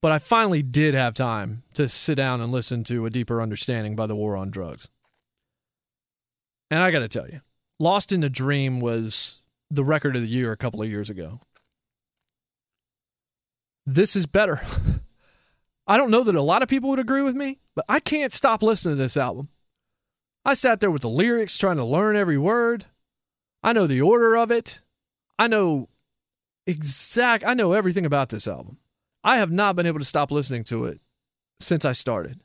But 0.00 0.12
I 0.12 0.18
finally 0.18 0.62
did 0.62 0.94
have 0.94 1.14
time 1.14 1.62
to 1.74 1.88
sit 1.88 2.14
down 2.14 2.40
and 2.40 2.52
listen 2.52 2.84
to 2.84 3.06
A 3.06 3.10
Deeper 3.10 3.42
Understanding 3.42 3.96
by 3.96 4.06
the 4.06 4.14
War 4.16 4.36
on 4.36 4.50
Drugs. 4.50 4.88
And 6.70 6.82
I 6.82 6.90
got 6.90 7.00
to 7.00 7.08
tell 7.08 7.28
you, 7.28 7.40
Lost 7.78 8.12
in 8.12 8.22
a 8.22 8.28
Dream 8.28 8.80
was 8.80 9.42
the 9.70 9.84
record 9.84 10.16
of 10.16 10.22
the 10.22 10.28
year 10.28 10.52
a 10.52 10.56
couple 10.56 10.82
of 10.82 10.88
years 10.88 11.10
ago. 11.10 11.40
This 13.84 14.16
is 14.16 14.26
better. 14.26 14.60
I 15.86 15.96
don't 15.96 16.10
know 16.10 16.24
that 16.24 16.34
a 16.34 16.42
lot 16.42 16.62
of 16.62 16.68
people 16.68 16.90
would 16.90 16.98
agree 16.98 17.22
with 17.22 17.36
me, 17.36 17.58
but 17.74 17.84
I 17.88 18.00
can't 18.00 18.32
stop 18.32 18.62
listening 18.62 18.96
to 18.96 19.02
this 19.02 19.16
album. 19.16 19.48
I 20.44 20.54
sat 20.54 20.80
there 20.80 20.90
with 20.90 21.02
the 21.02 21.08
lyrics 21.08 21.58
trying 21.58 21.76
to 21.76 21.84
learn 21.84 22.16
every 22.16 22.38
word. 22.38 22.86
I 23.62 23.72
know 23.72 23.86
the 23.86 24.00
order 24.00 24.36
of 24.36 24.50
it. 24.50 24.80
I 25.38 25.48
know 25.48 25.88
exact 26.66 27.44
I 27.46 27.54
know 27.54 27.72
everything 27.72 28.06
about 28.06 28.28
this 28.28 28.48
album. 28.48 28.78
I 29.22 29.38
have 29.38 29.50
not 29.50 29.76
been 29.76 29.86
able 29.86 29.98
to 29.98 30.04
stop 30.04 30.30
listening 30.30 30.64
to 30.64 30.84
it 30.84 31.00
since 31.60 31.84
I 31.84 31.92
started. 31.92 32.42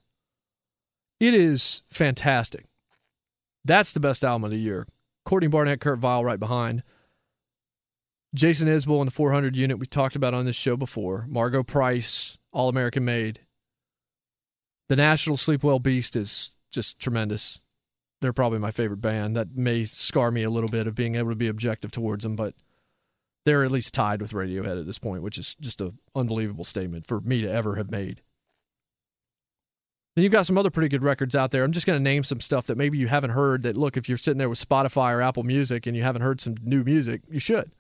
It 1.20 1.34
is 1.34 1.84
fantastic. 1.88 2.66
That's 3.64 3.94
the 3.94 4.00
best 4.00 4.24
album 4.24 4.46
of 4.46 4.52
the 4.52 4.58
year. 4.58 4.88
Courtney 5.26 5.48
Barnett, 5.48 5.80
Kurt 5.80 6.00
Vile 6.00 6.26
right 6.26 6.40
behind. 6.40 6.84
Jason 8.34 8.68
Isbell 8.68 9.02
in 9.02 9.06
the 9.06 9.12
400 9.12 9.58
unit 9.58 9.80
we 9.80 9.86
talked 9.86 10.16
about 10.16 10.34
on 10.34 10.46
this 10.46 10.56
show 10.56 10.78
before. 10.78 11.26
Margo 11.30 11.64
Price, 11.64 12.38
All 12.52 12.70
American 12.70 13.04
Made. 13.04 13.42
The 14.90 14.96
National 14.96 15.38
Sleep 15.38 15.64
Well 15.64 15.80
Beast 15.80 16.16
is 16.16 16.52
just 16.72 17.00
tremendous 17.00 17.60
they're 18.22 18.34
probably 18.34 18.60
my 18.60 18.72
favorite 18.72 19.02
band. 19.02 19.36
That 19.36 19.58
may 19.58 19.86
scar 19.86 20.32
me 20.32 20.44
a 20.44 20.50
little 20.50 20.70
bit 20.70 20.88
of 20.88 20.96
being 20.96 21.16
able 21.16 21.30
to 21.30 21.36
be 21.36 21.48
objective 21.48 21.92
towards 21.92 22.24
them, 22.24 22.36
but 22.36 22.54
they're 23.46 23.64
at 23.64 23.72
least 23.72 23.94
tied 23.94 24.22
with 24.22 24.32
Radiohead 24.32 24.80
at 24.80 24.86
this 24.86 25.00
point, 25.00 25.24
which 25.24 25.38
is 25.38 25.56
just 25.56 25.82
an 25.82 25.98
unbelievable 26.16 26.64
statement 26.64 27.06
for 27.06 27.20
me 27.22 27.42
to 27.42 27.52
ever 27.52 27.76
have 27.76 27.90
made. 27.90 28.22
Then 30.16 30.24
you've 30.24 30.32
got 30.32 30.46
some 30.46 30.58
other 30.58 30.70
pretty 30.70 30.90
good 30.90 31.04
records 31.04 31.36
out 31.36 31.52
there. 31.52 31.64
I'm 31.64 31.72
just 31.72 31.88
going 31.88 31.98
to 31.98 32.04
name 32.04 32.24
some 32.24 32.42
stuff 32.42 32.68
that 32.68 32.78
maybe 32.78 32.98
you 32.98 33.08
haven't 33.08 33.32
heard. 33.32 33.64
That 33.64 33.78
look, 33.78 33.98
if 33.98 34.08
you're 34.08 34.18
sitting 34.18 34.38
there 34.38 34.50
with 34.50 34.64
Spotify 34.64 35.14
or 35.14 35.22
Apple 35.22 35.44
Music 35.44 35.88
and 35.88 35.96
you 35.96 36.04
haven't 36.04 36.22
heard 36.22 36.42
some 36.42 36.56
new 36.62 36.84
music, 36.84 37.22
you 37.30 37.40
should. 37.40 37.72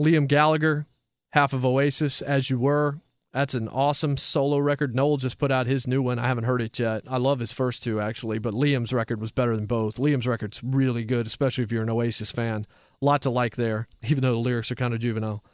Liam 0.00 0.26
Gallagher, 0.26 0.86
half 1.32 1.52
of 1.52 1.64
Oasis, 1.64 2.22
As 2.22 2.50
You 2.50 2.58
Were, 2.58 3.00
that's 3.34 3.54
an 3.54 3.68
awesome 3.68 4.16
solo 4.16 4.58
record. 4.58 4.94
Noel 4.94 5.16
just 5.16 5.38
put 5.38 5.50
out 5.50 5.66
his 5.66 5.88
new 5.88 6.00
one. 6.00 6.20
I 6.20 6.28
haven't 6.28 6.44
heard 6.44 6.62
it 6.62 6.78
yet. 6.78 7.02
I 7.10 7.16
love 7.16 7.40
his 7.40 7.50
first 7.50 7.82
two 7.82 8.00
actually, 8.00 8.38
but 8.38 8.54
Liam's 8.54 8.92
record 8.92 9.20
was 9.20 9.32
better 9.32 9.56
than 9.56 9.66
both. 9.66 9.96
Liam's 9.96 10.28
record's 10.28 10.62
really 10.62 11.04
good, 11.04 11.26
especially 11.26 11.64
if 11.64 11.72
you're 11.72 11.82
an 11.82 11.90
Oasis 11.90 12.30
fan. 12.30 12.64
Lot 13.00 13.22
to 13.22 13.30
like 13.30 13.56
there, 13.56 13.88
even 14.08 14.22
though 14.22 14.34
the 14.34 14.38
lyrics 14.38 14.70
are 14.70 14.76
kind 14.76 14.94
of 14.94 15.00
juvenile. 15.00 15.44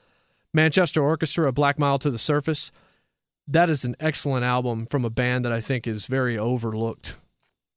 Manchester 0.53 1.03
Orchestra, 1.03 1.49
A 1.49 1.53
Black 1.53 1.79
Mile 1.79 1.99
to 2.01 2.11
the 2.11 2.19
Surface. 2.19 2.71
That 3.49 3.71
is 3.71 3.87
an 3.87 3.97
excellent 3.99 4.45
album 4.45 4.85
from 4.85 5.07
a 5.07 5.11
band 5.11 5.47
that 5.47 5.53
I 5.53 5.61
think 5.61 5.87
is 5.87 6.07
very 6.07 6.37
overlooked 6.37 7.17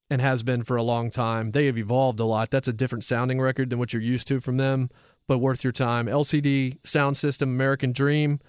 and 0.09 0.19
has 0.19 0.43
been 0.43 0.63
for 0.63 0.75
a 0.75 0.83
long 0.83 1.11
time. 1.11 1.51
They 1.51 1.67
have 1.67 1.77
evolved 1.77 2.19
a 2.19 2.25
lot. 2.25 2.51
That's 2.51 2.67
a 2.67 2.73
different 2.73 3.05
sounding 3.05 3.39
record 3.39 3.69
than 3.69 3.79
what 3.79 3.93
you're 3.93 4.01
used 4.01 4.27
to 4.27 4.41
from 4.41 4.55
them, 4.55 4.89
but 5.27 5.39
worth 5.39 5.63
your 5.63 5.73
time. 5.73 6.07
LCD 6.07 6.79
Soundsystem, 6.81 7.43
American 7.43 7.91
Dream 7.91 8.39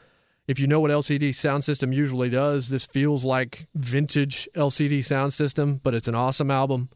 if 0.47 0.59
you 0.59 0.67
know 0.67 0.81
what 0.81 0.91
LCD 0.91 1.31
Soundsystem 1.31 1.95
usually 1.95 2.29
does, 2.29 2.69
this 2.69 2.85
feels 2.85 3.25
like 3.25 3.67
vintage 3.75 4.49
LCD 4.55 4.99
Soundsystem, 4.99 5.81
but 5.83 5.95
it's 5.95 6.09
an 6.09 6.15
awesome 6.15 6.51
album. 6.51 6.91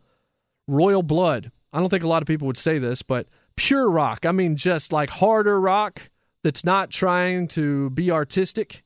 Royal 0.66 1.02
Blood. 1.02 1.50
I 1.72 1.80
don't 1.80 1.88
think 1.88 2.04
a 2.04 2.08
lot 2.08 2.22
of 2.22 2.28
people 2.28 2.46
would 2.46 2.58
say 2.58 2.78
this, 2.78 3.02
but 3.02 3.26
pure 3.56 3.90
rock. 3.90 4.26
I 4.26 4.32
mean, 4.32 4.56
just 4.56 4.92
like 4.92 5.08
harder 5.08 5.60
rock 5.60 6.10
that's 6.44 6.64
not 6.64 6.90
trying 6.90 7.48
to 7.48 7.90
be 7.90 8.10
artistic. 8.10 8.82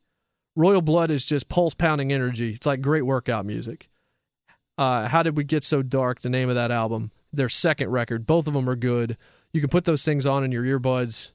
Royal 0.55 0.83
Blood 0.83 1.11
is 1.11 1.25
just 1.25 1.49
pulse 1.49 1.75
pounding 1.75 2.13
energy. 2.13 2.51
It's 2.51 2.67
like 2.67 2.81
great 2.81 3.03
workout 3.03 3.45
music. 3.45 3.89
Uh, 4.79 5.09
How 5.09 5.23
Did 5.23 5.37
We 5.37 5.45
Get 5.45 5.65
So 5.65 5.83
Dark? 5.83 6.21
The 6.21 6.31
name 6.31 6.49
of 6.49 6.55
that 6.55 6.71
album. 6.71 7.11
Their 7.33 7.49
second 7.49 7.91
record. 7.91 8.27
Both 8.27 8.47
of 8.47 8.55
them 8.55 8.69
are 8.69 8.77
good. 8.77 9.17
You 9.53 9.61
can 9.61 9.71
put 9.71 9.85
those 9.85 10.05
things 10.05 10.27
on 10.27 10.45
in 10.45 10.53
your 10.53 10.65
earbuds 10.65 11.33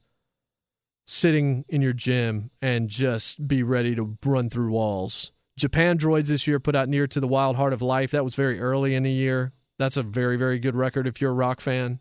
sitting 1.06 1.64
in 1.70 1.82
your 1.82 1.94
gym 1.94 2.52
and 2.62 2.90
just 2.90 3.48
be 3.48 3.64
ready 3.64 3.96
to 3.96 4.18
run 4.26 4.50
through 4.50 4.72
walls. 4.72 5.32
Japandroids 5.60 6.28
this 6.28 6.48
year 6.48 6.60
put 6.60 6.76
out 6.76 6.90
Near 6.90 7.08
to 7.08 7.20
the 7.20 7.28
Wild 7.28 7.56
Heart 7.56 7.74
of 7.74 7.82
Life. 7.82 8.12
That 8.12 8.26
was 8.26 8.36
very 8.36 8.60
early 8.60 8.94
in 8.94 9.04
the 9.04 9.12
year. 9.12 9.54
That's 9.80 9.98
a 9.98 10.04
very, 10.04 10.38
very 10.38 10.60
good 10.60 10.76
record 10.76 11.08
if 11.08 11.22
you're 11.22 11.32
a 11.32 11.36
rock 11.36 11.62
fan. 11.62 12.00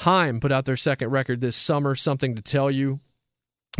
Haim 0.00 0.40
put 0.40 0.52
out 0.52 0.64
their 0.64 0.76
second 0.76 1.10
record 1.10 1.40
this 1.40 1.56
summer, 1.56 1.94
Something 1.94 2.34
to 2.34 2.42
Tell 2.42 2.70
You. 2.70 3.00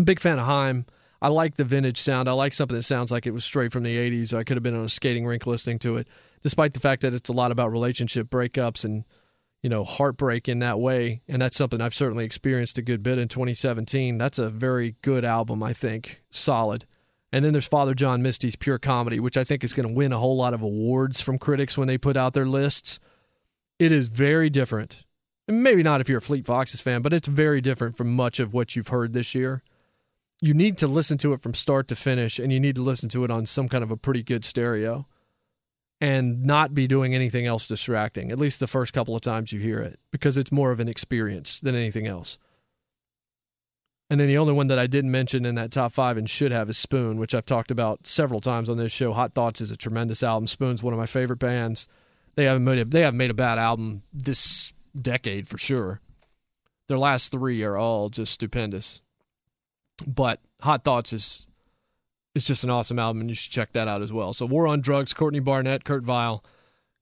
big 0.02 0.20
fan 0.20 0.38
of 0.38 0.46
Haim. 0.46 0.86
I 1.20 1.28
like 1.28 1.54
the 1.54 1.64
vintage 1.64 1.98
sound. 1.98 2.28
I 2.28 2.32
like 2.32 2.52
something 2.52 2.76
that 2.76 2.82
sounds 2.82 3.12
like 3.12 3.26
it 3.26 3.30
was 3.32 3.44
straight 3.44 3.72
from 3.72 3.84
the 3.84 3.96
80s. 3.96 4.34
I 4.34 4.42
could 4.42 4.56
have 4.56 4.62
been 4.62 4.74
on 4.74 4.84
a 4.84 4.88
skating 4.88 5.24
rink 5.24 5.46
listening 5.46 5.78
to 5.80 5.96
it, 5.96 6.08
despite 6.42 6.74
the 6.74 6.80
fact 6.80 7.02
that 7.02 7.14
it's 7.14 7.30
a 7.30 7.34
lot 7.34 7.52
about 7.52 7.70
relationship 7.70 8.28
breakups 8.28 8.84
and 8.84 9.04
you 9.62 9.70
know, 9.70 9.84
heartbreak 9.84 10.48
in 10.48 10.58
that 10.58 10.80
way. 10.80 11.22
And 11.28 11.40
that's 11.40 11.56
something 11.56 11.80
I've 11.80 11.94
certainly 11.94 12.24
experienced 12.24 12.78
a 12.78 12.82
good 12.82 13.02
bit 13.02 13.18
in 13.18 13.28
2017. 13.28 14.18
That's 14.18 14.38
a 14.38 14.50
very 14.50 14.96
good 15.02 15.24
album, 15.24 15.62
I 15.62 15.72
think. 15.72 16.22
Solid. 16.30 16.84
And 17.32 17.44
then 17.44 17.52
there's 17.52 17.68
Father 17.68 17.94
John 17.94 18.22
Misty's 18.22 18.56
Pure 18.56 18.80
Comedy, 18.80 19.20
which 19.20 19.36
I 19.36 19.44
think 19.44 19.64
is 19.64 19.72
going 19.72 19.88
to 19.88 19.94
win 19.94 20.12
a 20.12 20.18
whole 20.18 20.36
lot 20.36 20.52
of 20.52 20.62
awards 20.62 21.22
from 21.22 21.38
critics 21.38 21.78
when 21.78 21.88
they 21.88 21.96
put 21.96 22.16
out 22.16 22.34
their 22.34 22.46
lists. 22.46 22.98
It 23.78 23.92
is 23.92 24.08
very 24.08 24.50
different. 24.50 25.04
Maybe 25.48 25.82
not 25.82 26.00
if 26.00 26.08
you're 26.08 26.18
a 26.18 26.22
Fleet 26.22 26.44
Foxes 26.44 26.82
fan, 26.82 27.00
but 27.00 27.12
it's 27.12 27.28
very 27.28 27.60
different 27.60 27.96
from 27.96 28.14
much 28.14 28.38
of 28.38 28.52
what 28.52 28.76
you've 28.76 28.88
heard 28.88 29.12
this 29.12 29.34
year. 29.34 29.62
You 30.40 30.54
need 30.54 30.76
to 30.78 30.88
listen 30.88 31.18
to 31.18 31.32
it 31.32 31.40
from 31.40 31.54
start 31.54 31.88
to 31.88 31.94
finish, 31.94 32.38
and 32.38 32.52
you 32.52 32.60
need 32.60 32.76
to 32.76 32.82
listen 32.82 33.08
to 33.10 33.24
it 33.24 33.30
on 33.30 33.46
some 33.46 33.68
kind 33.68 33.82
of 33.82 33.90
a 33.90 33.96
pretty 33.96 34.22
good 34.22 34.44
stereo 34.44 35.06
and 36.02 36.42
not 36.42 36.74
be 36.74 36.88
doing 36.88 37.14
anything 37.14 37.46
else 37.46 37.68
distracting, 37.68 38.32
at 38.32 38.38
least 38.38 38.58
the 38.58 38.66
first 38.66 38.92
couple 38.92 39.14
of 39.14 39.20
times 39.20 39.52
you 39.52 39.60
hear 39.60 39.78
it, 39.78 40.00
because 40.10 40.36
it's 40.36 40.50
more 40.50 40.72
of 40.72 40.80
an 40.80 40.88
experience 40.88 41.60
than 41.60 41.76
anything 41.76 42.08
else. 42.08 42.40
And 44.10 44.18
then 44.18 44.26
the 44.26 44.36
only 44.36 44.52
one 44.52 44.66
that 44.66 44.80
I 44.80 44.88
didn't 44.88 45.12
mention 45.12 45.46
in 45.46 45.54
that 45.54 45.70
top 45.70 45.92
five 45.92 46.16
and 46.16 46.28
should 46.28 46.50
have 46.50 46.68
is 46.68 46.76
Spoon, 46.76 47.18
which 47.18 47.36
I've 47.36 47.46
talked 47.46 47.70
about 47.70 48.08
several 48.08 48.40
times 48.40 48.68
on 48.68 48.78
this 48.78 48.90
show. 48.90 49.12
Hot 49.12 49.32
Thoughts 49.32 49.60
is 49.60 49.70
a 49.70 49.76
tremendous 49.76 50.24
album. 50.24 50.48
Spoon's 50.48 50.82
one 50.82 50.92
of 50.92 50.98
my 50.98 51.06
favorite 51.06 51.38
bands. 51.38 51.86
They 52.34 52.46
haven't 52.46 52.64
made 52.64 52.80
a, 52.80 52.84
they 52.84 53.02
haven't 53.02 53.18
made 53.18 53.30
a 53.30 53.34
bad 53.34 53.58
album 53.58 54.02
this 54.12 54.74
decade 55.00 55.46
for 55.46 55.56
sure. 55.56 56.00
Their 56.88 56.98
last 56.98 57.30
three 57.30 57.62
are 57.62 57.76
all 57.76 58.08
just 58.08 58.32
stupendous. 58.32 59.02
But 60.04 60.40
Hot 60.62 60.82
Thoughts 60.82 61.12
is 61.12 61.48
it's 62.34 62.46
just 62.46 62.64
an 62.64 62.70
awesome 62.70 62.98
album, 62.98 63.20
and 63.20 63.30
you 63.30 63.34
should 63.34 63.52
check 63.52 63.72
that 63.72 63.88
out 63.88 64.02
as 64.02 64.12
well. 64.12 64.32
So, 64.32 64.46
War 64.46 64.66
on 64.66 64.80
Drugs, 64.80 65.12
Courtney 65.12 65.40
Barnett, 65.40 65.84
Kurt 65.84 66.02
Vile, 66.02 66.42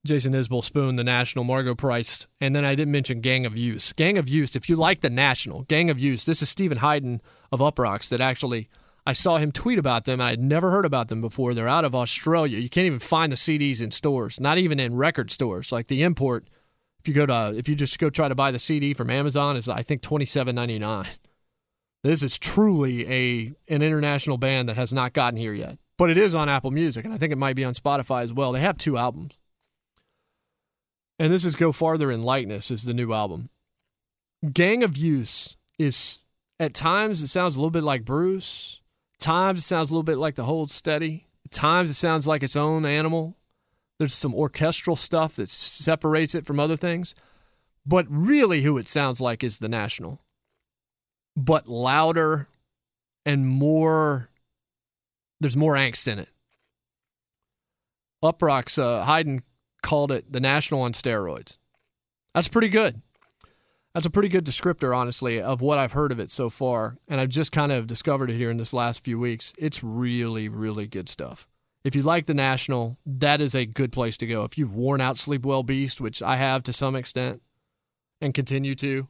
Jason 0.05 0.33
Isbell, 0.33 0.63
Spoon, 0.63 0.95
The 0.95 1.03
National, 1.03 1.43
Margo 1.43 1.75
Price, 1.75 2.27
and 2.39 2.55
then 2.55 2.65
I 2.65 2.75
didn't 2.75 2.91
mention 2.91 3.21
Gang 3.21 3.45
of 3.45 3.57
Youth. 3.57 3.93
Gang 3.95 4.17
of 4.17 4.27
Youth, 4.27 4.55
if 4.55 4.67
you 4.67 4.75
like 4.75 5.01
The 5.01 5.09
National, 5.09 5.63
Gang 5.63 5.89
of 5.89 5.99
Youth, 5.99 6.25
this 6.25 6.41
is 6.41 6.49
Stephen 6.49 6.79
Hyden 6.79 7.21
of 7.51 7.59
Uproxx 7.59 8.09
that 8.09 8.19
actually 8.19 8.67
I 9.05 9.13
saw 9.13 9.37
him 9.37 9.51
tweet 9.51 9.79
about 9.79 10.05
them. 10.05 10.21
I 10.21 10.31
had 10.31 10.39
never 10.39 10.71
heard 10.71 10.85
about 10.85 11.07
them 11.07 11.21
before. 11.21 11.53
They're 11.53 11.67
out 11.67 11.85
of 11.85 11.95
Australia. 11.95 12.59
You 12.59 12.69
can't 12.69 12.85
even 12.85 12.99
find 12.99 13.31
the 13.31 13.35
CDs 13.35 13.81
in 13.81 13.91
stores, 13.91 14.39
not 14.39 14.57
even 14.57 14.79
in 14.79 14.95
record 14.95 15.31
stores. 15.31 15.71
Like 15.71 15.87
the 15.87 16.03
import, 16.03 16.45
if 16.99 17.07
you 17.07 17.13
go 17.13 17.25
to 17.25 17.53
if 17.55 17.67
you 17.67 17.75
just 17.75 17.97
go 17.97 18.09
try 18.09 18.27
to 18.27 18.35
buy 18.35 18.51
the 18.51 18.59
CD 18.59 18.93
from 18.93 19.09
Amazon, 19.09 19.55
is 19.57 19.67
I 19.67 19.81
think 19.81 20.01
twenty 20.01 20.25
seven 20.25 20.55
ninety 20.55 20.77
nine. 20.77 21.05
This 22.03 22.23
is 22.23 22.39
truly 22.39 23.07
a 23.07 23.53
an 23.73 23.81
international 23.81 24.37
band 24.37 24.69
that 24.69 24.75
has 24.75 24.91
not 24.91 25.13
gotten 25.13 25.37
here 25.37 25.53
yet. 25.53 25.77
But 25.97 26.09
it 26.09 26.17
is 26.17 26.33
on 26.33 26.49
Apple 26.49 26.71
Music, 26.71 27.05
and 27.05 27.13
I 27.13 27.17
think 27.17 27.31
it 27.31 27.37
might 27.37 27.55
be 27.55 27.63
on 27.63 27.73
Spotify 27.73 28.23
as 28.23 28.33
well. 28.33 28.51
They 28.51 28.59
have 28.61 28.77
two 28.77 28.97
albums. 28.97 29.37
And 31.19 31.31
this 31.31 31.45
is 31.45 31.55
Go 31.55 31.71
Farther 31.71 32.11
in 32.11 32.23
Lightness 32.23 32.71
is 32.71 32.83
the 32.83 32.95
new 32.95 33.13
album. 33.13 33.49
Gang 34.51 34.81
of 34.81 34.97
Youths 34.97 35.57
is 35.77 36.21
at 36.59 36.73
times 36.73 37.21
it 37.21 37.27
sounds 37.27 37.55
a 37.55 37.59
little 37.59 37.69
bit 37.69 37.83
like 37.83 38.03
Bruce. 38.03 38.81
Times 39.19 39.59
it 39.59 39.63
sounds 39.63 39.91
a 39.91 39.93
little 39.93 40.01
bit 40.01 40.17
like 40.17 40.33
the 40.33 40.45
Hold 40.45 40.71
Steady. 40.71 41.27
At 41.45 41.51
times 41.51 41.91
it 41.91 41.95
sounds 41.95 42.25
like 42.25 42.41
its 42.41 42.55
own 42.55 42.83
animal. 42.83 43.37
There's 43.99 44.15
some 44.15 44.33
orchestral 44.33 44.95
stuff 44.95 45.35
that 45.35 45.49
separates 45.49 46.33
it 46.33 46.47
from 46.47 46.59
other 46.59 46.75
things. 46.75 47.13
But 47.85 48.07
really 48.09 48.63
who 48.63 48.79
it 48.79 48.87
sounds 48.87 49.21
like 49.21 49.43
is 49.43 49.59
the 49.59 49.69
National 49.69 50.21
but 51.35 51.67
louder 51.67 52.47
and 53.25 53.47
more. 53.47 54.29
There's 55.39 55.57
more 55.57 55.73
angst 55.73 56.07
in 56.07 56.19
it. 56.19 56.29
Uproxx 58.23 58.77
uh, 58.77 59.03
Hyden 59.03 59.43
called 59.81 60.11
it 60.11 60.31
the 60.31 60.39
National 60.39 60.81
on 60.81 60.93
steroids. 60.93 61.57
That's 62.35 62.47
pretty 62.47 62.69
good. 62.69 63.01
That's 63.93 64.05
a 64.05 64.11
pretty 64.11 64.29
good 64.29 64.45
descriptor, 64.45 64.95
honestly, 64.95 65.41
of 65.41 65.61
what 65.61 65.77
I've 65.77 65.91
heard 65.91 66.11
of 66.11 66.19
it 66.19 66.31
so 66.31 66.49
far. 66.49 66.95
And 67.07 67.19
I've 67.19 67.29
just 67.29 67.51
kind 67.51 67.71
of 67.71 67.87
discovered 67.87 68.29
it 68.29 68.37
here 68.37 68.49
in 68.49 68.57
this 68.57 68.73
last 68.73 69.03
few 69.03 69.19
weeks. 69.19 69.53
It's 69.57 69.83
really, 69.83 70.47
really 70.47 70.87
good 70.87 71.09
stuff. 71.09 71.47
If 71.83 71.95
you 71.95 72.03
like 72.03 72.27
the 72.27 72.33
National, 72.33 72.97
that 73.05 73.41
is 73.41 73.55
a 73.55 73.65
good 73.65 73.91
place 73.91 74.15
to 74.17 74.27
go. 74.27 74.43
If 74.43 74.57
you've 74.57 74.75
worn 74.75 75.01
out 75.01 75.17
Sleep 75.17 75.45
Well 75.45 75.63
Beast, 75.63 75.99
which 75.99 76.21
I 76.21 76.35
have 76.35 76.63
to 76.63 76.73
some 76.73 76.95
extent 76.95 77.41
and 78.21 78.33
continue 78.33 78.75
to, 78.75 79.07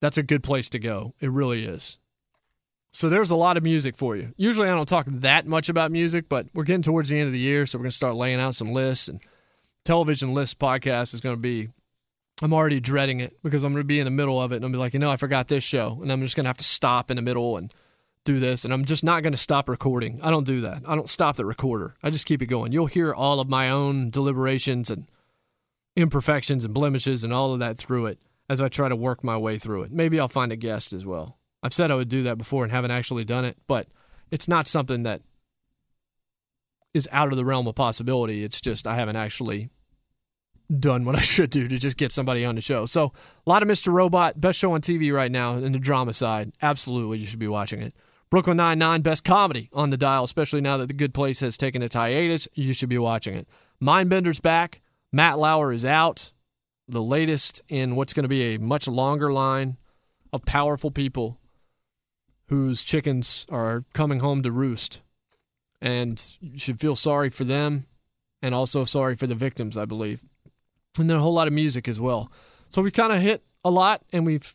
that's 0.00 0.18
a 0.18 0.22
good 0.22 0.42
place 0.42 0.70
to 0.70 0.78
go. 0.78 1.14
It 1.20 1.30
really 1.30 1.64
is. 1.64 1.98
So 2.92 3.08
there's 3.08 3.30
a 3.30 3.36
lot 3.36 3.56
of 3.56 3.62
music 3.62 3.96
for 3.96 4.16
you. 4.16 4.34
Usually 4.36 4.68
I 4.68 4.74
don't 4.74 4.88
talk 4.88 5.06
that 5.06 5.46
much 5.46 5.68
about 5.68 5.92
music, 5.92 6.28
but 6.28 6.46
we're 6.54 6.64
getting 6.64 6.82
towards 6.82 7.08
the 7.08 7.18
end 7.18 7.28
of 7.28 7.32
the 7.32 7.38
year, 7.38 7.64
so 7.64 7.78
we're 7.78 7.84
going 7.84 7.90
to 7.90 7.96
start 7.96 8.16
laying 8.16 8.40
out 8.40 8.56
some 8.56 8.72
lists 8.72 9.08
and 9.08 9.20
television 9.84 10.34
list 10.34 10.58
podcast 10.58 11.14
is 11.14 11.20
going 11.20 11.34
to 11.36 11.40
be 11.40 11.68
I'm 12.42 12.54
already 12.54 12.80
dreading 12.80 13.20
it 13.20 13.34
because 13.42 13.64
I'm 13.64 13.72
going 13.72 13.82
to 13.82 13.86
be 13.86 13.98
in 13.98 14.06
the 14.06 14.10
middle 14.10 14.40
of 14.40 14.52
it 14.52 14.56
and 14.56 14.64
I'll 14.64 14.70
be 14.70 14.78
like, 14.78 14.94
you 14.94 14.98
know, 14.98 15.10
I 15.10 15.16
forgot 15.16 15.48
this 15.48 15.62
show 15.62 15.98
and 16.00 16.10
I'm 16.10 16.22
just 16.22 16.36
going 16.36 16.44
to 16.44 16.48
have 16.48 16.56
to 16.56 16.64
stop 16.64 17.10
in 17.10 17.16
the 17.16 17.22
middle 17.22 17.56
and 17.58 17.72
do 18.24 18.38
this 18.38 18.64
and 18.64 18.72
I'm 18.72 18.84
just 18.84 19.04
not 19.04 19.22
going 19.22 19.32
to 19.32 19.38
stop 19.38 19.68
recording. 19.68 20.20
I 20.22 20.30
don't 20.30 20.46
do 20.46 20.62
that. 20.62 20.82
I 20.86 20.94
don't 20.94 21.08
stop 21.08 21.36
the 21.36 21.44
recorder. 21.44 21.96
I 22.02 22.10
just 22.10 22.26
keep 22.26 22.40
it 22.40 22.46
going. 22.46 22.72
You'll 22.72 22.86
hear 22.86 23.12
all 23.12 23.40
of 23.40 23.48
my 23.48 23.68
own 23.68 24.10
deliberations 24.10 24.90
and 24.90 25.06
imperfections 25.96 26.64
and 26.64 26.72
blemishes 26.72 27.24
and 27.24 27.32
all 27.32 27.52
of 27.52 27.60
that 27.60 27.76
through 27.76 28.06
it 28.06 28.18
as 28.50 28.60
I 28.60 28.66
try 28.66 28.88
to 28.88 28.96
work 28.96 29.22
my 29.22 29.36
way 29.36 29.58
through 29.58 29.82
it. 29.82 29.92
Maybe 29.92 30.18
I'll 30.18 30.26
find 30.26 30.50
a 30.50 30.56
guest 30.56 30.92
as 30.92 31.06
well. 31.06 31.38
I've 31.62 31.72
said 31.72 31.92
I 31.92 31.94
would 31.94 32.08
do 32.08 32.24
that 32.24 32.36
before 32.36 32.64
and 32.64 32.72
haven't 32.72 32.90
actually 32.90 33.24
done 33.24 33.44
it, 33.44 33.56
but 33.68 33.86
it's 34.32 34.48
not 34.48 34.66
something 34.66 35.04
that 35.04 35.22
is 36.92 37.08
out 37.12 37.30
of 37.30 37.36
the 37.36 37.44
realm 37.44 37.68
of 37.68 37.76
possibility. 37.76 38.42
It's 38.42 38.60
just 38.60 38.88
I 38.88 38.96
haven't 38.96 39.14
actually 39.14 39.70
done 40.80 41.04
what 41.04 41.14
I 41.18 41.20
should 41.20 41.50
do 41.50 41.68
to 41.68 41.78
just 41.78 41.96
get 41.96 42.10
somebody 42.10 42.44
on 42.44 42.56
the 42.56 42.60
show. 42.60 42.86
So, 42.86 43.12
a 43.46 43.48
lot 43.48 43.62
of 43.62 43.68
Mr. 43.68 43.92
Robot, 43.92 44.40
best 44.40 44.58
show 44.58 44.72
on 44.72 44.80
TV 44.80 45.14
right 45.14 45.30
now 45.30 45.54
in 45.54 45.70
the 45.70 45.78
drama 45.78 46.12
side. 46.12 46.52
Absolutely, 46.60 47.18
you 47.18 47.26
should 47.26 47.38
be 47.38 47.46
watching 47.46 47.80
it. 47.80 47.94
Brooklyn 48.30 48.56
Nine-Nine, 48.56 49.02
best 49.02 49.22
comedy 49.22 49.68
on 49.72 49.90
the 49.90 49.96
dial, 49.96 50.24
especially 50.24 50.60
now 50.60 50.76
that 50.76 50.88
The 50.88 50.94
Good 50.94 51.14
Place 51.14 51.38
has 51.38 51.56
taken 51.56 51.82
its 51.82 51.94
hiatus. 51.94 52.48
You 52.54 52.74
should 52.74 52.88
be 52.88 52.98
watching 52.98 53.34
it. 53.34 53.46
Mindbender's 53.80 54.40
back. 54.40 54.80
Matt 55.12 55.38
Lauer 55.38 55.72
is 55.72 55.84
out. 55.84 56.32
The 56.90 57.00
latest 57.00 57.62
in 57.68 57.94
what's 57.94 58.12
going 58.12 58.24
to 58.24 58.28
be 58.28 58.54
a 58.54 58.58
much 58.58 58.88
longer 58.88 59.32
line 59.32 59.76
of 60.32 60.44
powerful 60.44 60.90
people 60.90 61.38
whose 62.48 62.84
chickens 62.84 63.46
are 63.48 63.84
coming 63.92 64.18
home 64.18 64.42
to 64.42 64.50
roost. 64.50 65.00
And 65.80 66.20
you 66.40 66.58
should 66.58 66.80
feel 66.80 66.96
sorry 66.96 67.30
for 67.30 67.44
them 67.44 67.86
and 68.42 68.56
also 68.56 68.82
sorry 68.82 69.14
for 69.14 69.28
the 69.28 69.36
victims, 69.36 69.76
I 69.76 69.84
believe. 69.84 70.24
And 70.98 71.08
then 71.08 71.16
a 71.16 71.20
whole 71.20 71.32
lot 71.32 71.46
of 71.46 71.54
music 71.54 71.86
as 71.86 72.00
well. 72.00 72.32
So 72.70 72.82
we 72.82 72.90
kind 72.90 73.12
of 73.12 73.20
hit 73.20 73.44
a 73.64 73.70
lot 73.70 74.02
and 74.12 74.26
we've 74.26 74.52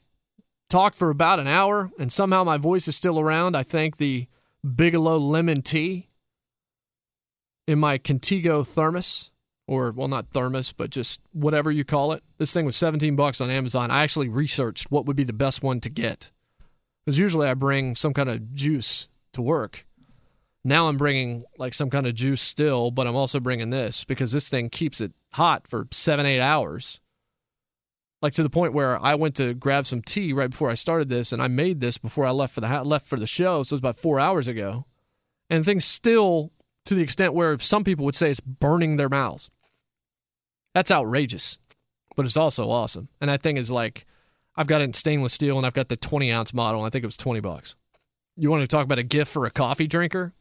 talked 0.69 0.97
for 0.97 1.09
about 1.09 1.39
an 1.39 1.47
hour, 1.47 1.89
and 1.99 2.11
somehow 2.11 2.43
my 2.43 2.57
voice 2.57 2.87
is 2.87 2.95
still 2.97 3.19
around. 3.19 3.55
I 3.55 3.63
thank 3.63 3.95
the 3.95 4.27
Bigelow 4.75 5.19
lemon 5.19 5.61
tea 5.61 6.09
in 7.67 7.79
my 7.79 7.97
Contigo 7.97 8.67
thermos, 8.67 9.31
or 9.67 9.91
well, 9.91 10.07
not 10.07 10.29
thermos, 10.31 10.71
but 10.71 10.89
just 10.89 11.21
whatever 11.31 11.71
you 11.71 11.83
call 11.83 12.11
it. 12.11 12.23
This 12.37 12.53
thing 12.53 12.65
was 12.65 12.75
17 12.75 13.15
bucks 13.15 13.41
on 13.41 13.49
Amazon. 13.49 13.91
I 13.91 14.03
actually 14.03 14.29
researched 14.29 14.91
what 14.91 15.05
would 15.05 15.15
be 15.15 15.23
the 15.23 15.33
best 15.33 15.63
one 15.63 15.79
to 15.81 15.89
get. 15.89 16.31
Because 17.05 17.19
usually 17.19 17.47
I 17.47 17.53
bring 17.53 17.95
some 17.95 18.13
kind 18.13 18.29
of 18.29 18.53
juice 18.53 19.09
to 19.33 19.41
work. 19.41 19.85
Now 20.63 20.87
I'm 20.87 20.97
bringing 20.97 21.43
like 21.59 21.75
some 21.75 21.91
kind 21.91 22.07
of 22.07 22.15
juice 22.15 22.41
still, 22.41 22.89
but 22.89 23.05
I'm 23.05 23.15
also 23.15 23.39
bringing 23.39 23.69
this 23.69 24.03
because 24.03 24.31
this 24.31 24.49
thing 24.49 24.69
keeps 24.69 24.99
it 24.99 25.13
hot 25.33 25.67
for 25.67 25.87
seven, 25.91 26.25
eight 26.25 26.41
hours. 26.41 26.99
Like 28.21 28.33
to 28.33 28.43
the 28.43 28.49
point 28.49 28.73
where 28.73 29.01
I 29.03 29.13
went 29.13 29.35
to 29.35 29.53
grab 29.53 29.85
some 29.85 30.01
tea 30.01 30.33
right 30.33 30.49
before 30.49 30.71
I 30.71 30.73
started 30.73 31.09
this, 31.09 31.31
and 31.31 31.41
I 31.41 31.47
made 31.47 31.79
this 31.79 31.99
before 31.99 32.25
I 32.25 32.31
left 32.31 32.55
for 32.55 32.61
the 32.61 32.83
left 32.83 33.05
for 33.05 33.17
the 33.17 33.27
show. 33.27 33.61
So 33.61 33.73
it 33.73 33.77
was 33.77 33.79
about 33.79 33.97
four 33.97 34.19
hours 34.19 34.47
ago, 34.47 34.85
and 35.47 35.63
things 35.63 35.85
still 35.85 36.51
to 36.85 36.95
the 36.95 37.03
extent 37.03 37.35
where 37.35 37.57
some 37.59 37.83
people 37.83 38.05
would 38.05 38.15
say 38.15 38.31
it's 38.31 38.39
burning 38.39 38.97
their 38.97 39.09
mouths. 39.09 39.51
That's 40.75 40.91
outrageous, 40.91 41.57
but 42.17 42.25
it's 42.25 42.35
also 42.35 42.69
awesome. 42.69 43.07
And 43.21 43.29
that 43.29 43.41
thing 43.41 43.55
is 43.55 43.71
like 43.71 44.05
I've 44.57 44.67
got 44.67 44.81
it 44.81 44.83
in 44.83 44.93
stainless 44.93 45.33
steel 45.33 45.57
and 45.57 45.65
I've 45.65 45.73
got 45.73 45.87
the 45.87 45.95
20 45.95 46.31
ounce 46.31 46.53
model. 46.53 46.81
And 46.81 46.87
I 46.87 46.89
think 46.89 47.03
it 47.03 47.07
was 47.07 47.17
20 47.17 47.39
bucks. 47.39 47.75
You 48.35 48.51
want 48.51 48.61
to 48.61 48.67
talk 48.67 48.83
about 48.83 48.99
a 48.99 49.03
gift 49.03 49.31
for 49.31 49.45
a 49.45 49.51
coffee 49.51 49.87
drinker? 49.87 50.33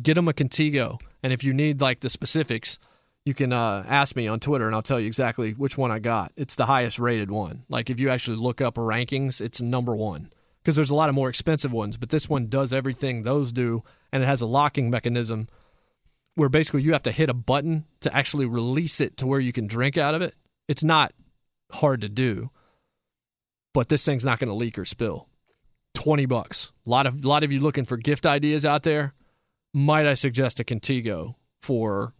Get 0.00 0.14
them 0.14 0.28
a 0.28 0.32
Contigo. 0.32 1.00
And 1.24 1.32
if 1.32 1.42
you 1.42 1.52
need 1.52 1.80
like 1.80 2.00
the 2.00 2.08
specifics, 2.08 2.78
you 3.24 3.34
can 3.34 3.52
uh, 3.52 3.84
ask 3.88 4.14
me 4.14 4.28
on 4.28 4.38
Twitter 4.38 4.66
and 4.66 4.76
I'll 4.76 4.82
tell 4.82 5.00
you 5.00 5.08
exactly 5.08 5.52
which 5.52 5.76
one 5.76 5.90
I 5.90 5.98
got. 5.98 6.30
It's 6.36 6.54
the 6.54 6.66
highest 6.66 7.00
rated 7.00 7.28
one. 7.28 7.64
Like 7.68 7.90
if 7.90 7.98
you 7.98 8.10
actually 8.10 8.36
look 8.36 8.60
up 8.60 8.76
rankings, 8.76 9.40
it's 9.40 9.60
number 9.60 9.96
one 9.96 10.30
because 10.62 10.76
there's 10.76 10.90
a 10.90 10.94
lot 10.94 11.08
of 11.08 11.16
more 11.16 11.28
expensive 11.28 11.72
ones, 11.72 11.96
but 11.96 12.10
this 12.10 12.28
one 12.28 12.46
does 12.46 12.72
everything 12.72 13.22
those 13.22 13.52
do 13.52 13.82
and 14.12 14.22
it 14.22 14.26
has 14.26 14.40
a 14.40 14.46
locking 14.46 14.88
mechanism 14.88 15.48
where 16.38 16.48
basically 16.48 16.82
you 16.82 16.92
have 16.92 17.02
to 17.02 17.10
hit 17.10 17.28
a 17.28 17.34
button 17.34 17.84
to 18.00 18.16
actually 18.16 18.46
release 18.46 19.00
it 19.00 19.16
to 19.18 19.26
where 19.26 19.40
you 19.40 19.52
can 19.52 19.66
drink 19.66 19.96
out 19.96 20.14
of 20.14 20.22
it. 20.22 20.34
It's 20.68 20.84
not 20.84 21.12
hard 21.70 22.00
to 22.00 22.08
do 22.08 22.50
but 23.78 23.88
this 23.88 24.04
thing's 24.04 24.24
not 24.24 24.40
going 24.40 24.48
to 24.48 24.54
leak 24.54 24.76
or 24.76 24.84
spill. 24.84 25.28
20 25.94 26.26
bucks. 26.26 26.72
A 26.84 26.90
lot 26.90 27.06
of 27.06 27.24
lot 27.24 27.44
of 27.44 27.52
you 27.52 27.60
looking 27.60 27.84
for 27.84 27.96
gift 27.96 28.26
ideas 28.26 28.64
out 28.66 28.82
there. 28.82 29.14
Might 29.72 30.04
I 30.04 30.14
suggest 30.14 30.58
a 30.58 30.64
Contigo 30.64 31.36
for 31.62 32.12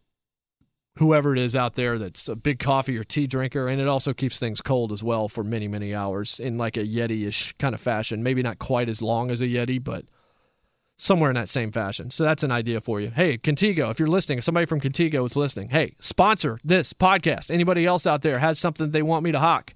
whoever 0.99 1.33
it 1.33 1.41
is 1.41 1.57
out 1.57 1.75
there 1.75 1.99
that's 1.99 2.29
a 2.29 2.37
big 2.37 2.61
coffee 2.61 2.97
or 2.97 3.03
tea 3.03 3.27
drinker 3.27 3.67
and 3.67 3.81
it 3.81 3.89
also 3.89 4.13
keeps 4.13 4.39
things 4.39 4.61
cold 4.61 4.93
as 4.93 5.03
well 5.03 5.29
for 5.29 5.43
many 5.43 5.67
many 5.67 5.95
hours 5.95 6.39
in 6.39 6.59
like 6.59 6.77
a 6.77 6.87
Yeti-ish 6.87 7.55
kind 7.55 7.75
of 7.75 7.81
fashion. 7.81 8.23
Maybe 8.23 8.43
not 8.43 8.61
quite 8.61 8.89
as 8.89 9.03
long 9.03 9.31
as 9.33 9.41
a 9.41 9.47
Yeti, 9.47 9.83
but 9.83 10.05
somewhere 10.99 11.31
in 11.31 11.37
that 11.37 11.49
same 11.49 11.73
fashion. 11.73 12.11
So 12.11 12.25
that's 12.25 12.43
an 12.43 12.53
idea 12.53 12.83
for 12.83 13.01
you. 13.01 13.11
Hey, 13.11 13.39
Contigo, 13.39 13.91
if 13.91 13.99
you're 13.99 14.09
listening, 14.09 14.39
if 14.39 14.45
somebody 14.45 14.67
from 14.67 14.81
Contigo 14.81 15.25
is 15.25 15.37
listening, 15.37 15.71
hey, 15.71 15.95
sponsor 16.01 16.59
this 16.63 16.93
podcast. 16.93 17.51
Anybody 17.51 17.87
else 17.87 18.07
out 18.07 18.21
there 18.21 18.39
has 18.39 18.59
something 18.59 18.91
they 18.91 19.03
want 19.03 19.25
me 19.25 19.33
to 19.33 19.41
hawk? 19.41 19.75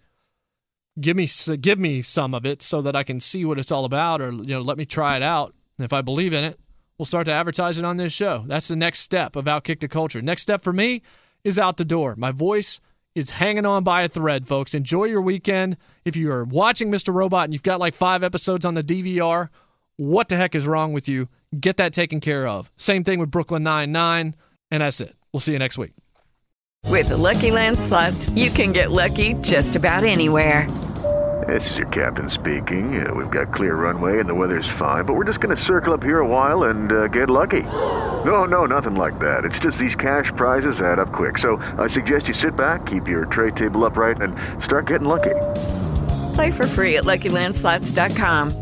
give 1.01 1.17
me 1.17 1.29
give 1.61 1.79
me 1.79 2.03
some 2.03 2.35
of 2.35 2.45
it 2.45 2.63
so 2.63 2.83
that 2.83 2.97
I 2.97 3.03
can 3.03 3.21
see 3.21 3.45
what 3.45 3.59
it's 3.59 3.73
all 3.73 3.85
about, 3.85 4.21
or 4.21 4.31
you 4.31 4.55
know, 4.55 4.61
let 4.61 4.79
me 4.79 4.85
try 4.85 5.17
it 5.17 5.23
out. 5.23 5.55
And 5.79 5.85
if 5.85 5.93
I 5.93 6.03
believe 6.03 6.33
in 6.33 6.45
it, 6.45 6.59
we'll 6.99 7.07
start 7.07 7.27
to 7.27 7.33
advertise 7.33 7.79
it 7.79 7.85
on 7.85 7.97
this 7.97 8.13
show. 8.13 8.45
That's 8.47 8.69
the 8.69 8.77
next 8.77 9.01
step 9.01 9.37
of 9.37 9.47
Outkick 9.47 9.81
the 9.81 9.89
Culture. 9.89 10.23
Next 10.23 10.43
step 10.43 10.63
for 10.63 10.73
me 10.73 11.03
is 11.45 11.59
out 11.59 11.77
the 11.77 11.85
door. 11.85 12.15
My 12.17 12.31
voice 12.31 12.81
is 13.15 13.31
hanging 13.31 13.67
on 13.67 13.85
by 13.85 14.03
a 14.03 14.09
thread, 14.09 14.47
folks. 14.47 14.75
Enjoy 14.75 15.05
your 15.05 15.21
weekend. 15.21 15.77
If 16.05 16.17
you 16.17 16.31
are 16.31 16.45
watching 16.45 16.91
Mr. 16.91 17.13
Robot 17.13 17.45
and 17.45 17.53
you've 17.53 17.63
got 17.63 17.81
like 17.81 17.95
five 17.95 18.23
episodes 18.23 18.65
on 18.65 18.75
the 18.75 18.85
DVR, 18.85 19.49
what 19.97 20.29
the 20.29 20.37
heck 20.37 20.55
is 20.55 20.67
wrong 20.67 20.93
with 20.93 21.09
you? 21.09 21.29
Get 21.59 21.77
that 21.77 21.93
taken 21.93 22.21
care 22.21 22.47
of. 22.47 22.71
Same 22.77 23.05
thing 23.05 23.19
with 23.19 23.31
Brooklyn 23.31 23.63
Nine 23.63 23.93
Nine, 23.93 24.35
and 24.71 24.83
that's 24.83 25.01
it. 25.01 25.15
We'll 25.33 25.41
see 25.41 25.53
you 25.53 25.59
next 25.59 25.79
week. 25.79 25.93
With 26.89 27.09
the 27.09 27.17
Lucky 27.17 27.51
Land 27.51 27.79
slots, 27.79 28.29
you 28.31 28.51
can 28.51 28.73
get 28.73 28.91
lucky 28.91 29.35
just 29.35 29.77
about 29.77 30.05
anywhere. 30.05 30.69
This 31.49 31.69
is 31.71 31.77
your 31.77 31.89
captain 31.89 32.31
speaking. 32.31 33.05
Uh, 33.05 33.13
we've 33.15 33.31
got 33.31 33.53
clear 33.53 33.75
runway 33.75 34.21
and 34.21 34.29
the 34.29 34.35
weather's 34.35 34.69
fine, 34.79 35.05
but 35.05 35.15
we're 35.15 35.25
just 35.25 35.41
going 35.41 35.57
to 35.57 35.63
circle 35.63 35.93
up 35.93 36.03
here 36.03 36.21
a 36.21 36.27
while 36.27 36.65
and 36.65 36.93
uh, 36.93 37.09
get 37.09 37.29
lucky. 37.29 37.63
No, 37.63 38.45
no, 38.45 38.67
nothing 38.67 38.95
like 38.95 39.19
that. 39.19 39.45
It's 39.45 39.59
just 39.59 39.79
these 39.79 39.97
cash 39.97 40.31
prizes 40.37 40.81
add 40.81 40.99
up 40.99 41.13
quick. 41.13 41.39
So 41.39 41.57
I 41.79 41.89
suggest 41.89 42.29
you 42.29 42.35
sit 42.35 42.55
back, 42.55 42.87
keep 42.87 43.09
your 43.09 43.25
tray 43.27 43.51
table 43.51 43.85
upright, 43.85 44.21
and 44.21 44.37
start 44.63 44.87
getting 44.87 45.09
lucky. 45.09 45.35
Play 46.35 46.51
for 46.53 46.67
free 46.67 46.97
at 46.97 47.05
LuckyLandSlots.com. 47.05 48.62